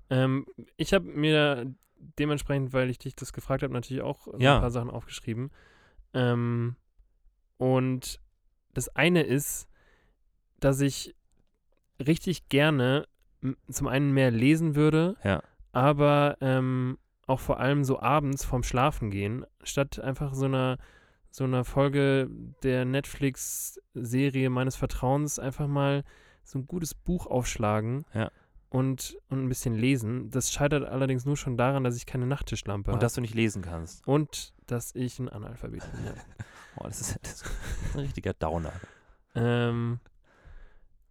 Ähm, 0.08 0.46
ich 0.76 0.92
habe 0.94 1.06
mir 1.06 1.72
dementsprechend, 2.18 2.72
weil 2.72 2.88
ich 2.90 2.98
dich 2.98 3.14
das 3.14 3.32
gefragt 3.32 3.62
habe, 3.62 3.72
natürlich 3.72 4.02
auch 4.02 4.26
Ja. 4.38 4.56
ein 4.56 4.60
paar 4.60 4.70
Sachen 4.70 4.90
aufgeschrieben. 4.90 5.50
Ähm, 6.14 6.76
und 7.58 8.20
das 8.72 8.88
eine 8.96 9.22
ist, 9.22 9.68
dass 10.60 10.80
ich 10.80 11.14
richtig 11.98 12.48
gerne 12.48 13.06
zum 13.70 13.86
einen 13.86 14.12
mehr 14.12 14.30
lesen 14.30 14.74
würde, 14.74 15.16
Ja. 15.24 15.42
aber 15.72 16.36
ähm, 16.40 16.98
auch 17.26 17.40
vor 17.40 17.60
allem 17.60 17.84
so 17.84 18.00
abends 18.00 18.44
vorm 18.44 18.62
Schlafen 18.62 19.10
gehen, 19.10 19.46
statt 19.62 19.98
einfach 20.00 20.34
so 20.34 20.46
einer 20.46 20.78
so 21.30 21.44
einer 21.44 21.64
Folge 21.64 22.28
der 22.62 22.84
Netflix-Serie 22.84 24.50
meines 24.50 24.76
Vertrauens 24.76 25.38
einfach 25.38 25.66
mal 25.66 26.04
so 26.44 26.58
ein 26.58 26.66
gutes 26.66 26.94
Buch 26.94 27.26
aufschlagen 27.26 28.04
Ja. 28.14 28.30
und, 28.68 29.16
und 29.28 29.44
ein 29.44 29.48
bisschen 29.48 29.74
lesen. 29.74 30.30
Das 30.30 30.50
scheitert 30.52 30.84
allerdings 30.88 31.24
nur 31.24 31.36
schon 31.36 31.56
daran, 31.56 31.84
dass 31.84 31.96
ich 31.96 32.06
keine 32.06 32.26
Nachttischlampe 32.26 32.90
Und 32.90 32.96
habe 32.96 33.04
dass 33.04 33.14
du 33.14 33.20
nicht 33.20 33.34
lesen 33.34 33.62
kannst. 33.62 34.06
und 34.06 34.52
dass 34.66 34.94
ich 34.94 35.18
ein 35.18 35.28
Analphabet 35.28 35.80
bin. 35.92 36.04
Ja. 36.06 36.14
Oh, 36.76 36.84
das 36.84 37.00
ist, 37.00 37.18
das 37.22 37.32
ist 37.42 37.44
ein 37.94 38.00
richtiger 38.00 38.32
Downer. 38.32 38.72
ähm, 39.34 39.98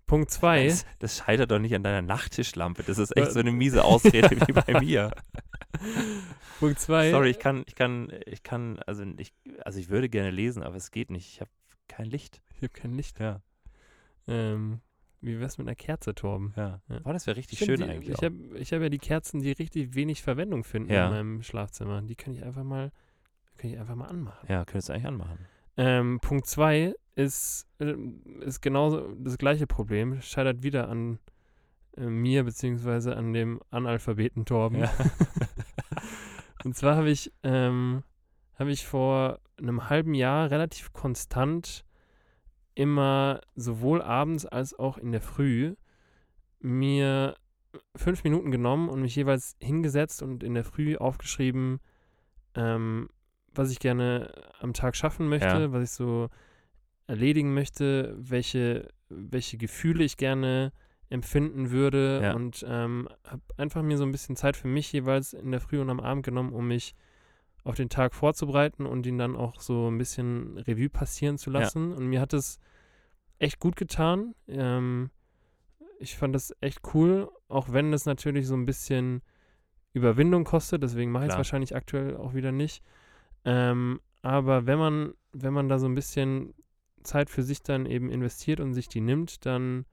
Punkt 0.09 0.31
zwei. 0.31 0.65
Das, 0.67 0.85
das 0.99 1.17
scheitert 1.17 1.51
doch 1.51 1.59
nicht 1.59 1.73
an 1.75 1.83
deiner 1.83 2.01
Nachttischlampe. 2.01 2.83
Das 2.83 2.97
ist 2.97 3.15
echt 3.15 3.31
so 3.31 3.39
eine 3.39 3.51
miese 3.51 3.83
Ausrede 3.85 4.31
wie 4.47 4.51
bei 4.53 4.79
mir. 4.81 5.11
Punkt 6.59 6.79
zwei. 6.79 7.11
Sorry, 7.11 7.29
ich 7.29 7.39
kann, 7.39 7.63
ich 7.67 7.75
kann, 7.75 8.11
ich 8.25 8.43
kann, 8.43 8.79
also 8.85 9.03
ich, 9.17 9.33
also 9.63 9.79
ich 9.79 9.89
würde 9.89 10.09
gerne 10.09 10.31
lesen, 10.31 10.63
aber 10.63 10.75
es 10.75 10.91
geht 10.91 11.09
nicht. 11.11 11.27
Ich 11.29 11.41
habe 11.41 11.49
kein 11.87 12.05
Licht. 12.07 12.41
Ich 12.57 12.63
habe 12.63 12.73
kein 12.73 12.93
Licht. 12.95 13.19
Ja, 13.19 13.41
Ähm, 14.27 14.81
wie 15.21 15.39
wär's 15.39 15.57
mit 15.57 15.67
einer 15.67 15.75
Kerze, 15.75 16.15
Torben? 16.15 16.53
ja. 16.57 16.81
Ja. 16.89 16.99
Boah, 16.99 17.13
das 17.13 17.27
wäre 17.27 17.37
richtig 17.37 17.59
Stimmt, 17.59 17.79
schön 17.79 17.87
die, 17.87 17.93
eigentlich. 17.93 18.17
Ich 18.17 18.23
habe 18.23 18.35
ich 18.57 18.73
hab 18.73 18.81
ja 18.81 18.89
die 18.89 18.97
Kerzen, 18.99 19.41
die 19.41 19.51
richtig 19.51 19.93
wenig 19.95 20.21
Verwendung 20.21 20.63
finden 20.63 20.91
Ja. 20.91 21.05
in 21.07 21.11
meinem 21.13 21.43
Schlafzimmer. 21.43 22.01
Die 22.01 22.15
kann 22.15 22.33
ich 22.33 22.43
einfach 22.43 22.63
mal, 22.63 22.91
kann 23.57 23.69
ich 23.71 23.79
einfach 23.79 23.95
mal 23.95 24.07
anmachen. 24.07 24.47
ja, 24.49 24.65
könntest 24.65 24.89
du 24.89 24.93
eigentlich 24.93 25.07
anmachen. 25.07 25.39
Ähm, 25.77 26.19
Punkt 26.21 26.45
zwei 26.47 26.93
ist, 27.19 27.67
äh, 27.79 27.95
ist 28.39 28.61
genauso 28.61 29.13
das 29.19 29.37
gleiche 29.37 29.67
Problem. 29.67 30.21
Scheitert 30.21 30.63
wieder 30.63 30.87
an 30.87 31.19
äh, 31.97 32.05
mir, 32.05 32.45
beziehungsweise 32.45 33.15
an 33.15 33.33
dem 33.33 33.59
Analphabeten 33.69 34.45
Torben. 34.45 34.79
Ja. 34.79 34.91
Und 36.63 36.75
zwar 36.75 36.95
habe 36.95 37.09
ich, 37.09 37.31
ähm, 37.43 38.03
habe 38.57 38.71
ich 38.71 38.87
vor 38.87 39.39
einem 39.57 39.89
halben 39.89 40.13
Jahr 40.13 40.49
relativ 40.49 40.93
konstant 40.93 41.83
immer 42.73 43.41
sowohl 43.55 44.01
abends 44.01 44.45
als 44.45 44.77
auch 44.77 44.97
in 44.97 45.11
der 45.11 45.21
Früh 45.21 45.75
mir 46.61 47.35
fünf 47.95 48.23
Minuten 48.23 48.51
genommen 48.51 48.87
und 48.87 49.01
mich 49.01 49.15
jeweils 49.15 49.55
hingesetzt 49.61 50.21
und 50.21 50.43
in 50.43 50.53
der 50.53 50.63
Früh 50.63 50.95
aufgeschrieben, 50.95 51.79
ähm, 52.55 53.09
was 53.53 53.71
ich 53.71 53.79
gerne 53.79 54.31
am 54.59 54.73
Tag 54.73 54.95
schaffen 54.95 55.27
möchte, 55.27 55.47
Ja. 55.47 55.71
was 55.71 55.83
ich 55.83 55.91
so 55.91 56.29
erledigen 57.09 57.53
möchte, 57.53 58.15
welche, 58.17 58.87
welche 59.09 59.57
Gefühle 59.57 60.03
ich 60.03 60.15
gerne 60.17 60.71
empfinden 61.09 61.71
würde 61.71 62.19
Ja. 62.21 62.33
und 62.35 62.63
ähm, 62.67 63.09
habe 63.25 63.41
einfach 63.57 63.81
mir 63.81 63.97
so 63.97 64.03
ein 64.03 64.11
bisschen 64.11 64.35
Zeit 64.35 64.55
für 64.55 64.67
mich 64.67 64.91
jeweils 64.93 65.33
in 65.33 65.51
der 65.51 65.59
Früh 65.59 65.79
und 65.81 65.89
am 65.89 65.99
Abend 65.99 66.23
genommen, 66.23 66.53
um 66.53 66.67
mich 66.67 66.93
auf 67.63 67.75
den 67.75 67.89
Tag 67.89 68.13
vorzubereiten 68.13 68.85
und 68.85 69.05
ihn 69.07 69.17
dann 69.17 69.35
auch 69.35 69.59
so 69.59 69.89
ein 69.89 69.97
bisschen 69.97 70.57
Revue 70.59 70.89
passieren 70.89 71.37
zu 71.37 71.49
Ja. 71.51 71.59
lassen. 71.59 71.93
Und 71.93 72.05
mir 72.07 72.21
hat 72.21 72.33
es 72.33 72.59
echt 73.39 73.59
gut 73.59 73.75
getan. 73.75 74.35
Ähm, 74.47 75.09
ich 75.99 76.15
fand 76.15 76.35
das 76.35 76.55
echt 76.61 76.79
cool, 76.93 77.29
auch 77.47 77.73
wenn 77.73 77.91
das 77.91 78.05
natürlich 78.05 78.45
so 78.47 78.53
ein 78.55 78.65
bisschen 78.67 79.21
Überwindung 79.93 80.43
kostet, 80.43 80.83
deswegen 80.83 81.11
mache 81.11 81.25
ich 81.25 81.31
es 81.31 81.37
wahrscheinlich 81.37 81.75
aktuell 81.75 82.15
auch 82.17 82.35
wieder 82.35 82.51
nicht. 82.51 82.83
Ähm, 83.45 83.99
aber 84.21 84.67
wenn 84.67 84.77
man, 84.77 85.13
wenn 85.33 85.53
man 85.53 85.67
da 85.69 85.79
so 85.79 85.87
ein 85.87 85.95
bisschen 85.95 86.53
Zeit 87.03 87.29
für 87.29 87.43
sich 87.43 87.61
dann 87.63 87.85
eben 87.85 88.09
investiert 88.09 88.59
und 88.59 88.73
sich 88.73 88.87
die 88.87 89.01
nimmt, 89.01 89.45
dann 89.45 89.85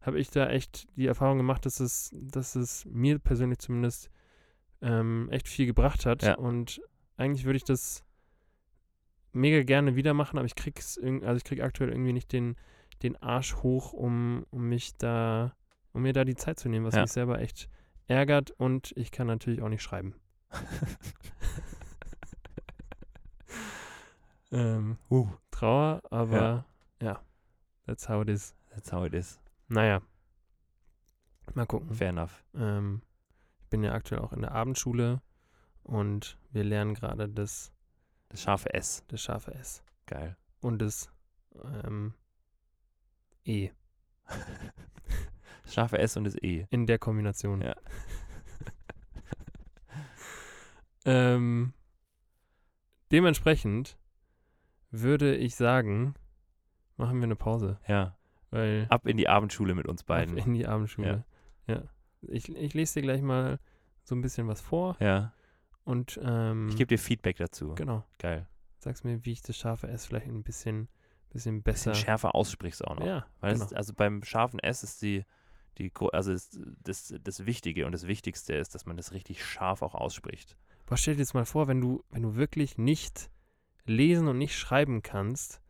habe 0.00 0.18
ich 0.18 0.30
da 0.30 0.48
echt 0.48 0.86
die 0.96 1.06
Erfahrung 1.06 1.36
gemacht, 1.38 1.66
dass 1.66 1.80
es, 1.80 2.10
dass 2.14 2.54
es 2.54 2.86
mir 2.86 3.18
persönlich 3.18 3.58
zumindest 3.58 4.10
ähm, 4.80 5.28
echt 5.30 5.48
viel 5.48 5.66
gebracht 5.66 6.06
hat. 6.06 6.22
Ja. 6.22 6.36
Und 6.36 6.80
eigentlich 7.16 7.44
würde 7.44 7.58
ich 7.58 7.64
das 7.64 8.04
mega 9.32 9.62
gerne 9.62 9.96
wieder 9.96 10.14
machen, 10.14 10.38
aber 10.38 10.46
ich 10.46 10.54
krieg's 10.54 10.98
also 10.98 11.36
ich 11.36 11.44
krieg 11.44 11.62
aktuell 11.62 11.90
irgendwie 11.90 12.12
nicht 12.14 12.32
den, 12.32 12.56
den 13.02 13.16
Arsch 13.22 13.56
hoch, 13.56 13.92
um, 13.92 14.46
um 14.50 14.68
mich 14.68 14.96
da, 14.96 15.54
um 15.92 16.02
mir 16.02 16.12
da 16.12 16.24
die 16.24 16.34
Zeit 16.34 16.58
zu 16.58 16.68
nehmen, 16.68 16.86
was 16.86 16.94
Ja. 16.94 17.02
mich 17.02 17.12
selber 17.12 17.38
echt 17.40 17.68
ärgert 18.06 18.50
und 18.52 18.92
ich 18.96 19.12
kann 19.12 19.26
natürlich 19.26 19.62
auch 19.62 19.68
nicht 19.68 19.82
schreiben. 19.82 20.14
ähm, 24.52 24.98
uh, 25.10 25.28
Trauer, 25.50 26.02
aber 26.10 26.64
ja. 27.00 27.20
that's 27.86 28.08
how 28.08 28.22
it 28.22 28.28
is. 28.28 28.54
that's 28.70 28.92
how 28.92 29.04
it 29.04 29.14
is. 29.14 29.40
Naja. 29.68 30.02
Mal 31.54 31.66
gucken. 31.66 31.92
Fair 31.94 32.10
enough. 32.10 32.44
Ähm, 32.54 33.02
ich 33.60 33.66
bin 33.68 33.82
ja 33.82 33.92
aktuell 33.92 34.20
auch 34.20 34.32
in 34.32 34.42
der 34.42 34.52
Abendschule 34.52 35.20
und 35.82 36.38
wir 36.52 36.64
lernen 36.64 36.94
gerade 36.94 37.28
das, 37.28 37.72
Das 38.28 38.42
scharfe 38.42 38.72
S. 38.74 39.04
das 39.08 39.20
scharfe 39.22 39.52
S 39.54 39.82
Geil. 40.06 40.36
und 40.60 40.78
das 40.80 41.10
ähm, 41.84 42.14
E 43.44 43.70
Das 45.64 45.74
scharfe 45.74 45.98
S 45.98 46.16
und 46.16 46.24
das 46.24 46.36
E. 46.36 46.66
in 46.70 46.86
der 46.86 46.98
Kombination. 46.98 47.62
Ja. 47.62 47.74
ähm, 51.04 51.72
dementsprechend 53.10 53.96
würde 54.90 55.36
ich 55.36 55.54
sagen, 55.56 56.14
machen 56.96 57.18
wir 57.18 57.24
eine 57.24 57.36
Pause, 57.36 57.78
Ja. 57.86 58.16
weil 58.50 58.86
Ab 58.90 59.06
in 59.06 59.16
die 59.16 59.28
Abendschule 59.28 59.74
mit 59.74 59.86
uns 59.86 60.02
beiden. 60.02 60.38
Ab 60.38 60.46
in 60.46 60.54
die 60.54 60.66
Abendschule. 60.66 61.24
Ja. 61.66 61.82
Ich, 62.22 62.48
ich 62.54 62.74
lese 62.74 62.94
dir 63.00 63.02
gleich 63.02 63.22
mal 63.22 63.58
so 64.04 64.14
ein 64.14 64.20
bisschen 64.20 64.46
was 64.48 64.60
vor 64.60 64.96
Ja. 65.00 65.32
und 65.84 66.18
ähm, 66.22 66.68
Ich 66.68 66.76
gebe 66.76 66.88
dir 66.88 66.98
Feedback 66.98 67.36
dazu. 67.36 67.74
genau. 67.74 68.04
Geil. 68.18 68.46
Sag's 68.78 69.04
mir, 69.04 69.24
wie 69.24 69.32
ich 69.32 69.42
das 69.42 69.56
scharfe 69.56 69.88
S 69.88 70.06
vielleicht 70.06 70.26
ein 70.26 70.42
bisschen, 70.42 70.88
bisschen 71.30 71.62
Bisschen 71.62 71.92
besser. 71.92 71.94
schärfer 71.94 72.34
aussprichst 72.34 72.84
auch 72.86 72.96
noch. 72.98 73.06
ja, 73.06 73.26
Weil 73.40 73.52
genau. 73.54 73.64
es, 73.66 73.72
also 73.72 73.92
beim 73.94 74.22
scharfen 74.24 74.58
S 74.58 74.82
ist 74.82 75.00
die, 75.02 75.24
die 75.78 75.92
also 76.12 76.32
ist 76.32 76.58
das, 76.82 77.14
das 77.22 77.46
Wichtige 77.46 77.86
und 77.86 77.92
das 77.92 78.06
Wichtigste 78.06 78.54
ist, 78.54 78.74
dass 78.74 78.84
man 78.86 78.96
das 78.96 79.12
richtig 79.12 79.44
scharf 79.44 79.82
auch 79.82 79.94
ausspricht. 79.94 80.56
Boah, 80.86 80.96
stell 80.96 81.14
dir 81.14 81.20
jetzt 81.20 81.34
mal 81.34 81.44
vor, 81.46 81.68
wenn 81.68 81.80
du, 81.80 82.02
wenn 82.10 82.22
du 82.22 82.34
wirklich 82.36 82.76
nicht 82.78 83.30
lesen 83.86 84.28
und 84.28 84.38
nicht 84.38 84.56
schreiben 84.56 85.02
kannst 85.02 85.60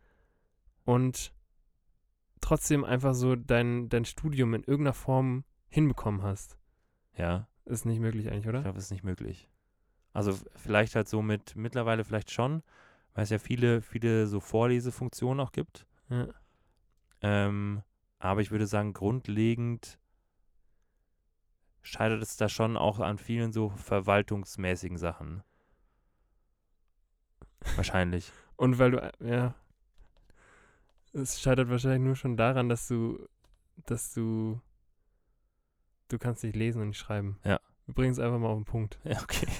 und 0.85 1.33
trotzdem 2.41 2.83
einfach 2.83 3.13
so 3.13 3.35
dein, 3.35 3.89
dein 3.89 4.05
Studium 4.05 4.53
in 4.53 4.63
irgendeiner 4.63 4.93
Form 4.93 5.43
hinbekommen 5.69 6.23
hast. 6.23 6.57
Ja. 7.15 7.47
Ist 7.65 7.85
nicht 7.85 7.99
möglich 7.99 8.27
eigentlich, 8.29 8.45
Ich 8.45 8.49
oder? 8.49 8.61
glaube, 8.61 8.75
das 8.75 8.85
ist 8.85 8.91
nicht 8.91 9.03
möglich. 9.03 9.49
Also 10.13 10.37
vielleicht 10.55 10.95
halt 10.95 11.07
so 11.07 11.21
mit, 11.21 11.55
mittlerweile 11.55 12.03
vielleicht 12.03 12.31
schon, 12.31 12.63
weil 13.13 13.23
es 13.23 13.29
ja 13.29 13.39
viele, 13.39 13.81
viele 13.81 14.27
so 14.27 14.39
Vorlesefunktionen 14.39 15.39
auch 15.39 15.51
gibt. 15.51 15.85
Ja. 16.09 16.27
Ähm, 17.21 17.83
aber 18.19 18.41
ich 18.41 18.51
würde 18.51 18.67
sagen, 18.67 18.93
grundlegend 18.93 19.99
scheitert 21.81 22.21
es 22.21 22.37
da 22.37 22.49
schon 22.49 22.77
auch 22.77 22.99
an 22.99 23.17
vielen 23.17 23.51
so 23.53 23.69
verwaltungsmäßigen 23.69 24.97
Sachen. 24.97 25.43
Wahrscheinlich. 27.75 28.31
Und 28.55 28.79
weil 28.79 28.91
du, 28.91 29.11
ja. 29.19 29.55
Es 31.13 31.41
scheitert 31.41 31.69
wahrscheinlich 31.69 32.01
nur 32.01 32.15
schon 32.15 32.37
daran, 32.37 32.69
dass 32.69 32.87
du, 32.87 33.27
dass 33.85 34.13
du, 34.13 34.61
du 36.07 36.17
kannst 36.17 36.43
nicht 36.43 36.55
lesen 36.55 36.81
und 36.81 36.89
nicht 36.89 36.99
schreiben. 36.99 37.37
Ja. 37.43 37.59
Wir 37.85 37.95
bringen 37.95 38.13
es 38.13 38.19
einfach 38.19 38.39
mal 38.39 38.47
auf 38.47 38.57
den 38.57 38.65
Punkt. 38.65 38.99
Ja, 39.03 39.21
okay. 39.21 39.47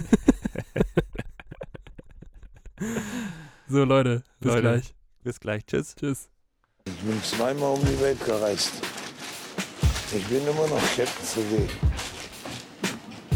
So, 3.71 3.85
Leute, 3.85 4.21
bis 4.41 4.49
Leute. 4.49 4.61
gleich. 4.61 4.95
Bis 5.23 5.39
gleich. 5.39 5.65
Tschüss. 5.65 5.95
Tschüss. 5.95 6.29
Ich 6.83 6.97
bin 7.03 7.23
zweimal 7.23 7.75
um 7.75 7.79
die 7.79 7.97
Welt 8.01 8.21
gereist. 8.25 8.73
Ich 10.13 10.27
bin 10.27 10.41
immer 10.45 10.67
noch 10.67 10.81
Captain 10.93 11.25
CW. 11.25 11.69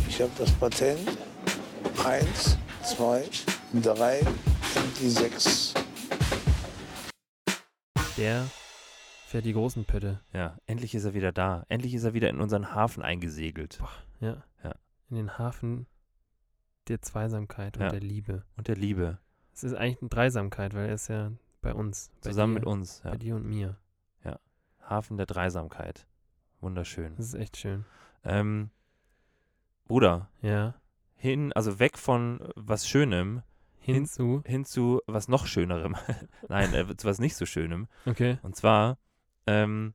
Ich 0.10 0.22
habe 0.22 0.32
das 0.38 0.52
Patent. 0.52 1.18
Eins, 2.04 2.58
zwei, 2.84 3.24
drei 3.82 4.20
und 4.76 5.00
die 5.00 5.10
sechs. 5.10 5.74
Der 8.18 8.46
fährt 9.28 9.46
die 9.46 9.54
großen 9.54 9.86
Pötte. 9.86 10.22
Ja, 10.34 10.58
endlich 10.66 10.96
ist 10.96 11.06
er 11.06 11.14
wieder 11.14 11.32
da. 11.32 11.66
Endlich 11.70 11.94
ist 11.94 12.04
er 12.04 12.14
wieder 12.14 12.30
in 12.30 12.40
unseren 12.40 12.74
Hafen 12.74 13.04
eingesegelt. 13.04 13.80
Ja. 14.20 14.44
Ja. 14.64 14.76
In 15.10 15.18
den 15.18 15.38
Hafen 15.38 15.88
der 16.88 17.02
Zweisamkeit 17.02 17.78
und 17.78 17.84
Ja. 17.84 17.90
der 17.90 18.00
Liebe. 18.00 18.44
Und 18.58 18.68
der 18.68 18.76
Liebe. 18.76 19.20
Es 19.54 19.64
ist 19.64 19.74
eigentlich 19.74 20.02
eine 20.02 20.10
Dreisamkeit, 20.10 20.74
weil 20.74 20.88
er 20.88 20.96
ist 20.96 21.08
ja 21.08 21.32
bei 21.62 21.74
uns. 21.74 22.12
Bei 22.22 22.30
Zusammen 22.30 22.54
dir, 22.56 22.60
mit 22.60 22.68
uns. 22.68 23.02
Ja. 23.04 23.12
Bei 23.12 23.18
dir 23.18 23.36
und 23.36 23.46
mir. 23.46 23.78
Hafen 24.88 25.18
der 25.18 25.26
Dreisamkeit. 25.26 26.06
Wunderschön. 26.62 27.16
Das 27.16 27.26
ist 27.26 27.34
echt 27.34 27.58
schön. 27.58 27.86
Ähm, 28.24 28.70
Bruder, 29.88 30.30
Ja. 30.44 30.76
hin, 31.16 31.52
also 31.54 31.80
weg 31.80 31.98
von 31.98 32.40
was 32.56 32.88
Schönem 32.88 33.42
Hin- 33.86 33.96
Hinzu. 33.96 34.42
hin 34.46 34.66
zu 34.66 35.02
was 35.08 35.28
noch 35.28 35.46
Schönerem. 35.46 35.96
Nein, 36.50 36.74
äh, 36.74 36.96
zu 36.98 37.08
was 37.08 37.20
nicht 37.20 37.36
so 37.36 37.46
Schönem. 37.46 37.88
Okay. 38.06 38.38
Und 38.44 38.56
zwar 38.56 38.98
ähm, 39.48 39.94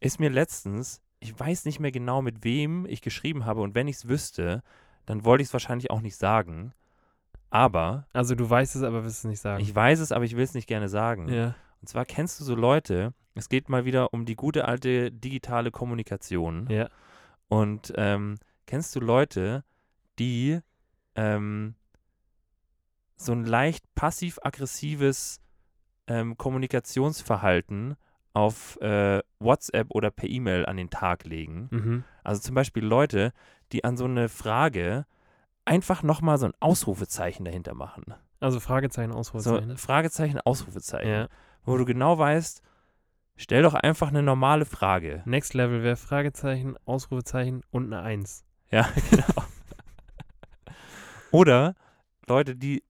ist 0.00 0.18
mir 0.20 0.30
letztens, 0.30 1.00
ich 1.20 1.38
weiß 1.38 1.64
nicht 1.64 1.78
mehr 1.80 1.92
genau, 1.92 2.20
mit 2.22 2.42
wem 2.44 2.84
ich 2.86 3.00
geschrieben 3.00 3.44
habe 3.44 3.60
und 3.60 3.74
wenn 3.74 3.86
ich 3.88 3.96
es 3.96 4.08
wüsste, 4.08 4.62
dann 5.06 5.24
wollte 5.24 5.42
ich 5.42 5.48
es 5.48 5.52
wahrscheinlich 5.52 5.90
auch 5.90 6.00
nicht 6.00 6.16
sagen. 6.16 6.72
Aber 7.50 8.06
Also 8.12 8.34
du 8.34 8.48
weißt 8.48 8.76
es, 8.76 8.82
aber 8.82 9.04
willst 9.04 9.18
es 9.18 9.24
nicht 9.24 9.40
sagen. 9.40 9.62
ich 9.62 9.74
weiß 9.74 10.00
es, 10.00 10.10
aber 10.12 10.24
ich 10.24 10.36
will 10.36 10.44
es 10.44 10.54
nicht 10.54 10.66
gerne 10.66 10.88
sagen. 10.88 11.28
ja. 11.28 11.54
Und 11.80 11.88
zwar 11.88 12.04
kennst 12.04 12.38
du 12.38 12.44
so 12.44 12.54
Leute, 12.54 13.12
es 13.34 13.48
geht 13.48 13.68
mal 13.68 13.84
wieder 13.84 14.14
um 14.14 14.24
die 14.24 14.36
gute 14.36 14.66
alte 14.66 15.10
digitale 15.10 15.72
Kommunikation. 15.72 16.68
Ja. 16.70 16.88
Und 17.48 17.92
ähm, 17.96 18.36
kennst 18.66 18.94
du 18.94 19.00
Leute, 19.00 19.64
die 20.20 20.60
ähm, 21.16 21.74
so 23.22 23.32
ein 23.32 23.44
leicht 23.44 23.84
passiv-aggressives 23.94 25.40
ähm, 26.08 26.36
Kommunikationsverhalten 26.36 27.96
auf 28.34 28.80
äh, 28.80 29.20
WhatsApp 29.38 29.88
oder 29.90 30.10
per 30.10 30.28
E-Mail 30.28 30.66
an 30.66 30.76
den 30.76 30.90
Tag 30.90 31.24
legen? 31.24 31.68
Mhm. 31.70 32.04
Also 32.24 32.40
zum 32.40 32.54
Beispiel 32.54 32.84
Leute, 32.84 33.32
die 33.72 33.84
an 33.84 33.96
so 33.96 34.04
eine 34.04 34.28
Frage 34.28 35.06
einfach 35.64 36.02
nochmal 36.02 36.38
so 36.38 36.46
ein 36.46 36.54
Ausrufezeichen 36.60 37.44
dahinter 37.44 37.74
machen. 37.74 38.14
Also 38.40 38.58
Fragezeichen, 38.58 39.12
So 39.12 39.18
Ausrufezeichen. 39.18 39.76
Fragezeichen, 39.76 40.40
Ausrufezeichen. 40.40 41.08
ja. 41.08 41.28
Wo 41.64 41.76
du 41.76 41.84
genau 41.84 42.18
weißt, 42.18 42.60
stell 43.36 43.62
doch 43.62 43.74
einfach 43.74 44.08
eine 44.08 44.22
normale 44.22 44.64
Frage. 44.64 45.22
Next 45.26 45.54
Level 45.54 45.84
wäre 45.84 45.94
Fragezeichen, 45.96 46.76
Ausrufezeichen 46.84 47.62
und 47.70 47.92
eine 47.92 48.02
Eins. 48.02 48.44
Ja, 48.70 48.88
genau. 49.10 49.44
Oder 51.30 51.74
Leute, 52.26 52.56
die 52.56 52.82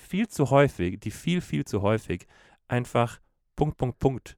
viel 0.00 0.28
zu 0.28 0.50
häufig, 0.50 1.00
die 1.00 1.10
viel, 1.10 1.40
viel 1.40 1.64
zu 1.64 1.82
häufig 1.82 2.26
einfach 2.68 3.20
Punkt, 3.56 3.76
Punkt, 3.76 3.98
Punkt 3.98 4.36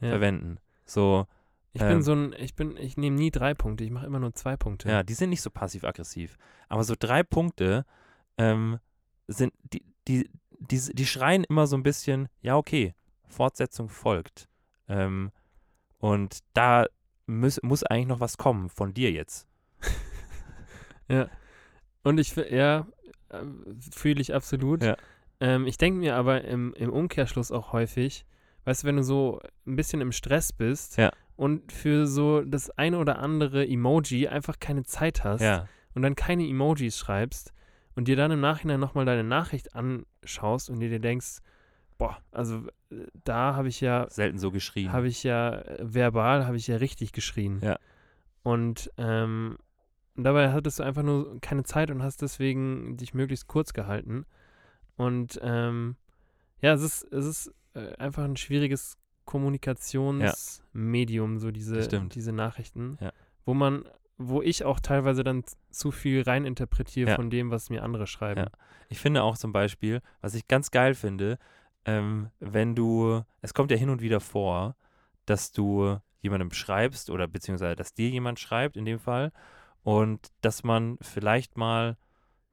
Ja. 0.00 0.10
verwenden. 0.10 0.58
So, 0.84 1.26
Ich 1.72 1.80
Ähm, 1.82 1.88
bin 1.88 2.02
so 2.02 2.12
ein, 2.14 2.32
ich 2.38 2.54
bin, 2.54 2.76
ich 2.76 2.96
nehme 2.96 3.16
nie 3.16 3.30
drei 3.32 3.52
Punkte, 3.54 3.82
ich 3.84 3.90
mache 3.90 4.06
immer 4.06 4.20
nur 4.20 4.32
zwei 4.34 4.56
Punkte. 4.56 4.88
ja, 4.88 5.02
die 5.02 5.14
sind 5.14 5.30
nicht 5.30 5.42
so 5.42 5.50
passiv-aggressiv. 5.50 6.36
Aber 6.68 6.84
so 6.84 6.94
drei 6.98 7.22
Punkte 7.24 7.84
ähm, 8.38 8.78
sind, 9.26 9.52
die, 9.72 9.82
die, 10.06 10.30
die, 10.60 10.78
die 10.94 11.06
schreien 11.06 11.42
immer 11.44 11.66
so 11.66 11.76
ein 11.76 11.82
bisschen, 11.82 12.28
ja, 12.42 12.56
okay, 12.56 12.94
Fortsetzung 13.26 13.88
folgt. 13.88 14.48
Ähm, 14.88 15.32
und 15.98 16.38
da 16.52 16.86
muss, 17.26 17.60
muss 17.62 17.82
eigentlich 17.82 18.06
noch 18.06 18.20
was 18.20 18.36
kommen 18.38 18.68
von 18.68 18.94
dir 18.94 19.10
jetzt. 19.10 19.48
Und 22.02 22.18
ich, 22.18 22.36
ja, 22.36 22.86
fühle 23.92 24.20
ich 24.20 24.34
absolut. 24.34 24.82
Ja. 24.82 24.96
Ähm, 25.40 25.66
ich 25.66 25.78
denke 25.78 25.98
mir 26.00 26.16
aber 26.16 26.42
im, 26.44 26.74
im 26.74 26.90
Umkehrschluss 26.90 27.50
auch 27.52 27.72
häufig, 27.72 28.24
weißt 28.64 28.82
du, 28.82 28.86
wenn 28.86 28.96
du 28.96 29.02
so 29.02 29.40
ein 29.66 29.76
bisschen 29.76 30.00
im 30.00 30.12
Stress 30.12 30.52
bist 30.52 30.96
Ja. 30.96 31.10
und 31.36 31.72
für 31.72 32.06
so 32.06 32.42
das 32.42 32.70
eine 32.70 32.98
oder 32.98 33.18
andere 33.18 33.66
Emoji 33.66 34.28
einfach 34.28 34.58
keine 34.60 34.84
Zeit 34.84 35.24
hast 35.24 35.42
Ja, 35.42 35.68
und 35.94 36.02
dann 36.02 36.14
keine 36.14 36.46
Emojis 36.48 36.98
schreibst 36.98 37.52
und 37.96 38.08
dir 38.08 38.16
dann 38.16 38.30
im 38.30 38.40
Nachhinein 38.40 38.80
nochmal 38.80 39.04
deine 39.04 39.24
Nachricht 39.24 39.74
anschaust 39.74 40.70
und 40.70 40.80
dir 40.80 40.88
dir 40.88 41.00
denkst, 41.00 41.38
boah, 41.98 42.18
also 42.32 42.66
äh, 42.90 43.06
da 43.24 43.54
habe 43.54 43.68
ich 43.68 43.80
ja 43.80 44.06
selten 44.10 44.38
so 44.38 44.50
geschrien. 44.50 44.92
habe 44.92 45.08
ich 45.08 45.22
ja 45.24 45.54
äh, 45.58 45.78
verbal, 45.80 46.46
habe 46.46 46.56
ich 46.56 46.66
ja 46.66 46.76
richtig 46.76 47.12
geschrien. 47.12 47.60
Ja. 47.62 47.78
Und 48.42 48.90
ähm, 48.98 49.56
dabei 50.16 50.52
hattest 50.52 50.78
du 50.78 50.82
einfach 50.82 51.02
nur 51.02 51.40
keine 51.40 51.64
Zeit 51.64 51.90
und 51.90 52.02
hast 52.02 52.22
deswegen 52.22 52.96
dich 52.96 53.14
möglichst 53.14 53.46
kurz 53.48 53.72
gehalten. 53.72 54.26
Und 54.96 55.40
ähm, 55.42 55.96
ja, 56.60 56.72
es 56.74 56.82
ist, 56.82 57.02
es 57.12 57.26
ist 57.26 57.54
äh, 57.74 57.94
einfach 57.96 58.24
ein 58.24 58.36
schwieriges 58.36 58.96
Kommunikationsmedium, 59.24 61.38
so 61.38 61.50
diese, 61.50 61.88
diese 62.08 62.32
Nachrichten, 62.32 62.98
Ja. 63.00 63.12
wo 63.44 63.54
man, 63.54 63.84
wo 64.18 64.42
ich 64.42 64.64
auch 64.64 64.80
teilweise 64.80 65.24
dann 65.24 65.44
zu 65.70 65.90
viel 65.90 66.22
reininterpretiere 66.22 67.10
Ja. 67.10 67.16
von 67.16 67.30
dem, 67.30 67.50
was 67.50 67.70
mir 67.70 67.82
andere 67.82 68.06
schreiben. 68.06 68.40
Ja. 68.40 68.48
Ich 68.88 69.00
finde 69.00 69.22
auch 69.22 69.36
zum 69.36 69.52
Beispiel, 69.52 70.00
was 70.20 70.34
ich 70.34 70.46
ganz 70.48 70.70
geil 70.70 70.94
finde, 70.94 71.38
ähm, 71.84 72.30
wenn 72.40 72.74
du, 72.74 73.22
es 73.42 73.54
kommt 73.54 73.70
ja 73.70 73.76
hin 73.76 73.90
und 73.90 74.00
wieder 74.00 74.20
vor, 74.20 74.76
dass 75.26 75.52
du 75.52 75.98
jemandem 76.20 76.52
schreibst 76.52 77.10
oder 77.10 77.26
beziehungsweise, 77.26 77.76
dass 77.76 77.94
dir 77.94 78.08
jemand 78.08 78.40
schreibt 78.40 78.76
in 78.76 78.84
dem 78.84 78.98
Fall 78.98 79.32
und 79.84 80.32
dass 80.40 80.64
man 80.64 80.98
vielleicht 81.00 81.56
mal, 81.56 81.96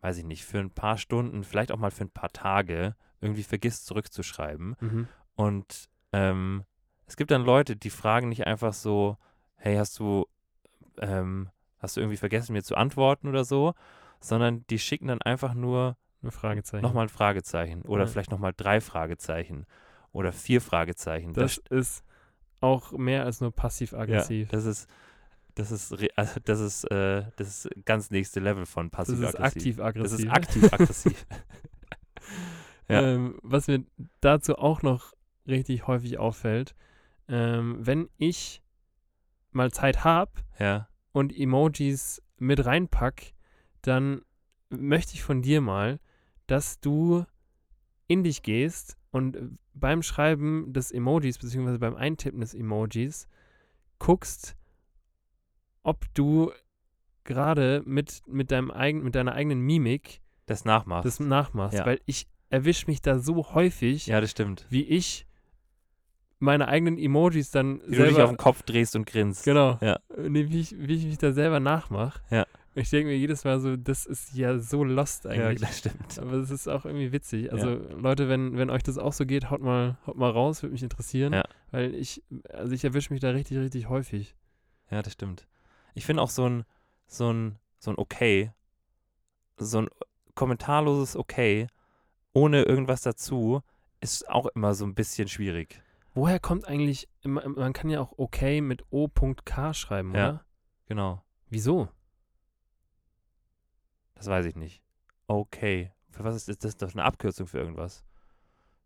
weiß 0.01 0.17
ich 0.17 0.25
nicht, 0.25 0.45
für 0.45 0.59
ein 0.59 0.69
paar 0.69 0.97
Stunden, 0.97 1.43
vielleicht 1.43 1.71
auch 1.71 1.77
mal 1.77 1.91
für 1.91 2.03
ein 2.03 2.11
paar 2.11 2.31
Tage 2.31 2.95
irgendwie 3.21 3.43
vergisst 3.43 3.87
zurückzuschreiben. 3.87 4.75
Mhm. 4.79 5.07
Und 5.35 5.89
ähm, 6.11 6.65
es 7.07 7.15
gibt 7.15 7.31
dann 7.31 7.43
Leute, 7.43 7.75
die 7.75 7.89
fragen 7.89 8.29
nicht 8.29 8.45
einfach 8.45 8.73
so, 8.73 9.17
hey, 9.55 9.77
hast 9.77 9.97
du, 9.99 10.25
ähm, 10.97 11.49
hast 11.79 11.95
du 11.97 12.01
irgendwie 12.01 12.17
vergessen, 12.17 12.53
mir 12.53 12.63
zu 12.63 12.75
antworten 12.75 13.27
oder 13.27 13.43
so, 13.43 13.73
sondern 14.19 14.65
die 14.69 14.79
schicken 14.79 15.07
dann 15.07 15.21
einfach 15.21 15.53
nur 15.53 15.97
Nur 16.21 16.31
Fragezeichen. 16.31 16.83
nochmal 16.83 17.05
ein 17.05 17.09
Fragezeichen 17.09 17.81
oder 17.83 18.03
Ja. 18.03 18.07
vielleicht 18.07 18.31
nochmal 18.31 18.53
drei 18.55 18.81
Fragezeichen 18.81 19.65
oder 20.11 20.31
vier 20.31 20.61
Fragezeichen. 20.61 21.33
Das 21.33 21.57
ist 21.69 22.03
auch 22.59 22.91
mehr 22.91 23.23
als 23.25 23.41
nur 23.41 23.51
passiv-aggressiv. 23.51 24.51
Ja, 24.51 24.57
das 24.57 24.65
ist, 24.65 24.89
das 25.55 25.71
ist, 25.71 25.93
also 26.15 26.39
das 26.43 26.59
ist, 26.59 26.83
äh, 26.85 27.25
das 27.35 27.65
ist 27.65 27.85
ganz 27.85 28.11
nächste 28.11 28.39
Level 28.39 28.65
von 28.65 28.89
das 28.91 29.09
ist 29.09 29.37
passiv-aggressiv. 29.37 30.11
Das 30.11 30.19
ist 30.19 30.29
aktiv-aggressiv. 30.29 31.25
Ja. 32.87 33.03
Ähm, 33.03 33.39
was 33.41 33.67
mir 33.67 33.85
dazu 34.19 34.57
auch 34.57 34.81
noch 34.81 35.13
richtig 35.47 35.87
häufig 35.87 36.17
auffällt, 36.17 36.75
ähm, 37.29 37.77
wenn 37.79 38.09
ich 38.17 38.61
mal 39.51 39.71
Zeit 39.71 40.03
habe 40.03 40.31
ja, 40.59 40.89
und 41.13 41.33
Emojis 41.33 42.21
mit 42.37 42.65
reinpack, 42.65 43.33
dann 43.81 44.23
möchte 44.69 45.13
ich 45.13 45.23
von 45.23 45.41
dir 45.41 45.61
mal, 45.61 46.01
dass 46.47 46.81
du 46.81 47.25
in 48.07 48.23
dich 48.23 48.43
gehst 48.43 48.97
und 49.11 49.57
beim 49.73 50.03
Schreiben 50.03 50.73
des 50.73 50.91
Emojis, 50.91 51.37
beziehungsweise 51.37 51.79
beim 51.79 51.95
Eintippen 51.95 52.41
des 52.41 52.53
Emojis, 52.53 53.29
guckst, 53.99 54.57
ob 55.83 56.05
du 56.13 56.51
gerade 57.23 57.83
mit, 57.85 58.21
mit, 58.27 58.51
deinem 58.51 58.71
eigen, 58.71 59.03
mit 59.03 59.15
deiner 59.15 59.33
eigenen 59.33 59.61
Mimik 59.61 60.21
das 60.45 60.65
nachmachst. 60.65 61.05
das 61.05 61.19
nachmachst. 61.19 61.77
Ja. 61.77 61.85
Weil 61.85 61.99
ich 62.05 62.27
erwische 62.49 62.87
mich 62.87 63.01
da 63.01 63.19
so 63.19 63.53
häufig, 63.53 64.07
ja, 64.07 64.19
das 64.19 64.31
stimmt. 64.31 64.65
wie 64.69 64.83
ich 64.83 65.25
meine 66.39 66.67
eigenen 66.67 66.97
Emojis 66.97 67.51
dann 67.51 67.81
Wie 67.85 67.95
du 67.95 68.03
dich 68.03 68.09
auf 68.09 68.15
selber 68.15 68.27
den 68.33 68.37
Kopf 68.37 68.63
drehst 68.63 68.95
und 68.95 69.05
grinst. 69.05 69.45
Genau. 69.45 69.77
Ja. 69.79 69.99
Nee, 70.17 70.49
wie, 70.49 70.59
ich, 70.59 70.75
wie 70.77 70.95
ich 70.95 71.05
mich 71.05 71.19
da 71.19 71.31
selber 71.31 71.59
nachmache. 71.59 72.19
Ja. 72.31 72.45
Ich 72.73 72.89
denke 72.89 73.09
mir 73.09 73.17
jedes 73.17 73.43
Mal 73.43 73.59
so, 73.59 73.75
das 73.75 74.05
ist 74.05 74.33
ja 74.33 74.57
so 74.57 74.83
lost 74.83 75.25
Ja, 75.25 75.31
eigentlich. 75.31 75.59
das 75.59 75.79
stimmt. 75.79 76.19
Aber 76.19 76.33
es 76.33 76.49
ist 76.49 76.67
auch 76.67 76.85
irgendwie 76.85 77.11
witzig. 77.11 77.51
Also 77.51 77.81
Leute, 77.97 78.29
wenn, 78.29 78.57
wenn 78.57 78.69
euch 78.69 78.81
das 78.81 78.97
auch 78.97 79.13
so 79.13 79.25
geht, 79.25 79.49
haut 79.49 79.61
mal, 79.61 79.97
haut 80.07 80.15
mal 80.17 80.31
raus, 80.31 80.63
würde 80.63 80.73
mich 80.73 80.83
interessieren. 80.83 81.33
Ja. 81.33 81.43
Weil 81.71 81.93
ich, 81.93 82.23
also 82.49 82.73
ich 82.73 82.83
erwische 82.83 83.13
mich 83.13 83.19
da 83.19 83.31
richtig, 83.31 83.57
richtig 83.57 83.89
häufig. 83.89 84.35
Ja, 84.89 85.01
das 85.01 85.13
stimmt. 85.13 85.47
Ich 85.93 86.05
finde 86.05 86.21
auch 86.23 86.29
so 86.29 86.47
ein, 86.47 86.63
so 87.07 87.31
ein, 87.31 87.57
so 87.79 87.91
ein 87.91 87.97
Okay, 87.97 88.51
so 89.57 89.79
ein 89.81 89.89
kommentarloses 90.35 91.15
Okay, 91.15 91.67
ohne 92.33 92.63
irgendwas 92.63 93.01
dazu, 93.01 93.61
ist 93.99 94.27
auch 94.29 94.47
immer 94.47 94.73
so 94.73 94.85
ein 94.85 94.95
bisschen 94.95 95.27
schwierig. 95.27 95.81
Woher 96.13 96.39
kommt 96.39 96.67
eigentlich, 96.67 97.07
ma- 97.23 97.47
man 97.47 97.73
kann 97.73 97.89
ja 97.89 98.01
auch 98.01 98.13
okay 98.17 98.61
mit 98.61 98.83
O.K. 98.89 99.73
schreiben, 99.73 100.13
Ja. 100.15 100.29
oder? 100.29 100.45
Genau. 100.87 101.23
Wieso? 101.49 101.87
Das 104.15 104.27
weiß 104.27 104.45
ich 104.45 104.55
nicht. 104.55 104.81
Okay. 105.27 105.91
Für 106.09 106.23
was 106.23 106.35
ist 106.35 106.47
das? 106.49 106.57
Das 106.57 106.69
ist 106.69 106.81
doch 106.81 106.91
eine 106.93 107.03
Abkürzung 107.03 107.47
für 107.47 107.59
irgendwas. 107.59 108.03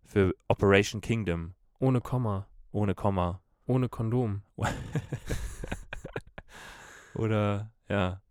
Für 0.03 0.34
Operation 0.47 1.01
Kingdom. 1.01 1.56
Ohne 1.80 1.99
Komma, 2.01 2.47
Ohne 2.72 2.93
Komma. 2.95 3.41
ohne 3.66 3.89
Kondom. 3.89 4.43
Oder, 7.16 7.72
ja. 7.89 8.22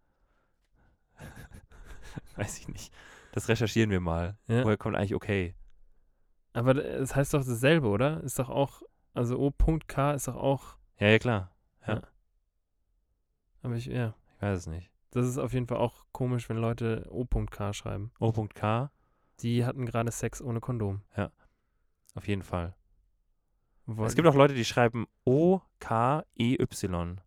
weiß 2.37 2.59
ich 2.59 2.69
nicht. 2.69 2.93
Das 3.33 3.49
recherchieren 3.49 3.91
wir 3.91 4.01
mal. 4.01 4.37
Ja. 4.47 4.65
Woher 4.65 4.77
kommt 4.77 4.97
eigentlich 4.97 5.15
okay? 5.15 5.55
Aber 6.53 6.77
es 6.77 7.17
heißt 7.17 7.35
doch 7.35 7.45
dasselbe, 7.45 7.89
oder? 7.89 8.23
Ist 8.23 8.39
doch 8.39 8.49
auch, 8.49 8.83
also 9.13 9.39
O.K. 9.39 10.13
ist 10.13 10.29
doch 10.29 10.37
auch, 10.37 10.77
Ja, 10.99 11.09
ja, 11.09 11.19
klar. 11.19 11.51
aber 13.63 13.75
ich, 13.77 13.87
ja. 13.87 14.15
Ich 14.37 14.43
weiß 14.43 14.59
es 14.61 14.67
nicht. 14.67 14.91
Das 15.11 15.27
ist 15.27 15.39
auf 15.39 15.53
jeden 15.53 15.67
Fall 15.67 15.79
auch 15.79 16.05
komisch, 16.13 16.49
wenn 16.49 16.59
Leute 16.59 17.07
O.K. 17.11 17.73
schreiben. 17.73 18.13
O.K. 18.19 18.91
Die 19.41 19.65
hatten 19.65 19.87
gerade 19.87 20.13
Sex 20.13 20.41
ohne 20.43 20.61
Kondom. 20.61 21.03
Auf 22.15 22.29
jeden 22.29 22.43
Fall. 22.43 22.77
Woll- 23.87 24.07
Es 24.07 24.15
gibt 24.15 24.29
auch 24.29 24.35
Leute, 24.37 24.55
die 24.55 24.65
schreiben 24.65 25.07
O-K-E-Y. 25.25 27.21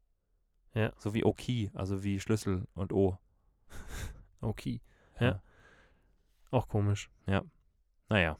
Ja. 0.78 0.94
So 1.00 1.16
wie 1.16 1.24
O-Key, 1.24 1.70
also 1.74 2.04
wie 2.04 2.20
Schlüssel 2.20 2.68
und 2.76 2.94
O. 2.94 3.18
Okay. 4.42 4.80
Ja. 5.20 5.42
Auch 6.52 6.68
komisch. 6.68 7.10
Naja. 8.10 8.38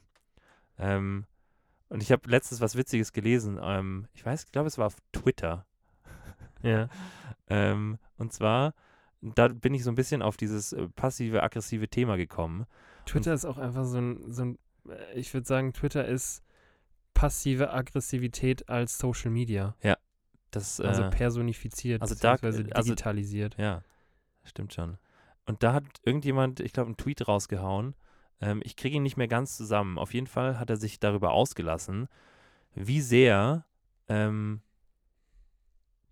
Ähm, 0.78 1.26
und 1.88 2.00
ich 2.00 2.12
habe 2.12 2.30
letztens 2.30 2.60
was 2.60 2.76
Witziges 2.76 3.12
gelesen. 3.12 3.58
Ähm, 3.60 4.06
ich 4.14 4.24
weiß, 4.24 4.44
ich 4.44 4.52
glaube, 4.52 4.68
es 4.68 4.78
war 4.78 4.86
auf 4.86 4.96
Twitter. 5.12 5.66
Ja. 6.62 6.88
Ähm, 7.46 7.98
und 8.16 8.32
zwar, 8.32 8.74
da 9.20 9.46
bin 9.46 9.74
ich 9.74 9.84
so 9.84 9.92
ein 9.92 9.94
bisschen 9.94 10.22
auf 10.22 10.36
dieses 10.36 10.72
äh, 10.72 10.88
passive, 10.88 11.40
aggressive 11.44 11.86
Thema 11.86 12.16
gekommen. 12.16 12.66
Twitter 13.06 13.32
ist 13.32 13.44
auch 13.44 13.58
einfach 13.58 13.84
so 13.84 13.98
ein, 13.98 14.32
so 14.32 14.42
ein 14.44 14.58
äh, 14.88 15.14
ich 15.14 15.32
würde 15.34 15.46
sagen, 15.46 15.72
Twitter 15.72 16.04
ist 16.04 16.42
passive 17.14 17.72
Aggressivität 17.72 18.68
als 18.68 18.98
Social 18.98 19.30
Media. 19.30 19.76
Das, 20.50 20.80
Also 20.80 21.02
äh, 21.02 21.10
personifiziert, 21.10 22.00
also 22.02 22.14
da- 22.14 22.32
beziehungsweise 22.34 22.74
also- 22.74 22.86
digitalisiert. 22.94 23.56
Ja, 23.58 23.82
stimmt 24.44 24.72
schon. 24.72 24.98
Und 25.46 25.62
da 25.62 25.72
hat 25.74 25.84
irgendjemand, 26.02 26.60
ich 26.60 26.72
glaube, 26.72 26.88
einen 26.88 26.96
Tweet 26.96 27.26
rausgehauen. 27.28 27.94
Ähm, 28.40 28.60
ich 28.64 28.76
kriege 28.76 28.96
ihn 28.96 29.02
nicht 29.02 29.16
mehr 29.16 29.28
ganz 29.28 29.56
zusammen. 29.56 29.98
Auf 29.98 30.14
jeden 30.14 30.26
Fall 30.26 30.58
hat 30.58 30.70
er 30.70 30.76
sich 30.76 31.00
darüber 31.00 31.32
ausgelassen, 31.32 32.08
wie 32.74 33.00
sehr 33.00 33.64
ähm, 34.08 34.62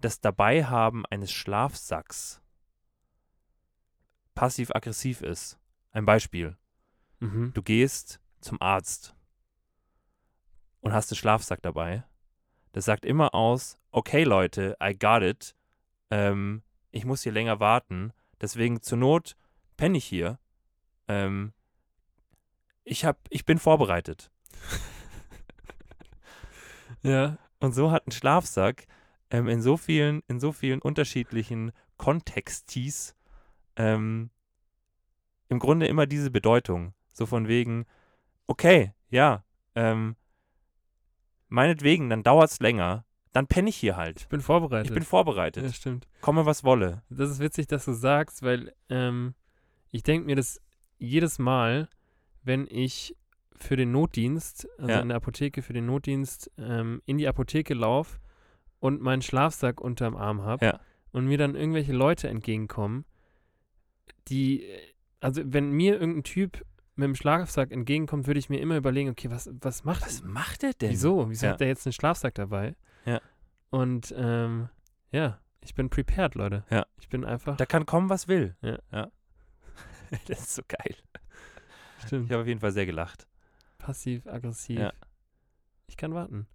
das 0.00 0.20
Dabeihaben 0.20 1.06
eines 1.06 1.32
Schlafsacks 1.32 2.42
passiv-aggressiv 4.34 5.22
ist. 5.22 5.58
Ein 5.92 6.04
Beispiel. 6.04 6.56
Mhm. 7.20 7.52
Du 7.54 7.62
gehst 7.62 8.20
zum 8.40 8.60
Arzt 8.60 9.14
und 10.80 10.92
hast 10.92 11.10
einen 11.10 11.16
Schlafsack 11.16 11.62
dabei. 11.62 12.04
Das 12.72 12.84
sagt 12.84 13.04
immer 13.06 13.34
aus, 13.34 13.78
okay 13.96 14.24
Leute, 14.24 14.76
I 14.80 14.96
got 14.96 15.22
it. 15.22 15.56
Ähm, 16.10 16.62
ich 16.90 17.04
muss 17.04 17.22
hier 17.22 17.32
länger 17.32 17.60
warten. 17.60 18.12
Deswegen 18.40 18.82
zur 18.82 18.98
Not 18.98 19.36
penne 19.76 19.96
ich 19.96 20.04
hier. 20.04 20.38
Ähm, 21.08 21.54
ich, 22.84 23.04
hab, 23.04 23.18
ich 23.30 23.44
bin 23.44 23.58
vorbereitet. 23.58 24.30
Ja. 27.02 27.38
Und 27.60 27.72
so 27.72 27.92
hat 27.92 28.08
ein 28.08 28.10
Schlafsack 28.10 28.88
ähm, 29.30 29.46
in, 29.46 29.62
so 29.62 29.76
vielen, 29.76 30.24
in 30.26 30.40
so 30.40 30.50
vielen 30.50 30.82
unterschiedlichen 30.82 31.70
Kontextis 31.98 33.14
ähm, 33.76 34.30
im 35.48 35.60
Grunde 35.60 35.86
immer 35.86 36.06
diese 36.06 36.32
Bedeutung. 36.32 36.94
So 37.12 37.24
von 37.24 37.46
wegen, 37.46 37.86
okay, 38.48 38.92
ja, 39.08 39.44
ähm, 39.76 40.16
meinetwegen, 41.48 42.10
dann 42.10 42.24
dauert 42.24 42.50
es 42.50 42.58
länger, 42.58 43.04
dann 43.36 43.46
penne 43.46 43.68
ich 43.68 43.76
hier 43.76 43.96
halt. 43.96 44.20
Ich 44.22 44.28
bin 44.28 44.40
vorbereitet. 44.40 44.86
Ich 44.86 44.94
bin 44.94 45.02
ja, 45.02 45.08
vorbereitet. 45.08 45.74
stimmt. 45.74 46.06
Komme, 46.22 46.46
was 46.46 46.64
wolle. 46.64 47.02
Das 47.10 47.30
ist 47.30 47.38
witzig, 47.38 47.66
dass 47.66 47.84
du 47.84 47.92
sagst, 47.92 48.42
weil 48.42 48.72
ähm, 48.88 49.34
ich 49.90 50.02
denke 50.02 50.24
mir 50.26 50.36
das 50.36 50.60
jedes 50.98 51.38
Mal, 51.38 51.88
wenn 52.42 52.66
ich 52.70 53.14
für 53.54 53.76
den 53.76 53.92
Notdienst, 53.92 54.66
also 54.78 54.90
Ja. 54.90 55.00
in 55.00 55.08
der 55.08 55.18
Apotheke 55.18 55.60
für 55.60 55.74
den 55.74 55.84
Notdienst, 55.86 56.50
ähm, 56.56 57.02
in 57.04 57.18
die 57.18 57.28
Apotheke 57.28 57.74
laufe 57.74 58.18
und 58.80 59.00
meinen 59.02 59.20
Schlafsack 59.22 59.80
unterm 59.82 60.16
Arm 60.16 60.42
habe 60.42 60.64
Ja. 60.64 60.80
und 61.12 61.26
mir 61.26 61.36
dann 61.36 61.54
irgendwelche 61.54 61.92
Leute 61.92 62.28
entgegenkommen, 62.28 63.04
die, 64.28 64.64
also 65.20 65.42
wenn 65.44 65.70
mir 65.72 65.98
irgendein 66.00 66.24
Typ 66.24 66.64
mit 66.94 67.04
dem 67.04 67.14
Schlafsack 67.14 67.70
entgegenkommt, 67.72 68.26
würde 68.26 68.38
ich 68.40 68.48
mir 68.48 68.60
immer 68.60 68.76
überlegen, 68.76 69.10
okay, 69.10 69.30
was, 69.30 69.50
was 69.60 69.84
macht 69.84 70.02
Was 70.06 70.22
macht 70.22 70.62
er 70.64 70.72
denn? 70.72 70.90
Wieso? 70.90 71.28
Wieso 71.28 71.46
Ja. 71.46 71.52
hat 71.52 71.60
der 71.60 71.68
jetzt 71.68 71.86
einen 71.86 71.92
Schlafsack 71.92 72.34
dabei? 72.34 72.74
Ja. 73.06 73.20
Und 73.70 74.14
ähm, 74.16 74.68
ja, 75.10 75.38
ich 75.60 75.74
bin 75.74 75.88
prepared, 75.88 76.34
Leute. 76.34 76.64
Ja. 76.70 76.86
Ich 77.00 77.08
bin 77.08 77.24
einfach. 77.24 77.56
Da 77.56 77.66
kann 77.66 77.86
kommen, 77.86 78.08
was 78.08 78.28
will. 78.28 78.56
Ja. 78.60 78.78
das 80.26 80.40
ist 80.40 80.54
so 80.54 80.62
geil. 80.68 80.96
stimmt. 82.04 82.26
Ich 82.26 82.32
habe 82.32 82.42
auf 82.42 82.48
jeden 82.48 82.60
Fall 82.60 82.72
sehr 82.72 82.86
gelacht. 82.86 83.26
Passiv, 83.78 84.26
aggressiv. 84.26 84.78
Ja. 84.78 84.92
Ich 85.86 85.96
kann 85.96 86.14
warten. 86.14 86.46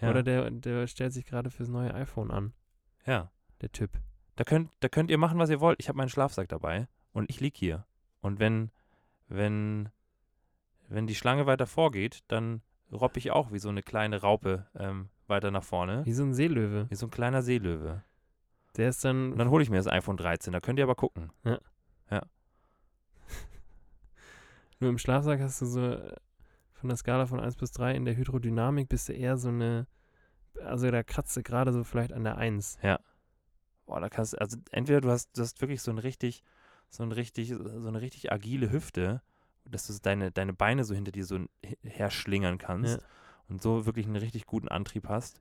Ja. 0.00 0.10
Oder 0.10 0.22
der, 0.22 0.50
der 0.50 0.86
stellt 0.86 1.12
sich 1.12 1.24
gerade 1.24 1.50
fürs 1.50 1.68
neue 1.68 1.94
iPhone 1.94 2.30
an, 2.30 2.52
ja. 3.06 3.30
der 3.60 3.70
Typ. 3.70 4.00
Da 4.34 4.44
könnt, 4.44 4.70
da 4.80 4.88
könnt 4.88 5.10
ihr 5.10 5.18
machen, 5.18 5.38
was 5.38 5.50
ihr 5.50 5.60
wollt. 5.60 5.78
Ich 5.78 5.88
habe 5.88 5.96
meinen 5.96 6.08
Schlafsack 6.08 6.48
dabei 6.48 6.88
und 7.12 7.30
ich 7.30 7.40
lieg 7.40 7.56
hier. 7.56 7.86
Und 8.20 8.40
wenn, 8.40 8.70
wenn, 9.28 9.90
wenn 10.88 11.06
die 11.06 11.14
Schlange 11.14 11.46
weiter 11.46 11.66
vorgeht, 11.66 12.24
dann 12.28 12.62
robb 12.90 13.16
ich 13.16 13.30
auch 13.30 13.52
wie 13.52 13.58
so 13.58 13.68
eine 13.68 13.82
kleine 13.82 14.20
Raupe 14.20 14.66
ähm, 14.74 15.08
weiter 15.32 15.50
nach 15.50 15.64
vorne. 15.64 16.04
Wie 16.04 16.12
so 16.12 16.22
ein 16.22 16.34
Seelöwe. 16.34 16.86
Wie 16.88 16.94
so 16.94 17.06
ein 17.06 17.10
kleiner 17.10 17.42
Seelöwe. 17.42 18.02
Der 18.76 18.88
ist 18.88 19.04
dann. 19.04 19.32
Und 19.32 19.38
dann 19.38 19.50
hole 19.50 19.62
ich 19.62 19.70
mir 19.70 19.78
das 19.78 19.88
iPhone 19.88 20.16
13. 20.16 20.52
Da 20.52 20.60
könnt 20.60 20.78
ihr 20.78 20.84
aber 20.84 20.94
gucken. 20.94 21.32
Nur 24.80 24.90
im 24.90 24.98
Schlafsack 24.98 25.40
hast 25.40 25.60
du 25.60 25.66
so 25.66 25.80
äh, 25.80 26.14
von 26.72 26.88
der 26.88 26.96
Skala 26.96 27.26
von 27.26 27.40
1 27.40 27.56
bis 27.56 27.72
3 27.72 27.94
in 27.94 28.04
der 28.04 28.16
Hydrodynamik 28.16 28.88
bist 28.88 29.08
du 29.08 29.12
eher 29.12 29.36
so 29.36 29.48
eine. 29.48 29.86
Also 30.64 30.90
da 30.90 31.02
kratzt 31.02 31.36
du 31.36 31.42
gerade 31.42 31.72
so 31.72 31.82
vielleicht 31.82 32.12
an 32.12 32.24
der 32.24 32.36
1. 32.36 32.78
Boah, 33.86 34.00
da 34.00 34.08
kannst 34.08 34.38
also 34.40 34.58
entweder 34.70 35.00
du 35.00 35.10
hast, 35.10 35.36
du 35.36 35.42
hast 35.42 35.60
wirklich 35.60 35.82
so 35.82 35.90
ein 35.90 35.98
richtig, 35.98 36.42
so 36.88 37.02
ein 37.02 37.10
richtig, 37.10 37.48
so 37.48 37.88
eine 37.88 38.00
richtig 38.00 38.30
agile 38.30 38.70
Hüfte, 38.70 39.22
dass 39.64 39.86
du 39.86 39.94
deine, 40.00 40.30
deine 40.30 40.52
Beine 40.52 40.84
so 40.84 40.94
hinter 40.94 41.12
dir 41.12 41.24
so 41.24 41.38
herschlingern 41.82 42.58
kannst 42.58 43.00
Ja. 43.00 43.06
Und 43.48 43.62
so 43.62 43.86
wirklich 43.86 44.06
einen 44.06 44.16
richtig 44.16 44.46
guten 44.46 44.68
Antrieb 44.68 45.08
hast. 45.08 45.40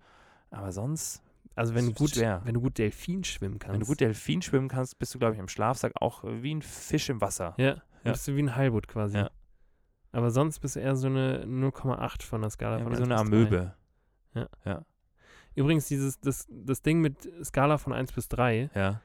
Aber 0.50 0.72
sonst, 0.72 1.22
Also 1.56 1.74
wenn 1.76 1.86
du 1.86 1.92
Das 1.92 2.00
gut, 2.00 2.10
schwer. 2.12 2.42
wenn 2.46 2.54
du 2.54 2.62
gut 2.62 2.78
Delfin 2.78 3.24
schwimmen 3.24 3.60
kannst. 3.60 3.74
wenn 3.74 3.80
du 3.82 3.86
gut 3.86 4.00
Delfin 4.00 4.42
schwimmen 4.42 4.68
kannst, 4.70 4.98
bist 5.00 5.14
du, 5.14 5.20
glaube 5.20 5.34
ich, 5.36 5.40
im 5.40 5.48
Schlafsack 5.48 5.94
auch 6.02 6.24
wie 6.24 6.54
ein 6.56 6.62
Fisch 6.62 7.10
im 7.10 7.20
Wasser. 7.22 7.54
Ja, 7.58 7.82
Ja. 8.04 8.12
bist 8.12 8.28
du 8.28 8.36
wie 8.36 8.42
ein 8.44 8.56
Heilbutt 8.56 8.88
quasi. 8.88 9.18
Ja. 9.18 9.30
Aber 10.14 10.30
sonst 10.32 10.60
bist 10.60 10.76
du 10.76 10.80
eher 10.82 10.96
so 10.96 11.08
eine 11.08 11.46
0,8 11.46 12.24
von 12.24 12.42
der 12.42 12.50
Skala 12.50 12.78
Ja, 12.80 12.84
von 12.84 12.96
so 12.96 13.04
1 13.04 13.12
eine 13.12 13.22
bis 13.24 13.30
3. 13.30 13.38
Amöbe. 13.38 14.86
Übrigens, 15.56 15.88
dieses, 15.88 16.20
das, 16.20 16.48
das 16.50 16.82
Ding 16.82 17.02
mit 17.02 17.30
Skala 17.44 17.78
von 17.78 17.92
1 17.94 18.12
bis 18.14 18.28
3, 18.30 18.70
Ja. 18.74 19.02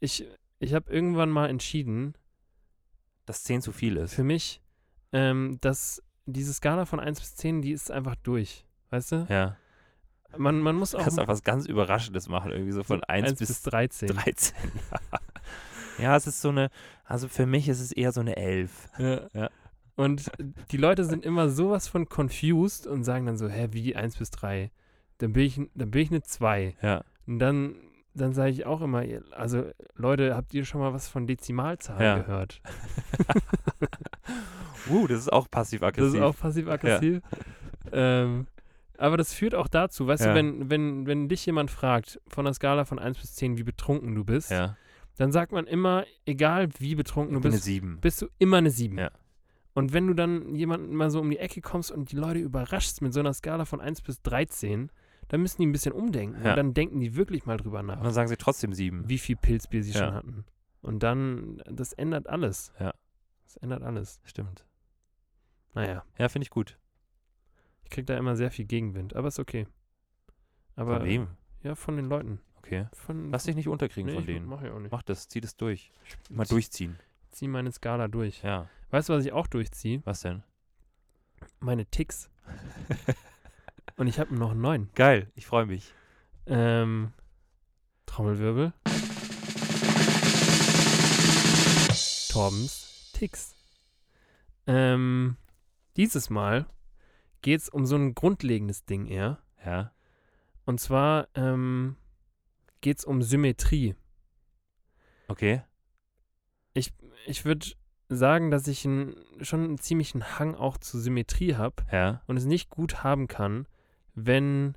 ich, 0.00 0.26
ich 0.58 0.72
habe 0.74 0.90
irgendwann 0.90 1.30
mal 1.30 1.48
entschieden, 1.50 2.14
Dass 3.26 3.44
10 3.44 3.60
zu 3.62 3.72
viel 3.72 3.96
ist. 3.98 4.14
für 4.14 4.24
mich, 4.24 4.62
ähm, 5.12 5.58
dass 5.60 6.02
diese 6.32 6.52
Skala 6.52 6.84
von 6.84 7.00
1 7.00 7.20
bis 7.20 7.36
10, 7.36 7.62
die 7.62 7.72
ist 7.72 7.90
einfach 7.90 8.14
durch. 8.16 8.64
Weißt 8.90 9.12
du? 9.12 9.26
Ja. 9.28 9.56
Man, 10.36 10.60
man 10.60 10.76
muss 10.76 10.90
Du 10.90 10.98
auch 10.98 11.02
kannst 11.04 11.18
auch 11.18 11.28
was 11.28 11.42
ganz 11.42 11.66
Überraschendes 11.66 12.28
machen, 12.28 12.50
irgendwie 12.52 12.72
so 12.72 12.84
von 12.84 13.02
1, 13.02 13.38
bis 13.38 13.62
13. 13.62 14.08
13. 14.08 14.56
ja, 15.98 16.16
es 16.16 16.26
ist 16.26 16.42
so 16.42 16.50
eine, 16.50 16.68
also 17.04 17.28
für 17.28 17.46
mich 17.46 17.68
ist 17.68 17.80
es 17.80 17.92
eher 17.92 18.12
so 18.12 18.20
eine 18.20 18.36
11. 18.36 18.88
Ja. 18.98 19.20
Ja. 19.32 19.50
Und 19.96 20.30
die 20.70 20.76
Leute 20.76 21.04
sind 21.04 21.24
immer 21.24 21.48
sowas 21.48 21.88
von 21.88 22.08
confused 22.08 22.86
und 22.86 23.04
sagen 23.04 23.26
dann 23.26 23.38
so, 23.38 23.48
hä, 23.48 23.68
wie 23.72 23.96
1 23.96 24.16
bis 24.16 24.30
3? 24.30 24.70
Dann 25.18 25.32
bin 25.32 25.44
ich, 25.44 25.60
dann 25.74 25.90
bin 25.90 26.02
ich 26.02 26.10
eine 26.10 26.22
2. 26.22 26.76
Ja. 26.82 27.04
Und 27.26 27.38
dann 27.38 27.74
dann 28.14 28.32
sage 28.32 28.50
ich 28.50 28.66
auch 28.66 28.80
immer, 28.80 29.04
also 29.30 29.70
Leute, 29.94 30.34
habt 30.34 30.52
ihr 30.52 30.64
schon 30.64 30.80
mal 30.80 30.92
was 30.92 31.08
von 31.08 31.26
Dezimalzahlen 31.26 32.02
Ja. 32.02 32.18
gehört? 32.18 32.60
Uh, 34.90 35.06
das 35.06 35.18
ist 35.20 35.32
auch 35.32 35.44
Das 35.44 35.50
passiv-aggressiv. 35.50 36.14
ist 36.14 36.20
auch 36.22 36.36
passiv-aggressiv. 36.36 37.20
Ähm, 37.92 38.46
aber 38.96 39.16
das 39.16 39.32
führt 39.32 39.54
auch 39.54 39.68
dazu, 39.68 40.06
weißt 40.06 40.24
Ja. 40.24 40.28
du, 40.30 40.34
wenn, 40.34 40.70
wenn, 40.70 41.06
wenn 41.06 41.28
dich 41.28 41.44
jemand 41.46 41.70
fragt, 41.70 42.20
von 42.28 42.44
der 42.44 42.54
Skala 42.54 42.84
von 42.84 42.98
1 42.98 43.18
bis 43.18 43.34
10, 43.36 43.56
wie 43.58 43.62
betrunken 43.62 44.14
du 44.14 44.24
bist, 44.24 44.50
ja. 44.50 44.76
dann 45.16 45.30
sagt 45.32 45.52
man 45.52 45.66
immer, 45.66 46.04
egal 46.26 46.68
wie 46.78 46.94
betrunken 46.94 47.34
du 47.34 47.40
bist, 47.40 47.62
7. 47.64 47.98
bist 48.00 48.22
du 48.22 48.26
immer 48.38 48.56
eine 48.58 48.70
7. 48.70 48.98
Ja. 48.98 49.10
Und 49.74 49.92
wenn 49.92 50.06
du 50.08 50.14
dann 50.14 50.54
jemanden 50.56 50.94
mal 50.96 51.10
so 51.10 51.20
um 51.20 51.30
die 51.30 51.38
Ecke 51.38 51.60
kommst 51.60 51.92
und 51.92 52.10
die 52.10 52.16
Leute 52.16 52.40
überraschst 52.40 53.00
mit 53.02 53.12
so 53.12 53.20
einer 53.20 53.32
Skala 53.32 53.64
von 53.64 53.80
1 53.80 54.02
bis 54.02 54.20
13, 54.22 54.90
dann 55.28 55.42
müssen 55.42 55.60
die 55.60 55.66
ein 55.68 55.72
bisschen 55.72 55.92
umdenken. 55.92 56.42
Ja. 56.42 56.50
Und 56.50 56.56
dann 56.56 56.74
denken 56.74 56.98
die 57.00 57.14
wirklich 57.14 57.46
mal 57.46 57.58
drüber 57.58 57.82
nach, 57.82 57.98
Und 57.98 58.04
dann 58.04 58.12
sagen 58.14 58.28
sie 58.28 58.36
trotzdem 58.36 58.72
7. 58.72 59.08
wie 59.08 59.18
viel 59.18 59.36
Pilzbier 59.36 59.84
sie 59.84 59.92
Ja. 59.92 59.98
schon 60.06 60.14
hatten. 60.14 60.44
Und 60.82 61.02
dann, 61.02 61.62
das 61.70 61.92
ändert 61.92 62.26
alles. 62.28 62.72
Ja. 62.80 62.92
Das 63.48 63.56
ändert 63.56 63.82
alles. 63.82 64.20
Stimmt. 64.24 64.64
Naja, 65.74 66.04
Ja, 66.18 66.28
finde 66.28 66.44
ich 66.44 66.50
gut. 66.50 66.78
ich 67.84 67.90
krieg 67.90 68.06
da 68.06 68.16
immer 68.16 68.36
sehr 68.36 68.50
viel 68.50 68.66
Gegenwind, 68.66 69.16
aber 69.16 69.28
ist 69.28 69.38
okay. 69.38 69.66
Aber 70.76 70.98
Von 70.98 71.06
wem? 71.06 71.28
ja, 71.62 71.74
von 71.74 71.96
den 71.96 72.06
Leuten. 72.06 72.40
Okay. 72.58 72.86
Von, 72.92 73.30
Lass 73.30 73.44
dich 73.44 73.56
nicht 73.56 73.68
unterkriegen 73.68 74.10
nee, 74.10 74.14
von 74.16 74.26
denen. 74.26 74.46
Mach 74.46 74.62
ich 74.62 74.70
auch 74.70 74.78
nicht. 74.80 74.92
Mach 74.92 75.02
das, 75.02 75.28
zieh 75.28 75.40
das 75.40 75.56
durch. 75.56 75.92
Mal 76.28 76.44
zieh- 76.44 76.50
durchziehen. 76.50 76.98
Zieh 77.30 77.48
meine 77.48 77.72
Skala 77.72 78.08
durch. 78.08 78.42
Ja. 78.42 78.68
Weißt 78.90 79.08
du, 79.08 79.14
was 79.14 79.24
ich 79.24 79.32
auch 79.32 79.46
durchziehe? 79.46 80.02
Was 80.04 80.20
denn? 80.20 80.42
Meine 81.60 81.86
Ticks. 81.86 82.30
Und 83.96 84.06
ich 84.08 84.18
habe 84.20 84.34
noch 84.34 84.54
neun. 84.54 84.90
Geil, 84.94 85.30
ich 85.34 85.46
freue 85.46 85.66
mich. 85.66 85.92
Ähm, 86.46 87.12
Trommelwirbel. 88.06 88.72
Torbens 92.30 92.87
Ticks. 93.18 93.56
Ähm, 94.68 95.36
dieses 95.96 96.30
Mal 96.30 96.66
geht 97.42 97.60
es 97.60 97.68
um 97.68 97.84
so 97.84 97.96
ein 97.96 98.14
grundlegendes 98.14 98.84
Ding 98.84 99.06
eher. 99.06 99.42
Ja. 99.64 99.92
Und 100.64 100.78
zwar 100.78 101.26
ähm, 101.34 101.96
geht 102.80 102.98
es 102.98 103.04
um 103.04 103.22
Symmetrie. 103.22 103.96
Okay. 105.26 105.62
Ich 106.74 107.44
würde 107.44 107.66
sagen, 108.08 108.52
dass 108.52 108.68
ich 108.68 108.84
ein, 108.84 109.16
schon 109.40 109.64
einen 109.64 109.78
ziemlichen 109.78 110.38
Hang 110.38 110.54
auch 110.54 110.78
zu 110.78 110.98
Symmetrie 111.00 111.56
habe 111.56 111.84
Ja. 111.90 112.22
und 112.26 112.36
es 112.36 112.44
nicht 112.44 112.70
gut 112.70 113.02
haben 113.02 113.26
kann, 113.26 113.66
wenn, 114.14 114.76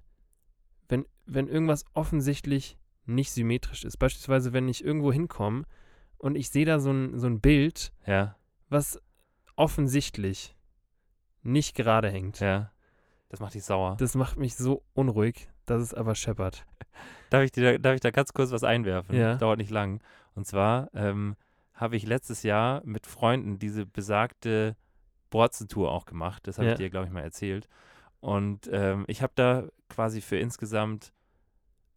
wenn, 0.90 1.06
wenn 1.26 1.48
irgendwas 1.48 1.86
offensichtlich 1.94 2.80
nicht 3.06 3.32
symmetrisch 3.32 3.86
ist. 3.86 3.98
Beispielsweise, 3.98 4.52
wenn 4.52 4.68
ich 4.68 4.84
irgendwo 4.84 5.14
hinkomme 5.14 5.66
und 6.22 6.36
ich 6.36 6.50
sehe 6.50 6.66
da 6.66 6.80
so 6.80 6.92
ein, 6.92 7.18
so 7.20 7.28
ein 7.28 7.40
Bild, 7.42 7.92
Ja. 8.06 8.36
was 8.70 9.00
offensichtlich 9.56 10.56
nicht 11.44 11.76
gerade 11.76 12.10
hängt. 12.10 12.40
Ja. 12.40 12.72
Das 13.30 13.40
macht 13.40 13.54
dich 13.54 13.64
sauer. 13.64 13.96
Das 14.00 14.16
macht 14.16 14.38
mich 14.38 14.56
so 14.56 14.84
unruhig, 14.94 15.50
dass 15.66 15.82
es 15.82 15.94
aber 15.94 16.16
scheppert. 16.16 16.66
Darf 17.30 17.44
ich, 17.44 17.52
dir, 17.54 17.80
darf 17.80 17.96
ich 17.96 18.02
da 18.02 18.12
ganz 18.12 18.34
kurz 18.34 18.52
was 18.52 18.64
einwerfen? 18.66 19.16
Ja. 19.16 19.36
Dauert 19.36 19.58
nicht 19.58 19.72
lang. 19.72 20.02
Und 20.36 20.46
zwar 20.46 20.90
ähm, 20.94 21.38
habe 21.74 21.96
ich 21.96 22.06
letztes 22.06 22.44
Jahr 22.44 22.82
mit 22.84 23.08
Freunden 23.08 23.58
diese 23.58 23.86
besagte 23.86 24.76
Borzentour 25.30 25.92
auch 25.92 26.04
gemacht. 26.06 26.46
Das 26.46 26.58
habe 26.58 26.68
Ja. 26.68 26.72
ich 26.74 26.78
dir, 26.80 26.90
glaube 26.90 27.06
ich, 27.08 27.14
mal 27.14 27.22
erzählt. 27.22 27.70
Und 28.20 28.70
ähm, 28.74 29.06
ich 29.08 29.22
habe 29.22 29.32
da 29.36 29.64
quasi 29.88 30.20
für 30.20 30.38
insgesamt, 30.38 31.14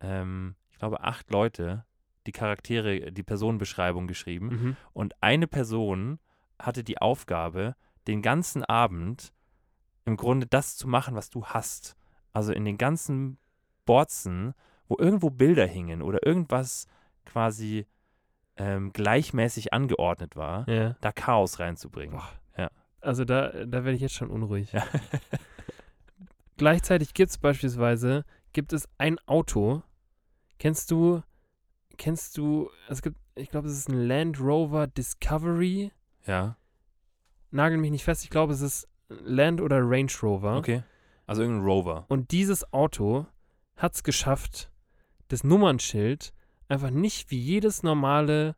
ähm, 0.01 0.55
ich 0.71 0.79
glaube, 0.79 1.01
acht 1.03 1.31
Leute 1.33 1.85
die 2.27 2.33
Charaktere, 2.33 3.13
die 3.13 3.23
Personenbeschreibung 3.23 4.07
geschrieben. 4.07 4.47
Mhm. 4.49 4.77
Und 4.93 5.15
eine 5.23 5.47
Person 5.47 6.19
hatte 6.59 6.85
die 6.85 6.99
Aufgabe, 6.99 7.75
den 8.07 8.23
ganzen 8.23 8.65
Abend 8.65 9.33
im 10.05 10.17
Grunde 10.17 10.47
das 10.47 10.77
zu 10.77 10.87
machen, 10.89 11.15
was 11.15 11.31
du 11.31 11.47
hast. 11.47 11.97
Also 12.33 12.53
in 12.53 12.65
den 12.65 12.79
ganzen 12.79 13.39
Borzen, 13.87 14.55
wo 14.89 14.97
irgendwo 14.99 15.31
Bilder 15.31 15.67
hingen 15.67 16.03
oder 16.03 16.27
irgendwas 16.27 16.87
quasi 17.25 17.87
ähm, 18.57 18.93
gleichmäßig 18.93 19.73
angeordnet 19.73 20.37
war, 20.37 20.69
Ja. 20.69 20.97
da 21.01 21.13
Chaos 21.13 21.59
reinzubringen. 21.59 22.21
Ja. 22.57 22.71
Also 23.01 23.25
da, 23.25 23.49
da 23.65 23.85
werde 23.85 23.93
ich 23.93 24.01
jetzt 24.01 24.15
schon 24.15 24.31
unruhig. 24.31 24.73
Ja. 24.73 24.85
Gleichzeitig 26.57 27.15
gibt 27.15 27.31
es 27.31 27.39
beispielsweise, 27.39 28.25
gibt 28.53 28.73
es 28.73 28.89
ein 28.99 29.19
Auto. 29.27 29.83
Kennst 30.59 30.91
du, 30.91 31.23
kennst 31.97 32.37
du, 32.39 32.71
es 32.89 33.03
gibt, 33.03 33.17
ich 33.35 33.51
glaube, 33.51 33.69
es 33.69 33.77
ist 33.79 33.89
ein 33.89 34.07
Land 34.07 34.41
Rover 34.41 34.87
Discovery. 34.87 35.91
ja, 36.27 36.57
Nagel 37.51 37.79
mich 37.79 37.91
nicht 37.93 38.05
fest, 38.05 38.25
ich 38.25 38.31
glaube, 38.31 38.53
es 38.53 38.61
ist 38.61 38.89
Land 39.09 39.61
oder 39.61 39.79
Range 39.81 40.11
Rover. 40.23 40.57
okay. 40.57 40.83
Also 41.27 41.43
irgendein 41.43 41.65
Rover. 41.65 42.05
Und 42.09 42.33
dieses 42.33 42.71
Auto 42.73 43.27
hat 43.77 43.95
es 43.95 44.03
geschafft, 44.03 44.71
das 45.29 45.43
Nummernschild 45.45 46.35
einfach 46.69 46.91
nicht 46.91 47.31
wie 47.31 47.39
jedes 47.39 47.83
normale 47.83 48.57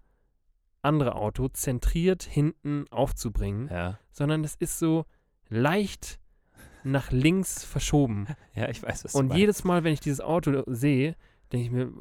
andere 0.83 1.15
Auto 1.15 1.49
zentriert 1.49 2.23
hinten 2.25 2.87
aufzubringen, 2.91 3.69
Ja. 3.69 3.99
sondern 4.11 4.43
es 4.45 4.55
ist 4.57 4.79
so 4.79 5.05
leicht 5.49 6.19
nach 6.85 7.11
links 7.11 7.65
verschoben. 7.65 8.27
Ja, 8.55 8.69
ich 8.69 8.83
weiß, 8.83 9.05
was 9.05 9.13
du 9.13 9.19
Und 9.19 9.35
jedes 9.35 9.63
Mal, 9.65 9.85
wenn 9.85 9.93
ich 9.93 10.01
dieses 10.01 10.21
Auto 10.21 10.63
sehe, 10.67 11.17
denke 11.53 11.67
ich 11.67 11.71
mir, 11.71 11.93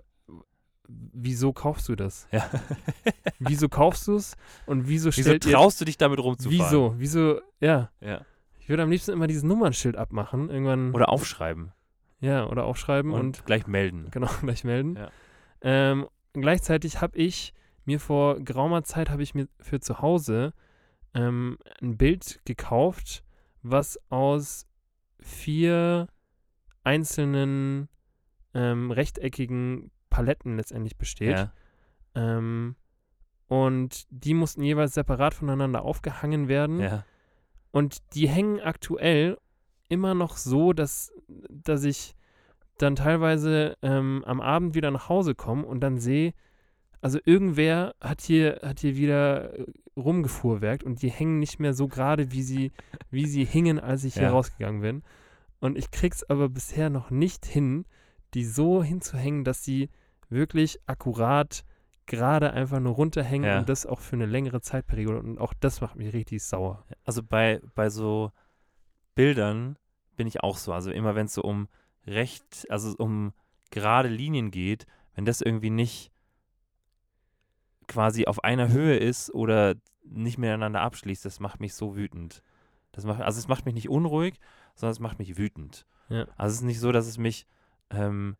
wieso 0.87 1.53
kaufst 1.53 1.89
du 1.89 1.95
das? 1.95 2.27
Ja. 2.31 2.49
Wieso 3.39 3.69
kaufst 3.69 4.07
du 4.07 4.15
es? 4.15 4.35
Und 4.65 4.87
wieso 4.87 5.09
Wieso 5.09 5.21
stellt 5.21 5.45
ihr... 5.45 5.53
traust 5.53 5.81
du 5.81 5.85
dich 5.85 5.97
damit 5.97 6.19
rumzufahren? 6.19 6.65
Wieso? 6.65 6.95
Wieso? 6.97 7.41
Ja. 7.59 7.91
Ja. 7.99 8.21
Ich 8.59 8.69
würde 8.69 8.83
am 8.83 8.89
liebsten 8.89 9.11
immer 9.11 9.27
dieses 9.27 9.43
Nummernschild 9.43 9.97
abmachen. 9.97 10.49
Irgendwann... 10.49 10.93
Oder 10.93 11.09
aufschreiben 11.09 11.73
ja, 12.25 12.47
oder 12.47 12.65
aufschreiben 12.65 13.11
und, 13.11 13.19
und 13.19 13.45
gleich 13.45 13.67
melden. 13.67 14.07
genau 14.11 14.27
gleich 14.41 14.63
melden. 14.63 14.95
Ja. 14.95 15.09
Ähm, 15.61 16.07
gleichzeitig 16.33 17.01
habe 17.01 17.17
ich 17.17 17.53
mir 17.85 17.99
vor 17.99 18.39
geraumer 18.39 18.83
Zeit 18.83 19.09
habe 19.09 19.23
ich 19.23 19.35
mir 19.35 19.47
für 19.59 19.79
zu 19.79 20.01
Hause 20.01 20.53
ähm, 21.13 21.57
ein 21.81 21.97
Bild 21.97 22.41
gekauft, 22.45 23.23
was 23.61 23.99
aus 24.09 24.67
vier 25.19 26.07
einzelnen 26.83 27.89
ähm, 28.53 28.91
rechteckigen 28.91 29.91
Paletten 30.15 30.55
letztendlich 30.55 30.97
besteht. 30.97 31.37
Ja. 31.37 31.51
Ähm, 32.15 32.75
und 33.47 34.05
die 34.09 34.33
mussten 34.33 34.63
jeweils 34.63 34.93
separat 34.93 35.33
voneinander 35.33 35.83
aufgehangen 35.83 36.47
werden. 36.47 36.79
Ja. 36.79 37.05
Und 37.71 37.97
die 38.15 38.27
hängen 38.29 38.61
aktuell 38.61 39.37
immer 39.89 40.13
noch 40.13 40.37
so, 40.37 40.71
dass, 40.73 41.11
dass 41.49 41.83
ich 41.83 42.15
dann 42.77 42.95
teilweise 42.95 43.75
ähm, 43.81 44.23
am 44.25 44.39
Abend 44.41 44.73
wieder 44.73 44.89
nach 44.91 45.09
Hause 45.09 45.35
komme 45.35 45.65
und 45.65 45.81
dann 45.81 45.99
sehe, 45.99 46.33
also 47.01 47.19
irgendwer 47.25 47.93
hat 48.01 48.21
hier, 48.21 48.61
hat 48.63 48.79
hier 48.79 48.95
wieder 48.95 49.59
äh, 49.59 49.65
rumgefuhrwerkt 49.97 50.83
und 50.83 51.01
die 51.01 51.11
hängen 51.11 51.39
nicht 51.39 51.59
mehr 51.59 51.73
so 51.73 51.87
gerade, 51.87 52.31
wie 52.31 52.41
sie, 52.41 52.71
wie 53.11 53.27
sie 53.27 53.45
hingen, 53.45 53.79
als 53.79 54.03
ich 54.05 54.13
hier 54.15 54.23
Ja. 54.23 54.31
rausgegangen 54.31 54.81
bin. 54.81 55.03
Und 55.59 55.77
ich 55.77 55.91
krieg's 55.91 56.23
aber 56.23 56.49
bisher 56.49 56.89
noch 56.89 57.11
nicht 57.11 57.45
hin, 57.45 57.85
die 58.33 58.45
so 58.45 58.83
hinzuhängen, 58.83 59.43
dass 59.43 59.63
sie 59.63 59.89
wirklich 60.29 60.79
akkurat 60.85 61.63
gerade 62.07 62.53
einfach 62.53 62.79
nur 62.79 62.93
runterhängen 62.93 63.49
Ja. 63.49 63.59
und 63.59 63.69
das 63.69 63.85
auch 63.85 63.99
für 63.99 64.15
eine 64.15 64.25
längere 64.27 64.61
Zeitperiode. 64.61 65.19
Und 65.19 65.39
auch 65.39 65.53
das 65.59 65.81
macht 65.81 65.95
mich 65.95 66.13
richtig 66.13 66.43
sauer. 66.43 66.83
Also 67.03 67.23
bei, 67.23 67.61
bei 67.73 67.89
so 67.89 68.31
Bildern 69.15 69.77
bin 70.15 70.27
ich 70.27 70.43
auch 70.43 70.57
so. 70.57 70.71
Also 70.73 70.91
immer 70.91 71.15
wenn 71.15 71.25
es 71.25 71.33
so 71.33 71.41
um 71.41 71.67
recht, 72.05 72.67
also 72.69 72.93
um 72.97 73.33
gerade 73.71 74.07
Linien 74.09 74.51
geht, 74.51 74.85
wenn 75.15 75.25
das 75.25 75.41
irgendwie 75.41 75.69
nicht 75.71 76.11
quasi 77.87 78.25
auf 78.25 78.43
einer 78.43 78.69
Höhe 78.69 78.97
ist 78.97 79.33
oder 79.33 79.75
nicht 80.03 80.37
miteinander 80.37 80.81
abschließt, 80.81 81.25
das 81.25 81.39
macht 81.39 81.59
mich 81.59 81.73
so 81.73 81.95
wütend. 81.95 82.41
Das 82.91 83.05
macht, 83.05 83.21
also 83.21 83.39
es 83.39 83.47
macht 83.47 83.65
mich 83.65 83.73
nicht 83.75 83.89
unruhig, 83.89 84.39
sondern 84.75 84.91
es 84.91 84.99
macht 84.99 85.19
mich 85.19 85.37
wütend. 85.37 85.85
Ja. 86.09 86.27
Also 86.37 86.53
es 86.53 86.59
ist 86.59 86.65
nicht 86.65 86.79
so, 86.79 86.91
dass 86.91 87.07
es 87.07 87.17
mich, 87.17 87.47
ähm, 87.89 88.37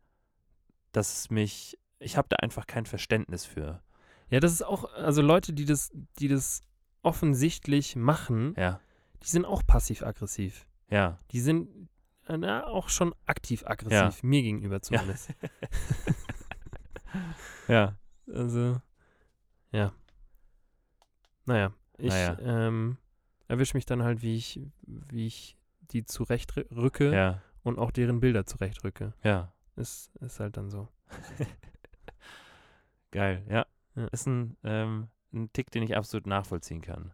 dass 0.96 1.12
es 1.12 1.30
mich, 1.30 1.78
ich 1.98 2.16
habe 2.16 2.28
da 2.30 2.36
einfach 2.36 2.66
kein 2.66 2.86
Verständnis 2.86 3.44
für. 3.44 3.82
Ja, 4.30 4.40
das 4.40 4.52
ist 4.52 4.62
auch, 4.62 4.92
also 4.94 5.22
Leute, 5.22 5.52
die 5.52 5.64
das, 5.66 5.90
die 6.18 6.28
das 6.28 6.62
offensichtlich 7.02 7.94
machen, 7.96 8.54
Ja, 8.56 8.80
die 9.22 9.28
sind 9.28 9.44
auch 9.44 9.62
passiv-aggressiv. 9.66 10.66
ja. 10.88 11.18
Die 11.32 11.40
sind 11.40 11.88
äh, 12.26 12.36
na, 12.36 12.66
auch 12.66 12.88
schon 12.88 13.14
aktiv-aggressiv, 13.26 14.22
mir 14.22 14.42
gegenüber 14.42 14.80
zumindest. 14.82 15.30
Ja. 17.68 17.96
Also, 18.32 18.80
ja. 19.72 19.92
Naja, 21.46 21.72
ich 21.98 22.08
Naja. 22.08 22.38
ähm, 22.40 22.96
erwische 23.48 23.76
mich 23.76 23.86
dann 23.86 24.02
halt, 24.02 24.22
wie 24.22 24.36
ich, 24.36 24.60
wie 24.82 25.26
ich 25.26 25.56
die 25.92 26.04
zurechtrücke 26.04 27.12
Ja, 27.14 27.42
und 27.62 27.78
auch 27.78 27.90
deren 27.90 28.20
Bilder 28.20 28.44
zurechtrücke. 28.46 29.14
ja. 29.22 29.52
Ist, 29.76 30.14
ist 30.16 30.40
halt 30.40 30.56
dann 30.56 30.70
so. 30.70 30.88
Geil, 33.10 33.44
ja. 33.48 33.66
Ja. 33.94 34.06
Ist 34.08 34.26
ein, 34.26 34.56
ähm, 34.64 35.08
ein 35.32 35.52
Tick, 35.52 35.70
den 35.70 35.82
ich 35.82 35.96
absolut 35.96 36.26
nachvollziehen 36.26 36.82
kann. 36.82 37.12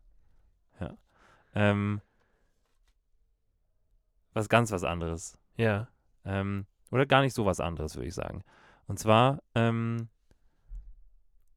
Ja. 0.80 0.96
Ähm, 1.54 2.00
was 4.32 4.48
ganz 4.48 4.72
was 4.72 4.84
anderes. 4.84 5.38
Ja. 5.56 5.88
Ähm, 6.24 6.66
oder 6.90 7.06
gar 7.06 7.20
nicht 7.22 7.34
so 7.34 7.46
was 7.46 7.60
anderes, 7.60 7.96
würde 7.96 8.08
ich 8.08 8.14
sagen. 8.14 8.42
Und 8.86 8.98
zwar 8.98 9.42
ähm, 9.54 10.08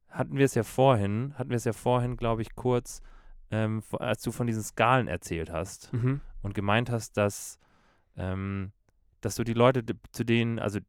hatten 0.08 0.36
wir 0.36 0.44
es 0.44 0.54
ja 0.54 0.62
vorhin, 0.62 1.34
hatten 1.36 1.50
wir 1.50 1.56
es 1.56 1.64
ja 1.64 1.72
vorhin, 1.72 2.16
glaube 2.16 2.42
ich, 2.42 2.54
kurz, 2.54 3.02
ähm, 3.50 3.82
als 3.98 4.22
du 4.22 4.32
von 4.32 4.46
diesen 4.46 4.62
Skalen 4.62 5.08
erzählt 5.08 5.50
hast 5.50 5.92
Mhm. 5.92 6.20
und 6.42 6.54
gemeint 6.54 6.90
hast, 6.90 7.16
dass, 7.16 7.58
ähm, 8.16 8.72
dass 9.20 9.34
du 9.36 9.44
die 9.44 9.54
Leute, 9.54 9.84
zu 10.12 10.24
denen, 10.24 10.58
also 10.58 10.80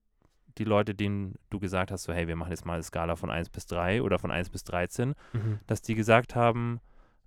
die 0.58 0.64
Leute, 0.64 0.94
denen 0.96 1.36
du 1.50 1.60
gesagt 1.60 1.92
hast, 1.92 2.04
so, 2.04 2.14
hey, 2.14 2.28
wir 2.28 2.36
machen 2.36 2.50
jetzt 2.52 2.66
mal 2.66 2.74
eine 2.74 2.84
Skala 2.84 3.16
von 3.16 3.30
1 3.30 3.50
bis 3.50 3.66
3 3.68 4.02
oder 4.02 4.20
von 4.20 4.32
1 4.32 4.50
bis 4.50 4.64
13, 4.64 5.16
Mhm. 5.34 5.60
dass 5.68 5.82
die 5.82 5.96
gesagt 5.96 6.36
haben, 6.36 6.80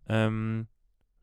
ähm, 0.08 0.66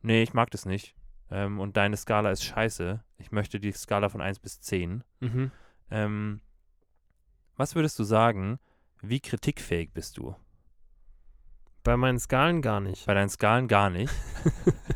nee, 0.02 0.24
ich 0.24 0.34
mag 0.34 0.50
das 0.52 0.66
nicht. 0.66 0.96
Ähm, 1.30 1.60
und 1.60 1.76
deine 1.76 1.98
Skala 1.98 2.32
ist 2.32 2.44
scheiße. 2.44 3.04
Ich 3.18 3.32
möchte 3.32 3.60
die 3.60 3.72
Skala 3.74 4.08
von 4.10 4.22
1 4.22 4.40
bis 4.40 4.62
10. 4.62 5.04
Mhm. 5.20 5.52
Ähm, 5.92 6.42
was 7.58 7.76
würdest 7.76 7.98
du 8.00 8.04
sagen, 8.04 8.60
wie 9.02 9.20
kritikfähig 9.20 9.92
bist 9.94 10.18
du? 10.18 10.36
Bei 11.84 11.98
meinen 11.98 12.20
Skalen 12.20 12.62
gar 12.62 12.80
nicht. 12.80 13.06
Bei 13.06 13.14
deinen 13.14 13.30
Skalen 13.30 13.68
gar 13.68 13.90
nicht. 13.90 14.14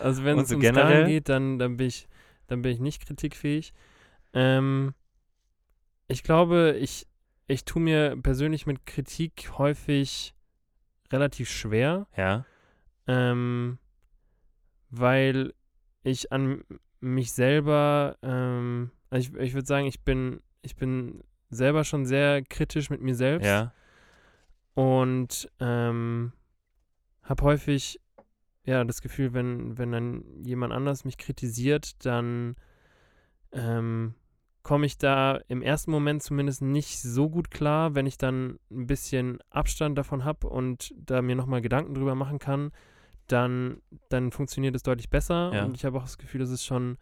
Also 0.00 0.24
wenn 0.24 0.38
es 0.38 0.48
so 0.50 0.56
um 0.56 0.60
generell? 0.60 0.86
Skalen 0.88 1.06
geht, 1.08 1.28
dann, 1.30 1.58
dann, 1.58 1.76
bin 1.78 1.86
ich, 1.86 2.08
dann 2.46 2.60
bin 2.60 2.72
ich 2.72 2.80
nicht 2.80 3.06
kritikfähig. 3.06 3.72
Ähm, 4.34 4.94
ich 6.08 6.22
glaube, 6.22 6.76
ich, 6.78 7.06
ich 7.46 7.64
tue 7.64 7.82
mir 7.82 8.16
persönlich 8.16 8.66
mit 8.66 8.86
Kritik 8.86 9.52
häufig 9.58 10.34
relativ 11.12 11.50
schwer, 11.50 12.06
Ja, 12.16 12.44
ähm, 13.06 13.78
weil 14.90 15.54
ich 16.02 16.32
an 16.32 16.64
mich 17.00 17.32
selber, 17.32 18.16
ähm, 18.22 18.90
also 19.10 19.34
ich, 19.34 19.40
ich 19.40 19.54
würde 19.54 19.66
sagen, 19.66 19.86
ich 19.86 20.02
bin, 20.02 20.40
ich 20.62 20.76
bin 20.76 21.22
selber 21.50 21.84
schon 21.84 22.06
sehr 22.06 22.42
kritisch 22.42 22.90
mit 22.90 23.00
mir 23.00 23.14
selbst. 23.14 23.46
Ja, 23.46 23.72
und 24.74 25.48
ähm, 25.60 26.32
habe 27.22 27.44
häufig 27.44 28.00
ja 28.64 28.82
das 28.84 29.00
Gefühl, 29.00 29.32
wenn, 29.32 29.78
wenn 29.78 29.92
dann 29.92 30.24
jemand 30.42 30.72
anders 30.72 31.04
mich 31.04 31.16
kritisiert, 31.16 32.04
dann 32.04 32.56
ähm, 33.52 34.14
komme 34.64 34.86
ich 34.86 34.98
da 34.98 35.38
im 35.46 35.62
ersten 35.62 35.90
Moment 35.90 36.22
zumindest 36.22 36.62
nicht 36.62 37.00
so 37.00 37.28
gut 37.28 37.50
klar, 37.50 37.94
wenn 37.94 38.06
ich 38.06 38.16
dann 38.18 38.58
ein 38.70 38.86
bisschen 38.86 39.38
Abstand 39.50 39.96
davon 39.96 40.24
habe 40.24 40.48
und 40.48 40.92
da 40.96 41.22
mir 41.22 41.36
nochmal 41.36 41.60
Gedanken 41.60 41.94
drüber 41.94 42.14
machen 42.14 42.38
kann, 42.38 42.72
dann, 43.26 43.82
dann 44.08 44.32
funktioniert 44.32 44.74
es 44.74 44.82
deutlich 44.82 45.10
besser 45.10 45.52
Ja. 45.54 45.64
und 45.66 45.76
ich 45.76 45.84
habe 45.84 45.98
auch 45.98 46.02
das 46.04 46.18
Gefühl, 46.18 46.40
das 46.40 46.50
ist 46.50 46.64
schon 46.64 46.96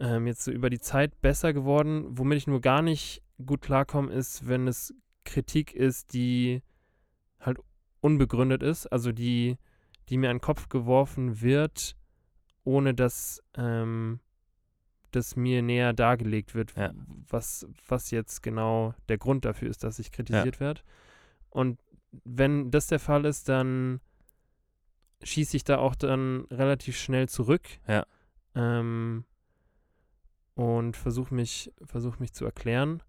ähm, 0.00 0.26
jetzt 0.26 0.44
so 0.44 0.50
über 0.50 0.70
die 0.70 0.80
Zeit 0.80 1.20
besser 1.20 1.52
geworden. 1.52 2.06
Womit 2.08 2.38
ich 2.38 2.46
nur 2.46 2.60
gar 2.62 2.82
nicht 2.82 3.22
gut 3.44 3.60
klarkomme, 3.60 4.12
ist, 4.12 4.48
wenn 4.48 4.66
es 4.66 4.94
Kritik 5.24 5.74
ist, 5.74 6.14
die 6.14 6.62
halt 7.38 7.58
unbegründet 8.00 8.62
ist, 8.62 8.86
also 8.86 9.12
die, 9.12 9.58
die 10.08 10.16
mir 10.16 10.30
an 10.30 10.36
den 10.36 10.42
Kopf 10.42 10.68
geworfen 10.70 11.42
wird, 11.42 11.96
ohne 12.64 12.94
dass 12.94 13.42
ähm, 13.56 14.20
das 15.10 15.36
mir 15.36 15.62
näher 15.62 15.92
dargelegt 15.92 16.54
wird, 16.54 16.74
Ja. 16.76 16.92
was, 17.28 17.66
was 17.88 18.10
jetzt 18.10 18.42
genau 18.42 18.94
der 19.08 19.18
Grund 19.18 19.44
dafür 19.44 19.68
ist, 19.70 19.84
dass 19.84 19.98
ich 19.98 20.10
kritisiert 20.12 20.60
werde. 20.60 20.80
Und 21.50 21.78
wenn 22.24 22.70
das 22.70 22.86
der 22.86 22.98
Fall 22.98 23.24
ist, 23.24 23.48
dann 23.48 24.00
schieße 25.22 25.56
ich 25.56 25.64
da 25.64 25.78
auch 25.78 25.94
dann 25.94 26.44
relativ 26.50 26.96
schnell 26.96 27.28
zurück. 27.28 27.66
Ja. 27.88 28.06
Ähm, 28.54 29.24
und 30.54 30.96
versuche 30.96 31.34
mich, 31.34 31.72
versuch 31.84 32.18
mich 32.18 32.32
zu 32.32 32.44
erklären. 32.44 33.02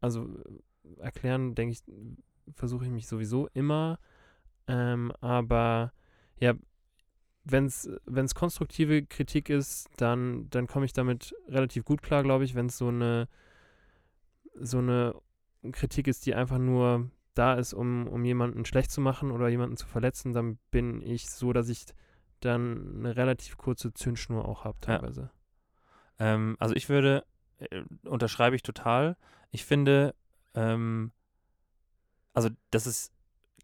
Also 0.00 0.28
äh, 0.38 1.00
erklären, 1.00 1.54
denke 1.54 1.72
ich, 1.72 1.82
versuche 2.54 2.84
ich 2.84 2.90
mich 2.90 3.06
sowieso 3.06 3.48
immer. 3.54 3.98
Ähm, 4.66 5.12
aber 5.20 5.92
ja, 6.38 6.54
wenn 7.44 7.66
es 7.66 8.34
konstruktive 8.34 9.04
Kritik 9.04 9.50
ist, 9.50 9.88
dann, 9.96 10.48
dann 10.50 10.66
komme 10.66 10.86
ich 10.86 10.92
damit 10.92 11.34
relativ 11.48 11.84
gut 11.84 12.02
klar, 12.02 12.22
glaube 12.22 12.44
ich. 12.44 12.54
Wenn 12.54 12.66
es 12.66 12.78
so 12.78 12.88
eine, 12.88 13.28
so 14.54 14.78
eine 14.78 15.14
Kritik 15.72 16.06
ist, 16.06 16.26
die 16.26 16.34
einfach 16.34 16.58
nur 16.58 17.10
da 17.34 17.54
ist, 17.54 17.74
um, 17.74 18.06
um 18.08 18.24
jemanden 18.24 18.64
schlecht 18.64 18.90
zu 18.90 19.00
machen 19.00 19.30
oder 19.30 19.48
jemanden 19.48 19.76
zu 19.76 19.86
verletzen, 19.86 20.32
dann 20.32 20.58
bin 20.70 21.02
ich 21.02 21.28
so, 21.28 21.52
dass 21.52 21.68
ich 21.68 21.84
dann 22.40 22.96
eine 22.98 23.16
relativ 23.16 23.56
kurze 23.56 23.92
Zündschnur 23.92 24.46
auch 24.46 24.64
habe 24.64 24.78
Ja. 24.86 24.98
teilweise. 24.98 25.30
Ähm, 26.18 26.56
also 26.60 26.74
ich 26.74 26.88
würde, 26.88 27.24
äh, 27.58 27.82
unterschreibe 28.04 28.56
ich 28.56 28.62
total. 28.62 29.16
Ich 29.50 29.64
finde, 29.64 30.14
ähm, 30.54 31.12
also 32.32 32.50
das 32.70 32.86
ist, 32.86 33.12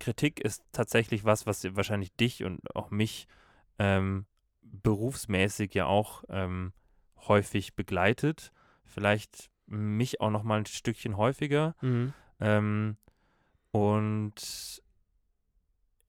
Kritik 0.00 0.40
ist 0.40 0.64
tatsächlich 0.72 1.24
was, 1.24 1.46
was 1.46 1.64
wahrscheinlich 1.76 2.14
dich 2.16 2.44
und 2.44 2.74
auch 2.74 2.90
mich 2.90 3.28
ähm, 3.80 4.26
berufsmäßig 4.62 5.72
ja 5.74 5.86
auch 5.86 6.22
ähm, 6.28 6.72
häufig 7.26 7.74
begleitet. 7.74 8.52
Vielleicht 8.84 9.50
mich 9.66 10.20
auch 10.20 10.30
noch 10.30 10.42
mal 10.42 10.58
ein 10.58 10.66
Stückchen 10.66 11.16
häufiger. 11.16 11.74
Mhm. 11.80 12.12
Ähm, 12.40 12.96
und 13.70 14.82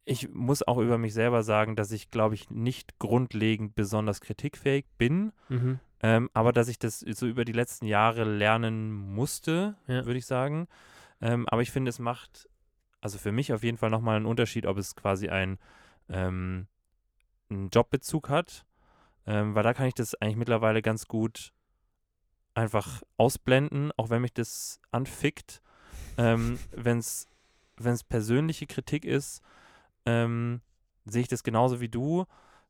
ich 0.03 0.29
muss 0.29 0.63
auch 0.67 0.79
über 0.79 0.97
mich 0.97 1.13
selber 1.13 1.43
sagen, 1.43 1.75
dass 1.75 1.91
ich, 1.91 2.09
glaube 2.09 2.35
ich, 2.35 2.49
nicht 2.49 2.99
grundlegend 2.99 3.75
besonders 3.75 4.19
kritikfähig 4.19 4.85
bin. 4.97 5.31
Mhm. 5.49 5.79
Ähm, 6.03 6.29
aber 6.33 6.51
dass 6.51 6.67
ich 6.67 6.79
das 6.79 6.99
so 6.99 7.27
über 7.27 7.45
die 7.45 7.51
letzten 7.51 7.85
Jahre 7.85 8.23
lernen 8.23 8.91
musste, 8.91 9.75
Ja. 9.87 10.05
würde 10.05 10.17
ich 10.17 10.25
sagen. 10.25 10.67
Ähm, 11.21 11.47
aber 11.47 11.61
ich 11.61 11.71
finde, 11.71 11.89
es 11.89 11.99
macht, 11.99 12.49
also 12.99 13.17
für 13.19 13.31
mich 13.31 13.53
auf 13.53 13.63
jeden 13.63 13.77
Fall 13.77 13.91
nochmal 13.91 14.17
einen 14.17 14.25
Unterschied, 14.25 14.65
ob 14.65 14.77
es 14.77 14.95
quasi 14.95 15.29
ein, 15.29 15.59
ähm, 16.09 16.67
einen 17.51 17.69
Jobbezug 17.69 18.29
hat. 18.29 18.65
Ähm, 19.27 19.53
weil 19.53 19.63
da 19.63 19.73
kann 19.73 19.87
ich 19.87 19.93
das 19.93 20.15
eigentlich 20.15 20.37
mittlerweile 20.37 20.81
ganz 20.81 21.07
gut 21.07 21.53
einfach 22.53 23.01
ausblenden, 23.17 23.91
auch 23.97 24.09
wenn 24.09 24.21
mich 24.21 24.33
das 24.33 24.79
anfickt. 24.91 25.61
Ähm, 26.17 26.59
wenn 26.71 26.97
es 26.97 27.27
persönliche 28.09 28.65
Kritik 28.65 29.05
ist, 29.05 29.41
ähm, 30.05 30.61
sehe 31.05 31.21
ich 31.21 31.27
das 31.27 31.43
genauso 31.43 31.81
wie 31.81 31.89
du. 31.89 32.25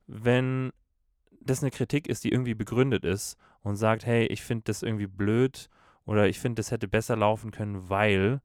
Wenn 0.07 0.71
das 1.39 1.61
eine 1.61 1.71
Kritik 1.71 2.07
ist, 2.07 2.23
die 2.23 2.31
irgendwie 2.31 2.53
begründet 2.53 3.05
ist 3.05 3.37
und 3.63 3.75
sagt, 3.75 4.05
hey, 4.05 4.25
ich 4.27 4.43
finde 4.43 4.63
das 4.65 4.83
irgendwie 4.83 5.07
blöd 5.07 5.69
oder 6.05 6.27
ich 6.27 6.39
finde, 6.39 6.59
das 6.59 6.71
hätte 6.71 6.87
besser 6.87 7.15
laufen 7.15 7.51
können, 7.51 7.89
weil 7.89 8.41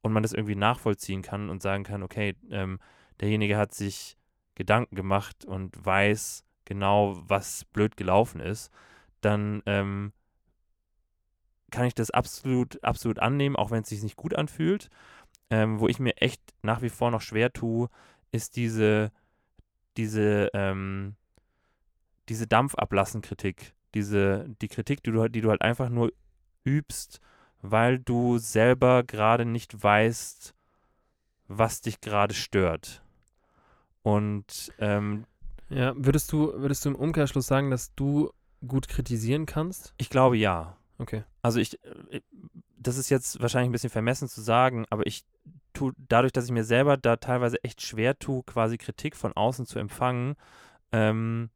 und 0.00 0.12
man 0.12 0.22
das 0.22 0.32
irgendwie 0.32 0.54
nachvollziehen 0.54 1.22
kann 1.22 1.50
und 1.50 1.62
sagen 1.62 1.84
kann, 1.84 2.02
okay, 2.02 2.36
ähm, 2.50 2.78
derjenige 3.20 3.56
hat 3.56 3.74
sich 3.74 4.16
Gedanken 4.58 4.96
gemacht 4.96 5.44
und 5.44 5.84
weiß 5.84 6.44
genau, 6.66 7.16
was 7.26 7.64
blöd 7.64 7.96
gelaufen 7.96 8.40
ist, 8.40 8.70
dann 9.22 9.62
ähm, 9.64 10.12
kann 11.70 11.86
ich 11.86 11.94
das 11.94 12.10
absolut, 12.10 12.82
absolut 12.84 13.20
annehmen, 13.20 13.56
auch 13.56 13.70
wenn 13.70 13.82
es 13.82 13.88
sich 13.88 14.02
nicht 14.02 14.16
gut 14.16 14.34
anfühlt. 14.34 14.90
Ähm, 15.50 15.80
wo 15.80 15.88
ich 15.88 15.98
mir 15.98 16.16
echt 16.18 16.42
nach 16.62 16.82
wie 16.82 16.90
vor 16.90 17.10
noch 17.10 17.22
schwer 17.22 17.52
tue, 17.52 17.88
ist 18.32 18.56
diese, 18.56 19.12
diese, 19.96 20.50
ähm, 20.52 21.16
diese 22.28 22.46
Dampfablassen-Kritik. 22.46 23.74
Diese, 23.94 24.46
die 24.60 24.68
Kritik, 24.68 25.02
die 25.02 25.12
du, 25.12 25.28
die 25.28 25.40
du 25.40 25.48
halt 25.48 25.62
einfach 25.62 25.88
nur 25.88 26.12
übst, 26.64 27.20
weil 27.62 27.98
du 27.98 28.36
selber 28.38 29.04
gerade 29.04 29.46
nicht 29.46 29.82
weißt, 29.82 30.54
was 31.46 31.80
dich 31.80 32.00
gerade 32.02 32.34
stört. 32.34 33.02
Und 34.14 34.72
ähm, 34.78 35.26
Ja, 35.68 35.92
würdest 35.96 36.32
du, 36.32 36.52
würdest 36.54 36.84
du 36.84 36.90
im 36.90 36.94
Umkehrschluss 36.96 37.46
sagen, 37.46 37.70
dass 37.70 37.94
du 37.94 38.30
gut 38.66 38.88
kritisieren 38.88 39.44
kannst? 39.46 39.92
ich 39.98 40.08
glaube 40.08 40.36
ja. 40.36 40.76
Okay. 40.98 41.24
Also 41.42 41.60
ich, 41.60 41.78
äh, 41.84 42.20
das 42.76 42.96
ist 42.96 43.10
jetzt 43.10 43.40
wahrscheinlich 43.40 43.68
ein 43.68 43.72
bisschen 43.72 43.90
vermessen 43.90 44.28
zu 44.28 44.40
sagen, 44.40 44.86
aber 44.90 45.06
ich 45.06 45.24
tue, 45.74 45.92
dadurch, 46.08 46.32
dass 46.32 46.46
ich 46.46 46.50
mir 46.52 46.64
selber 46.64 46.96
da 46.96 47.16
teilweise 47.16 47.62
echt 47.62 47.82
schwer 47.82 48.18
tue, 48.18 48.42
quasi 48.44 48.78
Kritik 48.78 49.14
von 49.14 49.32
außen 49.32 49.66
zu 49.66 49.78
empfangen, 49.78 50.36
ähm, 50.90 51.50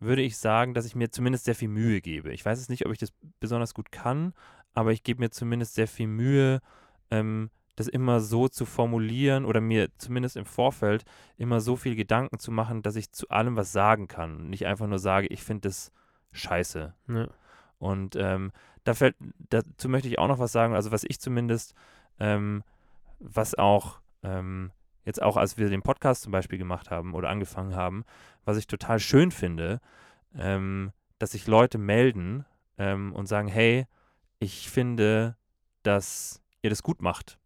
würde 0.00 0.22
ich 0.22 0.38
sagen, 0.38 0.74
dass 0.74 0.86
ich 0.86 0.94
mir 0.94 1.10
zumindest 1.10 1.44
sehr 1.44 1.54
viel 1.54 1.68
Mühe 1.68 2.00
gebe. 2.00 2.32
Ich 2.32 2.44
weiß 2.44 2.58
es 2.58 2.68
nicht, 2.68 2.86
ob 2.86 2.92
ich 2.92 2.98
das 2.98 3.12
besonders 3.38 3.74
gut 3.74 3.92
kann, 3.92 4.32
aber 4.72 4.92
ich 4.92 5.02
gebe 5.02 5.20
mir 5.20 5.30
zumindest 5.30 5.74
sehr 5.74 5.88
viel 5.88 6.06
Mühe, 6.06 6.60
ähm, 7.10 7.50
das 7.78 7.88
immer 7.88 8.20
so 8.20 8.48
zu 8.48 8.64
formulieren 8.64 9.44
oder 9.44 9.60
mir 9.60 9.88
zumindest 9.98 10.36
im 10.36 10.44
Vorfeld 10.44 11.04
immer 11.36 11.60
so 11.60 11.76
viel 11.76 11.94
Gedanken 11.94 12.38
zu 12.38 12.50
machen, 12.50 12.82
dass 12.82 12.96
ich 12.96 13.12
zu 13.12 13.28
allem 13.28 13.56
was 13.56 13.72
sagen 13.72 14.08
kann. 14.08 14.36
Und 14.36 14.50
nicht 14.50 14.66
einfach 14.66 14.86
nur 14.86 14.98
sage, 14.98 15.28
ich 15.28 15.42
finde 15.42 15.68
das 15.68 15.92
scheiße. 16.32 16.94
Ja. 17.08 17.28
Und 17.78 18.16
ähm, 18.16 18.52
da 18.84 18.94
fällt, 18.94 19.16
dazu 19.50 19.88
möchte 19.88 20.08
ich 20.08 20.18
auch 20.18 20.28
noch 20.28 20.38
was 20.38 20.52
sagen, 20.52 20.74
also 20.74 20.90
was 20.90 21.04
ich 21.04 21.20
zumindest 21.20 21.74
ähm, 22.18 22.64
was 23.20 23.56
auch 23.56 24.00
ähm, 24.22 24.72
jetzt 25.04 25.22
auch, 25.22 25.36
als 25.36 25.56
wir 25.56 25.70
den 25.70 25.82
Podcast 25.82 26.22
zum 26.22 26.32
Beispiel 26.32 26.58
gemacht 26.58 26.90
haben 26.90 27.14
oder 27.14 27.30
angefangen 27.30 27.74
haben, 27.74 28.04
was 28.44 28.56
ich 28.56 28.66
total 28.66 28.98
schön 28.98 29.30
finde, 29.30 29.80
ähm, 30.36 30.92
dass 31.18 31.32
sich 31.32 31.46
Leute 31.46 31.78
melden 31.78 32.44
ähm, 32.76 33.12
und 33.14 33.26
sagen, 33.26 33.48
hey, 33.48 33.86
ich 34.38 34.68
finde, 34.70 35.36
dass 35.82 36.42
ihr 36.62 36.70
das 36.70 36.82
gut 36.82 37.02
macht. 37.02 37.38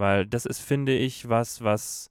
Weil 0.00 0.24
das 0.26 0.46
ist, 0.46 0.60
finde 0.60 0.96
ich, 0.96 1.28
was, 1.28 1.62
was, 1.62 2.10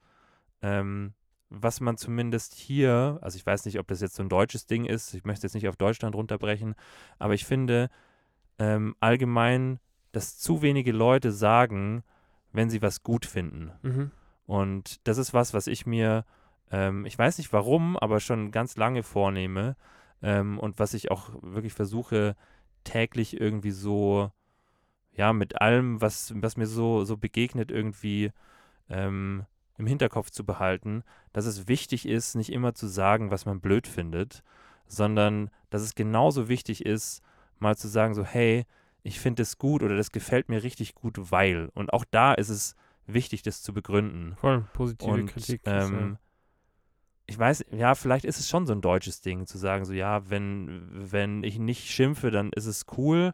ähm, 0.62 1.14
was 1.50 1.82
man 1.82 1.98
zumindest 1.98 2.54
hier, 2.54 3.18
also 3.22 3.36
ich 3.36 3.44
weiß 3.44 3.66
nicht, 3.66 3.80
ob 3.80 3.88
das 3.88 4.00
jetzt 4.00 4.14
so 4.14 4.22
ein 4.22 4.30
deutsches 4.30 4.68
Ding 4.68 4.86
ist, 4.86 5.16
ich 5.16 5.26
möchte 5.26 5.48
jetzt 5.48 5.56
nicht 5.56 5.68
auf 5.68 5.76
Deutschland 5.76 6.14
runterbrechen, 6.14 6.76
aber 7.18 7.34
ich 7.34 7.46
finde 7.46 7.90
ähm, 8.60 8.96
allgemein, 9.00 9.80
dass 10.12 10.38
zu 10.38 10.62
wenige 10.62 10.92
Leute 10.92 11.32
sagen, 11.32 12.04
wenn 12.52 12.70
sie 12.70 12.84
was 12.84 13.02
gut 13.02 13.26
finden. 13.26 13.72
Mhm. 13.82 14.12
Und 14.46 15.08
das 15.08 15.18
ist 15.18 15.34
was, 15.34 15.56
was 15.56 15.66
ich 15.66 15.88
mir, 15.88 16.26
ähm, 16.70 17.08
ich 17.08 17.18
weiß 17.18 17.40
nicht 17.40 17.52
warum, 17.54 17.98
aber 17.98 18.20
schon 18.20 18.52
ganz 18.52 18.78
lange 18.78 19.02
vornehme 19.02 19.76
ähm, 20.22 20.60
und 20.60 20.78
was 20.78 20.94
ich 20.94 21.10
auch 21.10 21.32
wirklich 21.42 21.74
versuche, 21.74 22.36
täglich 22.84 23.42
irgendwie 23.42 23.72
so, 23.72 24.32
ja, 25.20 25.34
mit 25.34 25.60
allem, 25.62 26.00
was, 26.00 26.34
was 26.38 26.56
mir 26.56 26.66
so, 26.66 27.04
so 27.04 27.18
begegnet, 27.18 27.72
irgendwie 27.72 28.32
ähm, 28.90 29.46
im 29.78 29.86
Hinterkopf 29.86 30.30
zu 30.30 30.46
behalten, 30.46 31.04
dass 31.34 31.46
es 31.46 31.68
wichtig 31.68 32.08
ist, 32.08 32.36
nicht 32.36 32.54
immer 32.54 32.74
zu 32.74 32.88
sagen, 32.88 33.30
was 33.30 33.46
man 33.46 33.60
blöd 33.60 33.86
findet, 33.86 34.44
sondern 34.88 35.50
dass 35.72 35.82
es 35.82 35.94
genauso 35.94 36.48
wichtig 36.48 36.86
ist, 36.86 37.22
mal 37.60 37.76
zu 37.76 37.90
sagen, 37.90 38.14
so, 38.14 38.24
hey, 38.24 38.66
ich 39.04 39.20
finde 39.20 39.44
es 39.44 39.58
gut 39.58 39.84
oder 39.84 39.98
das 39.98 40.14
gefällt 40.14 40.48
mir 40.48 40.64
richtig 40.64 40.96
gut, 40.96 41.18
weil. 41.32 41.70
Und 41.74 41.92
auch 41.92 42.06
da 42.10 42.34
ist 42.34 42.48
es 42.48 42.78
wichtig, 43.06 43.42
das 43.42 43.62
zu 43.62 43.74
begründen. 43.74 44.38
Voll 44.38 44.62
positive 44.72 45.12
Und 45.12 45.26
Kritik. 45.34 45.62
ähm, 45.66 46.18
ich 47.26 47.38
weiß, 47.38 47.66
ja, 47.72 47.94
vielleicht 47.94 48.24
ist 48.24 48.40
es 48.40 48.48
schon 48.48 48.66
so 48.66 48.72
ein 48.72 48.80
deutsches 48.80 49.20
Ding, 49.20 49.48
zu 49.48 49.58
sagen, 49.58 49.84
so, 49.84 49.92
ja, 49.92 50.30
wenn, 50.30 50.88
wenn 50.90 51.44
ich 51.44 51.60
nicht 51.60 51.92
schimpfe, 51.92 52.32
dann 52.32 52.54
ist 52.54 52.68
es 52.68 52.86
cool. 52.96 53.34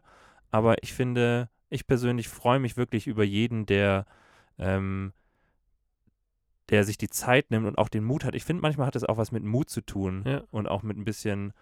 Aber 0.50 0.82
ich 0.82 0.92
finde, 0.92 1.48
ich 1.68 1.86
persönlich 1.86 2.28
freue 2.28 2.58
mich 2.58 2.76
wirklich 2.76 3.06
über 3.06 3.24
jeden, 3.24 3.66
der, 3.66 4.06
ähm, 4.58 5.12
der 6.68 6.84
sich 6.84 6.98
die 6.98 7.08
Zeit 7.08 7.50
nimmt 7.50 7.66
und 7.66 7.78
auch 7.78 7.88
den 7.88 8.04
Mut 8.04 8.24
hat. 8.24 8.34
Ich 8.34 8.44
finde, 8.44 8.62
manchmal 8.62 8.88
hat 8.88 8.94
das 8.94 9.04
auch 9.04 9.16
was 9.16 9.32
mit 9.32 9.44
Mut 9.44 9.70
zu 9.70 9.80
tun 9.80 10.24
Ja. 10.26 10.42
und 10.50 10.66
auch 10.68 10.82
mit 10.82 10.96
ein 10.96 11.04
bisschen 11.04 11.52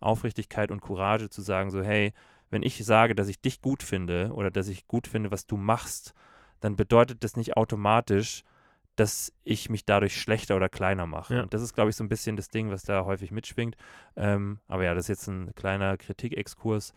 Aufrichtigkeit 0.00 0.70
und 0.70 0.80
Courage 0.80 1.28
zu 1.30 1.42
sagen, 1.42 1.70
so, 1.70 1.82
hey, 1.82 2.12
wenn 2.50 2.62
ich 2.62 2.84
sage, 2.84 3.14
dass 3.14 3.28
ich 3.28 3.40
dich 3.40 3.60
gut 3.60 3.82
finde 3.82 4.30
oder 4.32 4.50
dass 4.50 4.68
ich 4.68 4.86
gut 4.86 5.06
finde, 5.06 5.30
was 5.30 5.46
du 5.46 5.56
machst, 5.56 6.14
dann 6.60 6.76
bedeutet 6.76 7.24
das 7.24 7.36
nicht 7.36 7.56
automatisch, 7.56 8.44
dass 8.96 9.32
ich 9.42 9.70
mich 9.70 9.84
dadurch 9.84 10.20
schlechter 10.20 10.56
oder 10.56 10.68
kleiner 10.68 11.06
mache. 11.06 11.34
Ja. 11.34 11.42
Und 11.42 11.52
das 11.52 11.62
ist, 11.62 11.74
glaube 11.74 11.90
ich, 11.90 11.96
so 11.96 12.04
ein 12.04 12.08
bisschen 12.08 12.36
das 12.36 12.48
Ding, 12.48 12.70
was 12.70 12.84
da 12.84 13.04
häufig 13.04 13.32
mitschwingt. 13.32 13.76
Ähm, 14.16 14.60
aber 14.68 14.84
ja, 14.84 14.94
das 14.94 15.04
ist 15.04 15.08
jetzt 15.08 15.26
ein 15.26 15.54
kleiner 15.56 15.96
Kritikexkurs. 15.96 16.94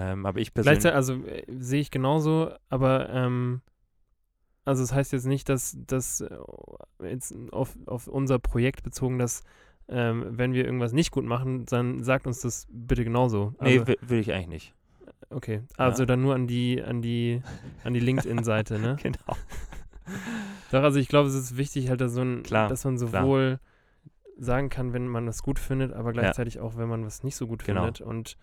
Ähm, 0.00 0.24
aber 0.26 0.40
ich 0.40 0.54
persönlich. 0.54 0.86
Also 0.86 1.14
äh, 1.24 1.44
sehe 1.58 1.80
ich 1.80 1.90
genauso, 1.90 2.52
aber 2.68 3.08
ähm, 3.10 3.60
also 4.64 4.82
es 4.82 4.92
heißt 4.92 5.12
jetzt 5.12 5.26
nicht, 5.26 5.48
dass 5.48 5.76
das 5.86 6.20
äh, 6.20 6.28
jetzt 7.02 7.34
auf, 7.52 7.76
auf 7.86 8.06
unser 8.06 8.38
Projekt 8.38 8.82
bezogen, 8.82 9.18
dass 9.18 9.42
ähm, 9.88 10.26
wenn 10.30 10.52
wir 10.52 10.64
irgendwas 10.64 10.92
nicht 10.92 11.10
gut 11.10 11.24
machen, 11.24 11.66
dann 11.66 12.02
sagt 12.04 12.26
uns 12.26 12.40
das 12.40 12.66
bitte 12.70 13.04
genauso. 13.04 13.54
nee, 13.60 13.78
Also, 13.78 13.86
will, 13.88 13.96
will 14.00 14.20
ich 14.20 14.32
eigentlich 14.32 14.48
nicht. 14.48 14.74
okay. 15.30 15.62
Also 15.76 16.04
dann 16.04 16.22
nur 16.22 16.34
an 16.34 16.46
die, 16.46 16.82
an 16.82 17.02
die, 17.02 17.42
an 17.84 17.92
die 17.94 18.00
LinkedIn-Seite, 18.00 18.78
ne? 18.78 18.96
Genau. 19.02 19.36
Doch, 20.70 20.82
also 20.82 20.98
ich 20.98 21.08
glaube, 21.08 21.28
es 21.28 21.34
ist 21.34 21.56
wichtig 21.56 21.88
halt, 21.88 22.00
dass, 22.00 22.12
so 22.12 22.20
ein, 22.22 22.42
Klar, 22.42 22.68
dass 22.68 22.84
man 22.84 22.98
sowohl 22.98 23.58
sagen 24.38 24.68
kann, 24.68 24.92
wenn 24.92 25.08
man 25.08 25.26
was 25.26 25.42
gut 25.42 25.58
findet, 25.58 25.92
aber 25.92 26.12
gleichzeitig 26.12 26.60
auch, 26.60 26.76
wenn 26.76 26.88
man 26.88 27.04
was 27.04 27.22
nicht 27.22 27.36
so 27.36 27.46
gut 27.46 27.64
Genau. 27.64 27.82
findet. 27.82 28.00
Und 28.00 28.36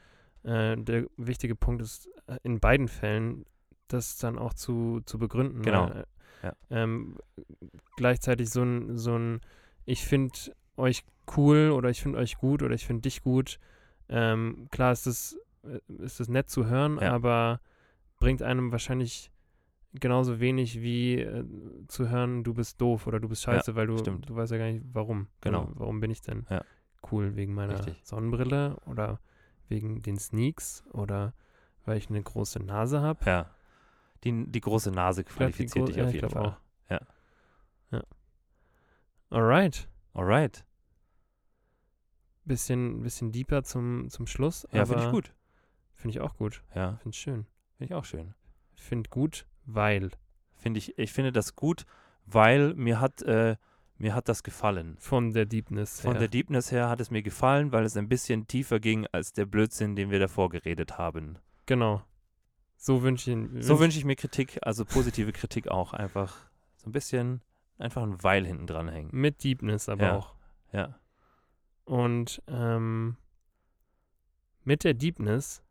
äh, 0.47 0.75
der 0.77 1.05
wichtige 1.17 1.55
Punkt 1.55 1.81
ist 1.81 2.07
äh, 2.27 2.37
in 2.43 2.59
beiden 2.59 2.87
Fällen, 2.87 3.45
das 3.87 4.17
dann 4.17 4.37
auch 4.37 4.53
zu, 4.53 5.01
zu 5.05 5.17
begründen. 5.19 5.61
Genau, 5.61 5.89
Weil, 5.89 6.05
ja. 6.43 6.53
ähm, 6.69 7.17
gleichzeitig 7.95 8.49
so 8.49 8.61
ein, 8.63 8.97
so 8.97 9.17
ein, 9.17 9.41
ich 9.85 10.05
finde 10.05 10.33
euch 10.75 11.03
cool 11.35 11.71
oder 11.71 11.89
ich 11.89 12.01
finde 12.01 12.19
euch 12.19 12.37
gut 12.37 12.63
oder 12.63 12.75
ich 12.75 12.85
finde 12.85 13.01
dich 13.03 13.21
gut. 13.23 13.59
Ähm, 14.09 14.67
klar 14.71 14.91
ist 14.91 15.05
das, 15.07 15.37
äh, 15.63 15.79
ist 16.03 16.19
das 16.19 16.27
nett 16.29 16.49
zu 16.49 16.65
hören, 16.65 16.97
Ja. 17.01 17.13
aber 17.13 17.59
bringt 18.19 18.41
einem 18.41 18.71
wahrscheinlich 18.71 19.31
genauso 19.93 20.39
wenig 20.39 20.81
wie 20.81 21.19
äh, 21.21 21.43
zu 21.87 22.09
hören, 22.09 22.43
du 22.43 22.53
bist 22.53 22.79
doof 22.81 23.07
oder 23.07 23.19
du 23.19 23.27
bist 23.29 23.43
scheiße, 23.43 23.75
weil 23.75 23.87
du, 23.87 23.97
stimmt. 23.97 24.29
du 24.29 24.35
weißt 24.35 24.51
ja 24.51 24.57
gar 24.59 24.71
nicht, 24.71 24.83
warum. 24.93 25.27
Genau. 25.41 25.69
Warum 25.75 25.99
bin 25.99 26.11
ich 26.11 26.21
denn 26.21 26.45
Ja. 26.49 26.61
cool? 27.11 27.35
Wegen 27.35 27.53
meiner 27.53 27.73
Richtig. 27.73 27.99
Sonnenbrille 28.03 28.77
oder 28.85 29.19
wegen 29.69 30.01
den 30.01 30.17
Sneaks 30.17 30.83
oder 30.91 31.33
weil 31.85 31.97
ich 31.97 32.09
eine 32.09 32.21
große 32.21 32.59
Nase 32.59 33.01
habe. 33.01 33.25
Ja. 33.25 33.49
Die, 34.23 34.45
die 34.47 34.61
große 34.61 34.91
Nase 34.91 35.23
qualifiziert 35.23 35.85
gro- 35.85 35.87
dich 35.87 35.95
ja, 35.97 36.03
auf 36.03 36.09
ich 36.09 36.15
jeden 36.15 36.29
Fall. 36.29 36.45
auch. 36.45 36.57
Ja. 36.89 36.99
Ja. 37.91 38.03
Alright. 39.29 39.87
Alright. 40.13 40.65
Bisschen, 42.45 43.01
bisschen 43.01 43.31
deeper 43.31 43.63
zum, 43.63 44.09
zum 44.09 44.25
Schluss. 44.25 44.65
Ja, 44.71 44.85
finde 44.85 45.03
ich 45.05 45.11
gut. 45.11 45.33
Finde 45.93 46.11
ich 46.17 46.21
auch 46.21 46.35
gut. 46.37 46.63
Ja, 46.73 46.97
Finde 46.97 47.09
ich 47.15 47.19
schön. 47.19 47.45
finde 47.77 47.85
ich 47.85 47.93
auch 47.93 48.05
schön. 48.05 48.33
Finde 48.73 49.09
gut, 49.09 49.45
weil. 49.65 50.11
Finde 50.55 50.77
ich, 50.79 50.97
ich 50.97 51.11
finde 51.11 51.31
das 51.31 51.55
gut, 51.55 51.85
weil 52.25 52.73
mir 52.75 52.99
hat, 53.01 53.21
äh, 53.23 53.57
mir 53.97 54.13
hat 54.15 54.29
das 54.29 54.43
gefallen. 54.43 54.95
Von 54.99 55.33
der 55.33 55.45
Deepness 55.45 56.01
Von 56.01 56.11
her. 56.11 56.19
der 56.19 56.27
Deepness 56.27 56.71
her 56.71 56.89
hat 56.89 56.99
es 57.01 57.11
mir 57.11 57.21
gefallen, 57.23 57.71
weil 57.71 57.83
es 57.85 57.97
ein 57.97 58.07
bisschen 58.09 58.47
tiefer 58.47 58.79
ging 58.79 59.07
als 59.11 59.33
der 59.33 59.45
Blödsinn, 59.45 59.95
den 59.95 60.09
wir 60.11 60.19
davor 60.19 60.49
geredet 60.49 60.97
haben. 60.97 61.37
Genau. 61.65 62.01
So 62.75 63.01
wünsche 63.01 63.31
ich 63.31 63.35
ihn. 63.37 63.61
So 63.61 63.79
wünsche 63.79 63.97
ich 63.97 64.05
mir 64.05 64.15
Kritik, 64.15 64.59
also 64.61 64.85
positive 64.85 65.31
Kritik 65.31 65.67
auch 65.67 65.93
einfach 65.93 66.37
so 66.75 66.87
ein 66.89 66.91
bisschen, 66.91 67.41
einfach 67.79 68.03
ein 68.03 68.21
Weil 68.23 68.45
hinten 68.45 68.67
dran 68.67 68.87
hängen. 68.87 69.09
Mit 69.11 69.43
Deepness 69.43 69.89
aber 69.89 70.03
Ja. 70.05 70.15
auch. 70.15 70.35
Ja. 70.71 70.99
Und 71.85 72.41
ähm, 72.47 73.17
mit 74.63 74.83
der 74.83 74.93
Deepness 74.93 75.63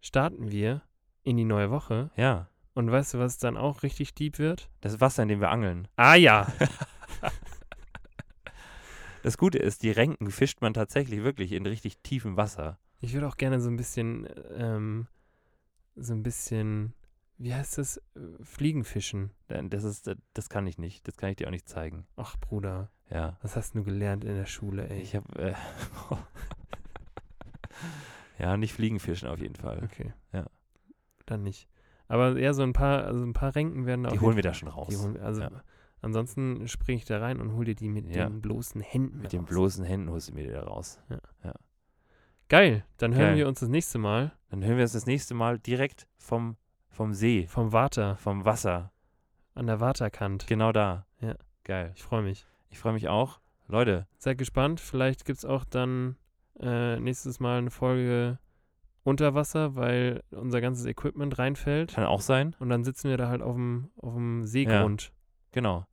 starten 0.00 0.50
wir 0.50 0.82
in 1.22 1.36
die 1.36 1.44
neue 1.44 1.70
Woche. 1.70 2.10
Ja. 2.16 2.48
Und 2.72 2.90
weißt 2.90 3.14
du, 3.14 3.18
was 3.18 3.36
dann 3.38 3.56
auch 3.56 3.82
richtig 3.82 4.14
deep 4.14 4.38
wird? 4.38 4.70
Das 4.80 5.00
Wasser, 5.00 5.24
in 5.24 5.28
dem 5.28 5.40
wir 5.40 5.50
angeln. 5.50 5.88
Ah 5.96 6.14
ja. 6.14 6.46
Das 9.22 9.36
Gute 9.38 9.58
ist, 9.58 9.82
die 9.82 9.90
Renken 9.90 10.30
fischt 10.30 10.60
man 10.62 10.74
tatsächlich 10.74 11.22
wirklich 11.22 11.52
in 11.52 11.66
richtig 11.66 11.98
tiefem 11.98 12.36
Wasser. 12.36 12.78
Ich 13.00 13.12
würde 13.14 13.28
auch 13.28 13.36
gerne 13.36 13.60
so 13.60 13.68
ein 13.68 13.76
bisschen, 13.76 14.28
ähm, 14.54 15.06
so 15.96 16.12
ein 16.14 16.22
bisschen, 16.22 16.94
wie 17.38 17.54
heißt 17.54 17.78
das? 17.78 17.98
Äh, 18.16 18.20
Fliegenfischen. 18.42 19.30
Das 19.48 19.84
ist, 19.84 20.10
das 20.34 20.48
kann 20.48 20.66
ich 20.66 20.78
nicht. 20.78 21.06
Das 21.08 21.16
kann 21.16 21.30
ich 21.30 21.36
dir 21.36 21.46
auch 21.48 21.52
nicht 21.52 21.68
zeigen. 21.68 22.06
Ach, 22.16 22.36
Bruder, 22.38 22.90
Ja. 23.10 23.38
was 23.42 23.56
hast 23.56 23.74
du 23.74 23.82
gelernt 23.84 24.24
in 24.24 24.34
der 24.36 24.46
Schule, 24.46 24.88
ey? 24.88 25.00
Ich 25.00 25.14
habe 25.16 25.38
äh, 25.38 25.54
ja 28.38 28.56
nicht 28.56 28.72
Fliegenfischen 28.72 29.28
auf 29.28 29.38
jeden 29.40 29.56
Fall. 29.56 29.82
Okay. 29.84 30.12
Ja. 30.32 30.46
Dann 31.26 31.42
nicht. 31.42 31.68
Aber 32.08 32.38
ja, 32.38 32.52
so 32.52 32.62
ein 32.62 32.72
paar, 32.72 33.04
also 33.04 33.22
ein 33.22 33.32
paar 33.32 33.54
Renken 33.54 33.86
werden 33.86 34.02
da 34.02 34.10
Die 34.10 34.18
holen 34.20 34.36
wir 34.36 34.42
da 34.42 34.52
schon 34.54 34.68
raus. 34.68 34.94
Holen, 35.02 35.16
also 35.20 35.42
Ja. 35.42 35.50
Ansonsten 36.02 36.66
springe 36.68 36.98
ich 36.98 37.04
da 37.04 37.18
rein 37.20 37.40
und 37.40 37.52
hol 37.54 37.64
dir 37.64 37.74
die 37.74 37.88
mit 37.88 38.06
Ja. 38.14 38.28
den 38.28 38.40
bloßen 38.40 38.80
Händen. 38.80 39.20
Mit 39.22 39.32
den 39.32 39.40
raus. 39.40 39.48
bloßen 39.48 39.84
Händen 39.84 40.10
holst 40.10 40.30
du 40.30 40.34
mir 40.34 40.44
die 40.44 40.52
da 40.52 40.62
raus. 40.62 40.98
Geil, 42.48 42.84
dann 42.96 43.14
hören 43.14 43.28
Geil. 43.28 43.36
wir 43.36 43.48
uns 43.48 43.60
das 43.60 43.68
nächste 43.68 43.98
Mal 43.98 44.32
Dann 44.50 44.64
hören 44.64 44.76
wir 44.76 44.82
uns 44.82 44.92
das 44.92 45.06
nächste 45.06 45.34
Mal 45.34 45.58
direkt 45.60 46.08
vom, 46.16 46.56
vom 46.88 47.14
See, 47.14 47.46
vom 47.46 47.72
Water 47.72 48.16
vom 48.16 48.44
Wasser. 48.44 48.92
an 49.54 49.66
der 49.66 49.78
Waterkant. 49.80 50.46
Genau 50.48 50.72
da. 50.72 51.06
Ja. 51.20 51.36
Geil. 51.64 51.92
Ich 51.94 52.02
freue 52.02 52.22
mich. 52.22 52.46
Ich 52.70 52.78
freue 52.78 52.92
mich 52.92 53.08
auch. 53.08 53.40
Leute, 53.68 54.06
Seid 54.18 54.38
gespannt. 54.38 54.80
Vielleicht 54.80 55.24
gibt 55.24 55.38
es 55.38 55.44
auch 55.44 55.64
dann 55.64 56.16
äh, 56.58 56.98
nächstes 56.98 57.38
Mal 57.38 57.58
eine 57.58 57.70
Folge 57.70 58.38
unter 59.04 59.34
Wasser, 59.34 59.76
weil 59.76 60.22
unser 60.30 60.60
ganzes 60.60 60.86
Equipment 60.86 61.38
reinfällt. 61.38 61.94
kann 61.94 62.04
auch 62.04 62.20
sein. 62.20 62.56
Und 62.58 62.68
dann 62.68 62.82
sitzen 62.84 63.10
wir 63.10 63.16
da 63.16 63.28
halt 63.28 63.42
auf 63.42 63.54
dem, 63.54 63.90
auf 63.96 64.14
dem 64.14 64.44
Seegrund. 64.44 65.12
Genau. 65.52 65.86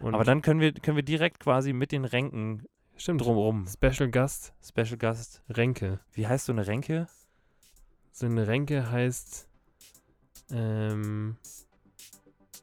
Und 0.00 0.14
Aber 0.14 0.24
dann 0.24 0.42
können 0.42 0.60
wir, 0.60 0.72
können 0.72 0.96
wir 0.96 1.02
direkt 1.04 1.40
quasi 1.40 1.72
mit 1.72 1.90
den 1.92 2.04
Renken 2.04 2.64
stimmt. 2.96 3.20
drumherum. 3.20 3.66
Special 3.66 4.10
Gast, 4.10 4.52
Special 4.64 4.96
Gast. 4.96 5.42
Renke. 5.48 6.00
Wie 6.12 6.26
heißt 6.26 6.46
so 6.46 6.52
eine 6.52 6.66
Renke? 6.66 7.08
So 8.12 8.26
eine 8.26 8.46
Renke 8.46 8.90
heißt 8.90 9.48
ähm, 10.50 11.36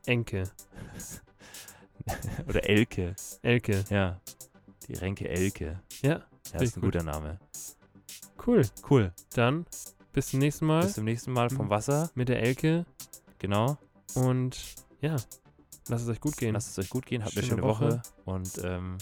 Enke. 0.05 0.43
Oder 2.47 2.67
Elke. 2.69 3.15
Elke. 3.41 3.83
Ja. 3.89 4.19
Die 4.87 4.93
Renke 4.93 5.27
Elke. 5.27 5.79
Ja, 6.01 6.21
ich 6.53 6.61
ist 6.61 6.77
ein 6.77 6.81
gut. 6.81 6.93
guter 6.93 7.03
Name. 7.03 7.39
cool. 8.45 8.61
Cool. 8.89 9.11
Dann 9.33 9.65
bis 10.13 10.27
zum 10.27 10.39
nächsten 10.39 10.65
Mal 10.67 10.83
Bis 10.83 10.93
zum 10.93 11.05
nächsten 11.05 11.31
Mal 11.33 11.49
vom 11.49 11.69
Wasser. 11.69 12.09
mit 12.15 12.29
der 12.29 12.41
Elke. 12.41 12.85
Genau. 13.39 13.77
Und 14.13 14.75
Ja. 15.01 15.15
Lasst 15.87 16.03
es 16.03 16.09
euch 16.09 16.19
gut 16.19 16.37
gehen. 16.37 16.53
Lasst 16.53 16.69
es 16.69 16.79
euch 16.79 16.89
gut 16.89 17.05
gehen, 17.05 17.23
habt 17.23 17.35
eine 17.35 17.45
Schöne 17.45 17.61
schöne 17.61 17.67
Woche, 17.67 17.85
Woche. 17.85 18.01
und 18.25 18.51
ähm, 18.63 18.97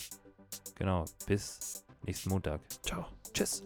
genau, 0.75 1.05
bis 1.25 1.85
nächsten 2.05 2.29
Montag. 2.29 2.61
Ciao. 2.83 3.05
Tschüss. 3.33 3.63